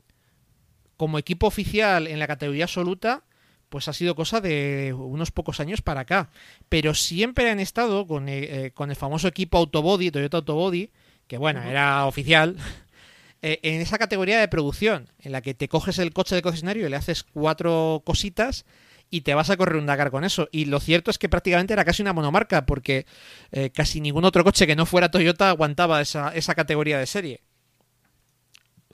[0.97, 3.25] como equipo oficial en la categoría absoluta,
[3.71, 6.29] pues ha sido cosa de unos pocos años para acá.
[6.69, 10.91] Pero siempre han estado con, eh, eh, con el famoso equipo Autobody, Toyota Autobody,
[11.27, 12.57] que bueno, era oficial,
[13.43, 16.87] eh, en esa categoría de producción, en la que te coges el coche de concesionario
[16.87, 18.67] y le haces cuatro cositas
[19.11, 20.49] y te vas a correr un Dakar con eso.
[20.53, 23.07] Y lo cierto es que prácticamente era casi una monomarca, porque
[23.51, 27.43] eh, casi ningún otro coche que no fuera Toyota aguantaba esa, esa categoría de serie.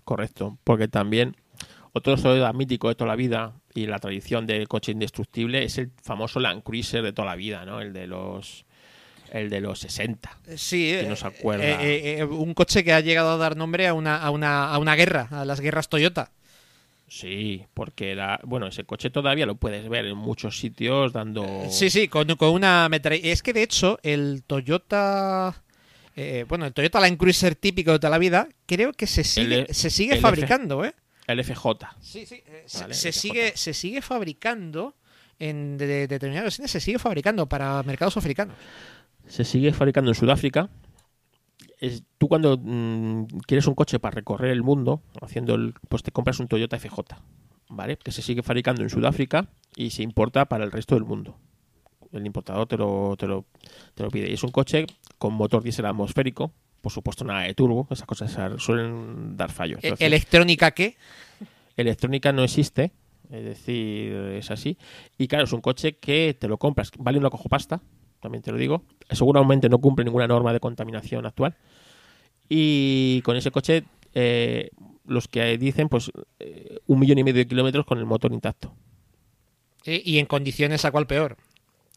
[0.05, 0.59] Correcto.
[0.65, 1.37] Porque también
[1.93, 5.91] otro Toyota mítico de toda la vida y la tradición del coche indestructible es el
[6.03, 7.81] famoso Land Cruiser de toda la vida, ¿no?
[7.81, 8.65] El de los
[9.33, 10.39] el de los 60.
[10.57, 11.65] Sí, ¿Quién eh, acuerda?
[11.65, 14.79] eh, eh, un coche que ha llegado a dar nombre a una, a, una, a
[14.79, 16.31] una guerra, a las guerras Toyota.
[17.09, 21.89] Sí, porque era, bueno, ese coche todavía lo puedes ver en muchos sitios dando Sí,
[21.89, 25.63] sí, con, con una metralla- Es que de hecho, el Toyota.
[26.17, 29.67] eh, bueno, el Toyota Land Cruiser típico de toda la vida, creo que se sigue,
[29.69, 30.95] El- se sigue el fabricando, ¿eh?
[31.29, 31.95] el FJ.
[32.01, 32.43] Sí, sí.
[32.47, 33.21] eh, se, Vale, se FJ.
[33.21, 34.95] sigue, se sigue fabricando
[35.39, 38.57] en de, de determinadas versiones, se sigue fabricando para mercados africanos.
[39.29, 40.69] Se sigue fabricando en Sudáfrica.
[41.87, 46.11] Es- tú cuando mm, quieres un coche para recorrer el mundo, haciendo el, pues te
[46.13, 47.17] compras un Toyota FJ,
[47.69, 47.97] ¿vale?
[47.99, 51.37] Que se sigue fabricando en Sudáfrica y se importa para el resto del mundo.
[52.13, 53.45] El importador te lo, te lo,
[53.95, 54.31] te lo pide.
[54.31, 54.87] Y es un coche
[55.19, 59.79] con motor diésel atmosférico, por supuesto nada de turbo, esas cosas suelen dar fallos.
[59.83, 60.97] E- Entonces, ¿Electrónica qué?
[61.77, 62.93] electrónica no existe,
[63.31, 64.79] es decir, es así.
[65.19, 67.83] Y claro, es un coche que te lo compras, vale una cojo pasta,
[68.21, 68.83] también te lo digo.
[69.11, 71.57] Seguramente no cumple ninguna norma de contaminación actual.
[72.49, 73.85] Y con ese coche,
[74.15, 74.71] eh,
[75.05, 78.75] los que dicen, pues, eh, un millón y medio de kilómetros con el motor intacto.
[79.85, 81.37] Y en condiciones a cuál peor.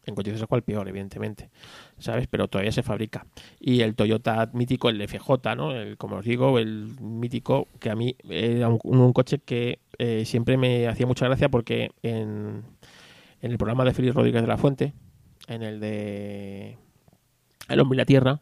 [0.05, 1.49] En condiciones de cual peor, evidentemente.
[1.97, 2.27] ¿Sabes?
[2.27, 3.25] Pero todavía se fabrica.
[3.59, 5.71] Y el Toyota mítico, el FJ, ¿no?
[5.71, 10.23] El, como os digo, el mítico, que a mí era un, un coche que eh,
[10.25, 12.63] siempre me hacía mucha gracia porque en,
[13.41, 14.93] en el programa de Félix Rodríguez de la Fuente,
[15.49, 16.77] en el de
[17.67, 18.41] El hombre y la tierra,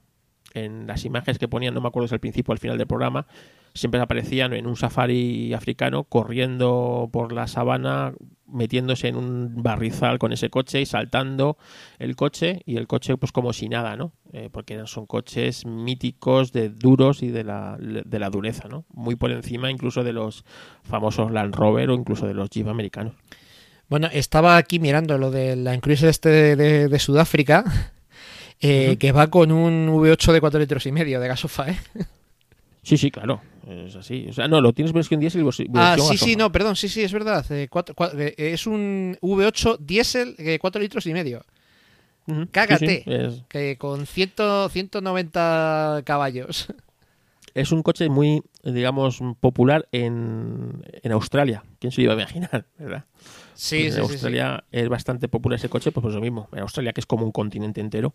[0.53, 2.87] en las imágenes que ponían, no me acuerdo si al principio o al final del
[2.87, 3.27] programa,
[3.73, 8.13] siempre aparecían en un safari africano corriendo por la sabana,
[8.47, 11.57] metiéndose en un barrizal con ese coche y saltando
[11.99, 14.13] el coche y el coche pues como si nada, ¿no?
[14.33, 18.85] Eh, porque son coches míticos de duros y de la, de la dureza, ¿no?
[18.93, 20.43] Muy por encima incluso de los
[20.83, 23.13] famosos Land Rover o incluso de los Jeep americanos.
[23.89, 27.63] Bueno, estaba aquí mirando lo del Land Cruiser este de, de- de Sudáfrica,
[28.61, 31.77] eh, que va con un V8 de 4 litros y medio de gasofa, ¿eh?
[32.83, 34.27] Sí, sí, claro, es así.
[34.29, 36.25] O sea, no, lo tienes versión diésel y versión Ah, sí, gasofa.
[36.25, 37.45] sí, no, perdón, sí, sí, es verdad.
[37.51, 41.43] eh, cuatro- cua- eh, es un V8 diésel de 4 litros y medio,
[42.51, 43.03] cágate.
[43.05, 46.67] sí, es- que con 100, 190 caballos.
[47.53, 51.63] es un coche muy, digamos, popular en, en Australia.
[51.79, 53.05] ¿Quién se lo iba a imaginar, verdad?
[53.59, 54.11] Sí, Pues sí, en sí.
[54.13, 56.47] Australia es bastante popular ese coche, pues, pues lo mismo.
[56.53, 58.13] En Australia, que es como un continente entero,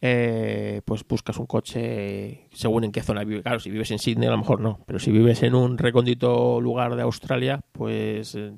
[0.00, 3.42] eh, pues buscas un coche según en qué zona vives.
[3.42, 4.80] Claro, si vives en Sydney, a lo mejor no.
[4.86, 8.52] Pero si vives en un recóndito lugar de Australia, pues eh,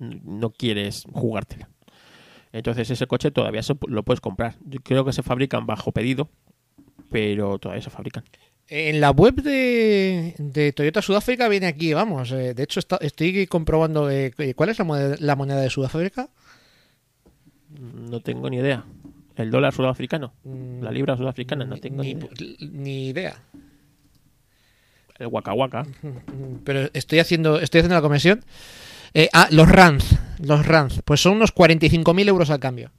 [0.00, 1.68] no quieres jugártela.
[2.52, 4.56] Entonces ese coche todavía se- lo puedes comprar.
[4.64, 6.30] Yo creo que se fabrican bajo pedido,
[7.10, 8.24] pero todavía se fabrican.
[8.70, 12.30] En la web de, de Toyota Sudáfrica viene aquí, vamos.
[12.32, 16.28] eh, de hecho, está- estoy comprobando eh, cuál es la moneda, la moneda de Sudáfrica.
[17.78, 18.84] No tengo ni idea.
[19.36, 20.32] ¿El dólar sudafricano?
[20.44, 21.64] Mm, ¿La libra sudafricana?
[21.64, 22.56] No tengo ni, ni, idea.
[22.72, 23.36] ni idea.
[25.18, 25.86] El Waka Waka.
[26.64, 28.44] Pero estoy haciendo, estoy haciendo la conversión.
[29.14, 30.04] Eh, ah, los RANZ.
[30.40, 31.00] Los RANZ.
[31.04, 32.90] Pues son unos 45.000 euros al cambio.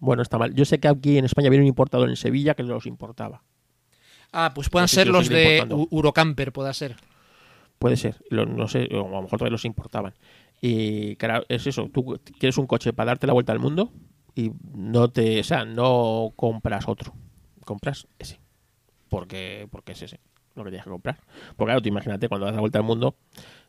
[0.00, 0.52] Bueno, está mal.
[0.54, 3.42] Yo sé que aquí en España viene un importador en Sevilla que los importaba.
[4.32, 5.76] Ah, pues puedan No sé ser si los de importando.
[5.76, 6.96] U- Urocamper, pueda ser.
[7.78, 8.16] Puede ser.
[8.30, 10.14] Lo- no sé, o a lo mejor todavía los importaban.
[10.60, 11.88] Y claro, es eso.
[11.92, 13.92] Tú quieres un coche para darte la vuelta al mundo
[14.34, 17.12] y no te, o sea, no compras otro.
[17.64, 18.40] Compras ese.
[19.08, 20.20] Porque, porque es ese
[20.54, 21.18] lo que tienes que comprar.
[21.56, 23.16] Porque claro, tú imagínate cuando das la vuelta al mundo,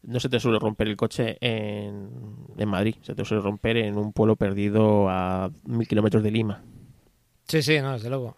[0.04, 2.10] no se te suele romper el coche en,
[2.58, 6.62] en Madrid, se te suele romper en un pueblo perdido a mil kilómetros de Lima.
[7.48, 8.36] Sí, sí, no, desde luego.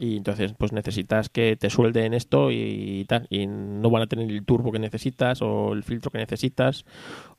[0.00, 3.26] Y entonces, pues necesitas que te suelden esto y, tal.
[3.30, 6.84] Y no van a tener el turbo que necesitas o el filtro que necesitas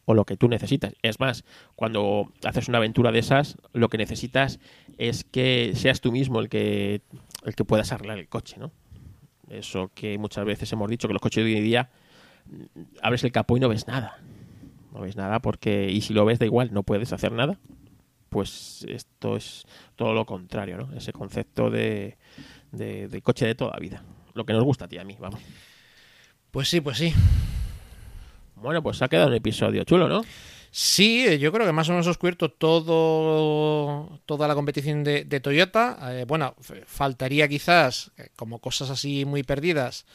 [0.03, 0.93] o lo que tú necesitas.
[1.01, 1.45] Es más,
[1.75, 4.59] cuando haces una aventura de esas, lo que necesitas
[4.97, 7.01] es que seas tú mismo el que,
[7.45, 8.71] el que puedas arreglar el coche, ¿no?
[9.49, 11.89] Eso que muchas veces hemos dicho que los coches de hoy en día
[12.45, 14.17] mm, abres el capó y no ves nada.
[14.93, 17.57] No ves nada porque, y si lo ves da igual, no puedes hacer nada.
[18.29, 19.65] Pues esto es
[19.95, 20.95] todo lo contrario, ¿no?
[20.95, 22.17] Ese concepto de,
[22.71, 24.03] de, coche de toda vida.
[24.33, 25.41] Lo que nos gusta a ti a mí, vamos.
[26.51, 27.13] Pues sí, pues sí.
[28.55, 30.23] Bueno, pues ha quedado un episodio chulo, ¿no?
[30.71, 35.39] Sí, eh, yo creo que más o menos os cubierto todo, toda la competición de,
[35.39, 35.97] Toyota.
[36.13, 36.55] Eh, bueno,
[36.85, 40.05] faltaría quizás, eh, como cosas así muy perdidas,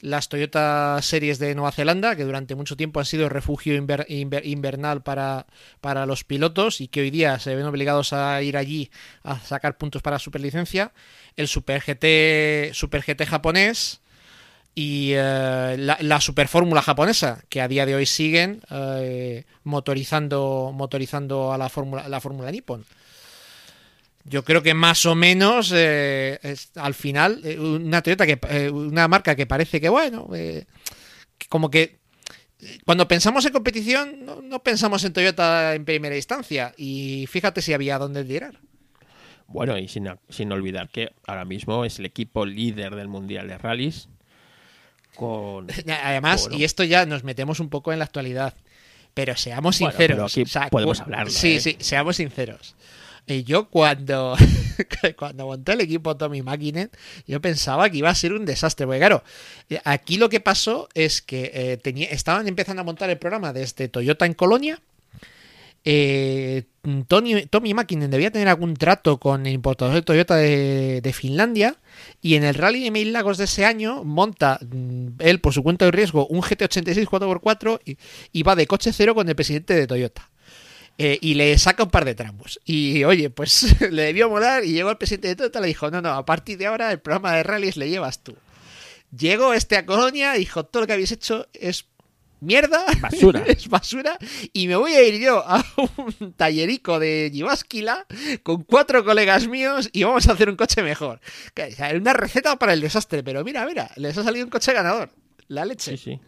[0.00, 5.46] las Toyota Series de Nueva Zelanda, que durante mucho tiempo han sido refugio invernal para,
[5.80, 8.90] para los pilotos y que hoy día se ven obligados a ir allí
[9.24, 10.92] a sacar puntos para superlicencia.
[11.36, 14.00] El Super GT, Super GT japonés
[14.74, 21.52] y eh, la, la superfórmula japonesa que a día de hoy siguen eh, motorizando motorizando
[21.52, 22.84] a la fórmula la fórmula Nippon.
[24.24, 29.46] Yo creo que más o menos eh, al final una Toyota que una marca que
[29.46, 30.28] parece que bueno
[31.48, 31.98] como que
[32.84, 36.72] cuando pensamos en competición no, pensamos en Toyota en primera instancia.
[36.78, 38.58] Y fíjate si había dónde tirar.
[39.46, 43.58] Bueno y sin, sin olvidar que ahora mismo es el equipo líder del mundial de
[46.02, 48.54] Además, y esto ya nos metemos un poco en la actualidad,
[49.14, 50.34] pero seamos sinceros.
[50.70, 51.30] podemos hablar.
[51.30, 51.60] Sí, ¿eh?
[51.60, 52.74] sí, seamos sinceros.
[53.26, 54.36] Y yo cuando,
[55.18, 56.90] cuando monté el equipo Tommy Makinen,
[57.26, 58.86] yo pensaba que iba a ser un desastre.
[58.86, 59.24] Porque claro,
[59.70, 63.52] eh, aquí lo que pasó es que eh, tenía, estaban empezando a montar el programa
[63.52, 64.80] desde Toyota en Colonia.
[65.84, 71.76] Tony, Tommy Makinen debía tener algún trato con el importador de Toyota de Finlandia
[72.20, 75.62] y en el Rally de Mil Lagos de ese año monta mm, él por su
[75.62, 77.98] cuenta de riesgo un GT86 4x4
[78.32, 80.30] y, va de coche cero con el presidente de Toyota.
[80.96, 82.60] Eh, y le saca un par de tramos.
[82.64, 85.90] Y oye, pues le debió molar y llegó el presidente de Toyota y le dijo,
[85.90, 88.36] no, no, a partir de ahora el programa de rallies le llevas tú.
[89.16, 91.86] Llegó este a Colonia dijo, todo lo que habéis hecho es
[92.44, 93.42] mierda, basura.
[93.46, 94.16] es basura,
[94.52, 98.06] y me voy a ir yo a un tallerico de Givasquila
[98.42, 101.20] con cuatro colegas míos y vamos a hacer un coche mejor.
[101.94, 105.10] Una receta para el desastre, pero mira, mira, les ha salido un coche ganador.
[105.48, 105.96] La leche.
[105.96, 106.20] Sí, sí.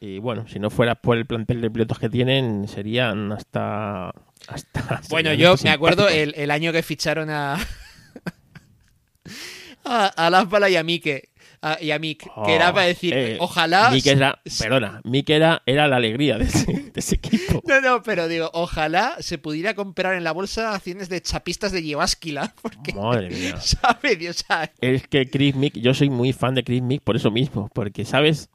[0.00, 4.12] Y bueno, si no fuera por el plantel de pilotos que tienen, serían hasta.
[4.46, 7.54] hasta bueno, yo me acuerdo el, el, año que ficharon a.
[9.84, 11.30] a, a y a Mike
[11.80, 13.90] y a Mick, que era para decir, oh, eh, ojalá...
[13.90, 17.62] Mick era, perdona, Mick era, era la alegría de ese, equipo.
[17.68, 21.82] No, no, pero digo, ojalá se pudiera comprar en la bolsa acciones de chapistas de
[21.82, 22.54] Yevasquila.
[22.62, 23.56] Porque, Madre mía.
[23.60, 24.16] ¿Sabe?
[24.16, 24.44] Dios,
[24.80, 28.04] Es que Chris Mick, yo soy muy fan de Chris Mick por eso mismo, porque,
[28.04, 28.48] ¿sabes?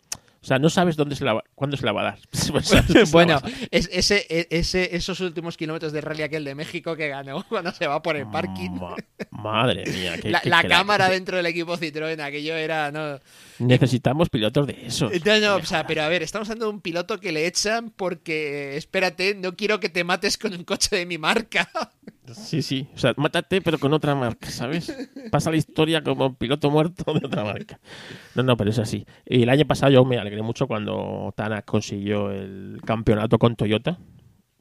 [0.44, 2.20] O sea, no sabes dónde se la cuándo se la va a dar.
[3.12, 3.42] bueno,
[3.72, 7.72] es, ese, e, ese, esos últimos kilómetros de rally aquel de México que ganó cuando
[7.72, 8.72] se va por el parking.
[9.32, 10.18] madre mía.
[10.44, 12.92] la, cámara dentro del equipo Citroën, aquello era...
[12.92, 13.20] No,
[13.60, 15.12] Necesitamos pilotos de esos.
[15.26, 17.90] No, no, o sea, pero a ver, estamos hablando de un piloto que le echan
[17.92, 21.70] porque, espérate, no quiero que te mates con un coche de mi marca.
[22.32, 22.88] Sí, sí.
[22.96, 24.96] O sea, mátate, pero con otra marca, ¿sabes?
[25.30, 27.82] Pasa la historia como piloto muerto de otra marca.
[28.34, 29.06] No, no, pero es así.
[29.26, 34.00] Y el año pasado yo me alegré mucho cuando Tana consiguió el campeonato con Toyota,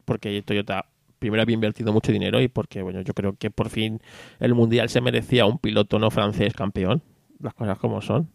[0.04, 0.86] porque Toyota
[1.22, 4.00] primero había invertido mucho dinero y porque, bueno, yo creo que por fin
[4.40, 7.00] el mundial se merecía un piloto no francés campeón,
[7.38, 8.28] las cosas como son.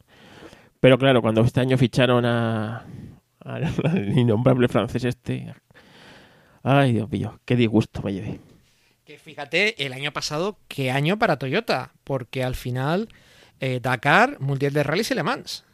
[0.88, 2.85] Pero claro, cuando este año ficharon a,
[3.41, 5.53] al innombrable francés este,
[6.64, 8.39] ay Dios mío, qué disgusto me llevé.
[9.03, 13.09] Que fíjate, el año pasado, qué año para Toyota, porque al final
[13.59, 15.65] eh, Dakar, Mundial de Rallys y Le Mans.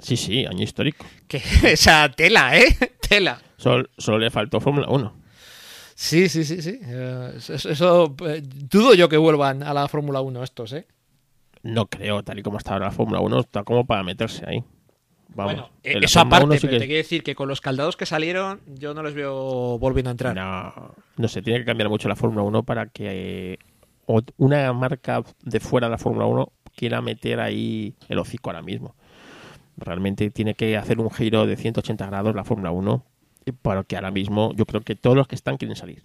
[0.00, 1.06] Sí, sí, año histórico.
[1.26, 2.66] Que, esa tela, ¿eh?
[3.08, 3.40] Tela.
[3.56, 5.14] Solo, solo le faltó Fórmula 1.
[5.94, 6.78] Sí, sí, sí, sí.
[6.82, 10.86] Eh, eso, eh, dudo yo que vuelvan a la Fórmula 1 estos, ¿eh?
[11.62, 14.64] No creo, tal y como está ahora la Fórmula 1, está como para meterse ahí.
[15.28, 19.02] bueno, eso aparte, pero te quiero decir que con los caldados que salieron, yo no
[19.02, 20.34] les veo volviendo a entrar.
[20.34, 23.58] No, no sé, tiene que cambiar mucho la Fórmula 1 para que
[24.36, 28.94] una marca de fuera de la Fórmula 1 quiera meter ahí el hocico ahora mismo.
[29.76, 33.04] Realmente tiene que hacer un giro de 180 grados la Fórmula 1
[33.62, 36.02] para que ahora mismo yo creo que todos los que están quieren salir.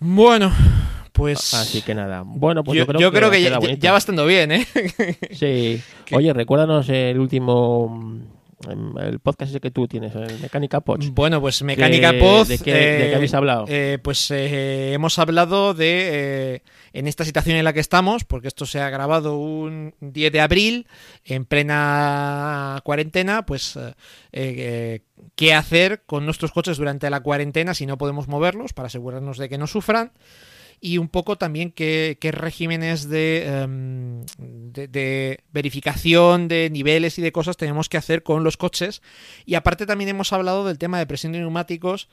[0.00, 0.52] Bueno,
[1.18, 1.54] pues.
[1.54, 2.22] Así que nada.
[2.24, 4.66] Bueno, pues yo, creo, que, ya, va estando bien, ¿eh?
[5.32, 5.82] sí.
[6.12, 8.20] Oye, recuérdanos el último
[8.68, 11.10] em, el podcast ese que tú tienes, el Mecánica Pods.
[11.10, 12.46] Bueno, pues Mecánica Pod.
[12.46, 13.66] ¿De qué, de qué habéis hablado?
[13.68, 16.62] eh, pues eh, hemos hablado de, eh,
[16.92, 20.40] en esta situación en la que estamos, porque esto se ha grabado un 10 de
[20.40, 20.86] abril,
[21.24, 23.94] en plena cuarentena, pues eh,
[24.32, 25.00] eh,
[25.34, 29.48] qué hacer con nuestros coches durante la cuarentena si no podemos moverlos para asegurarnos de
[29.48, 30.12] que no sufran.
[30.80, 34.24] Y un poco también qué, qué regímenes de, em,
[34.72, 39.02] de, de verificación de niveles y de cosas tenemos que hacer con los coches.
[39.44, 42.08] Y aparte también hemos hablado del tema de presión de neumáticos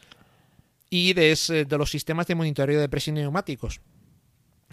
[0.90, 3.82] y de, de los sistemas de monitoreo de presión de neumáticos.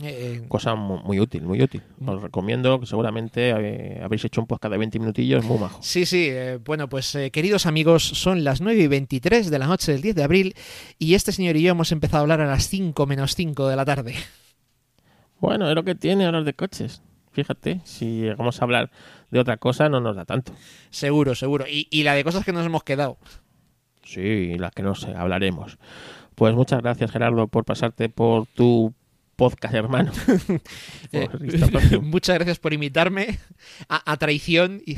[0.01, 1.82] Eh, Cosa mu- muy, útil, muy útil.
[2.06, 5.78] Os recomiendo que seguramente eh, habréis hecho un podcast de 20 minutillos muy majo.
[5.82, 9.66] sí, sí, eh, bueno, pues eh, queridos amigos, son las 9 y 23 de la
[9.66, 10.55] noche del 10 de abril
[10.98, 13.77] y este señor y yo hemos empezado a hablar a las 5 menos 5 de
[13.77, 14.14] la tarde.
[15.40, 17.02] Bueno, es lo que tiene hablar de coches.
[17.32, 18.90] Fíjate, si llegamos a hablar
[19.31, 20.52] de otra cosa no nos da tanto.
[20.90, 21.64] Seguro, seguro.
[21.69, 23.19] Y, y la de cosas que nos hemos quedado.
[24.05, 25.78] Sí, las que no sé, hablaremos.
[26.35, 28.93] Pues muchas gracias Gerardo por pasarte por tu
[29.36, 30.12] podcast hermano.
[31.12, 31.28] Eh,
[32.02, 33.38] muchas gracias por invitarme
[33.88, 34.96] a, a traición y,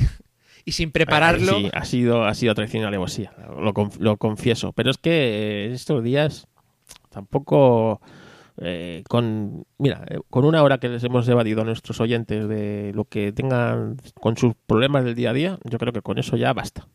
[0.63, 1.57] y sin prepararlo.
[1.57, 4.71] Ay, sí, ha sido, ha sido traición y alevosía, lo, lo confieso.
[4.71, 6.47] Pero es que eh, estos días
[7.09, 7.99] tampoco
[8.57, 12.93] eh, con mira, eh, con una hora que les hemos evadido a nuestros oyentes de
[12.95, 16.37] lo que tengan con sus problemas del día a día, yo creo que con eso
[16.37, 16.87] ya basta.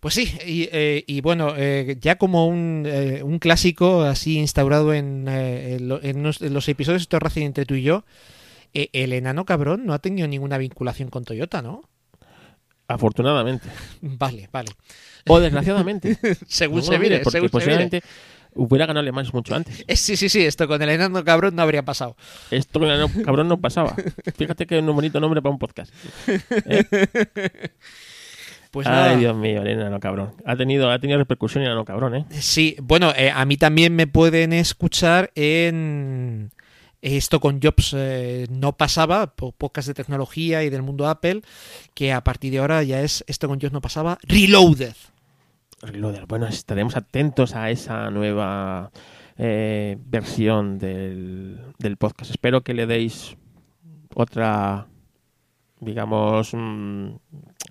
[0.00, 4.94] Pues sí, y, eh, y bueno, eh, ya como un, eh, un clásico así instaurado
[4.94, 8.04] en, eh, en lo- en los, en los episodios de Racing entre tú y yo,
[8.74, 11.82] eh, el enano cabrón no ha tenido ninguna vinculación con Toyota, ¿no?
[12.86, 13.68] Afortunadamente.
[14.00, 14.70] Vale, vale.
[15.26, 16.16] O desgraciadamente.
[16.46, 17.66] Según No se mire, porque según se mire.
[17.88, 18.02] posiblemente
[18.54, 19.84] hubiera ganado Le Mans mucho antes.
[19.94, 22.16] Sí, sí, sí, esto con el enano cabrón no habría pasado.
[22.50, 23.94] Esto con el enano cabrón no pasaba.
[24.36, 25.92] Fíjate que es un bonito nombre para un podcast.
[28.70, 29.10] Pues nada.
[29.10, 30.32] Ay, Dios mío, el enano cabrón.
[30.44, 32.26] Ha tenido, ha tenido repercusión el enano cabrón, ¿eh?
[32.30, 36.50] Sí, bueno, eh, a mí también me pueden escuchar en
[37.00, 41.42] esto con Jobs eh, no pasaba, po- podcast de tecnología y del mundo Apple,
[41.94, 44.94] que a partir de ahora ya es esto con Jobs no pasaba, Reloaded.
[45.80, 46.26] Reloader.
[46.26, 48.90] Bueno, estaremos atentos a esa nueva
[49.36, 52.32] eh, versión del, del podcast.
[52.32, 53.36] Espero que le deis
[54.14, 54.88] otra,
[55.80, 57.06] digamos, mm,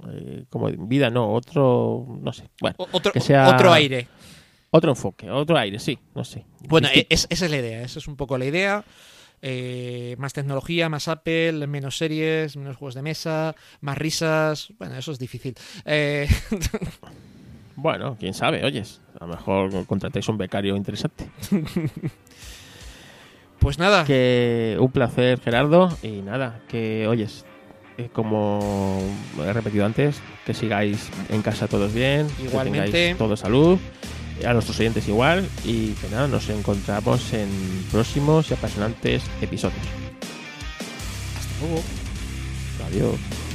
[0.09, 4.07] eh, como vida, no, otro, no sé, bueno, Otro, Que sea- otro aire.
[4.71, 6.45] otro enfoque, otro aire, sí, no sé.
[6.67, 8.83] Bueno, es- esa es la idea, esa es un poco la idea.
[9.41, 14.73] Eh, más tecnología, más Apple, menos series, menos juegos de mesa, más risas.
[14.79, 15.53] Bueno, eso es difícil.
[15.85, 16.27] Eh,
[17.79, 21.29] Bueno, quién sabe, oyes, a lo mejor contratáis un becario interesante.
[23.59, 27.45] pues nada, Que un placer, Gerardo, y nada, que oyes,
[28.13, 28.99] como
[29.43, 33.79] he repetido antes, que sigáis en casa todos bien, que tengáis todo salud,
[34.45, 37.49] a nuestros oyentes igual, y que nada, nos encontramos en
[37.91, 39.81] próximos y apasionantes episodios.
[41.37, 41.83] hasta luego.
[42.87, 43.46] Adiós.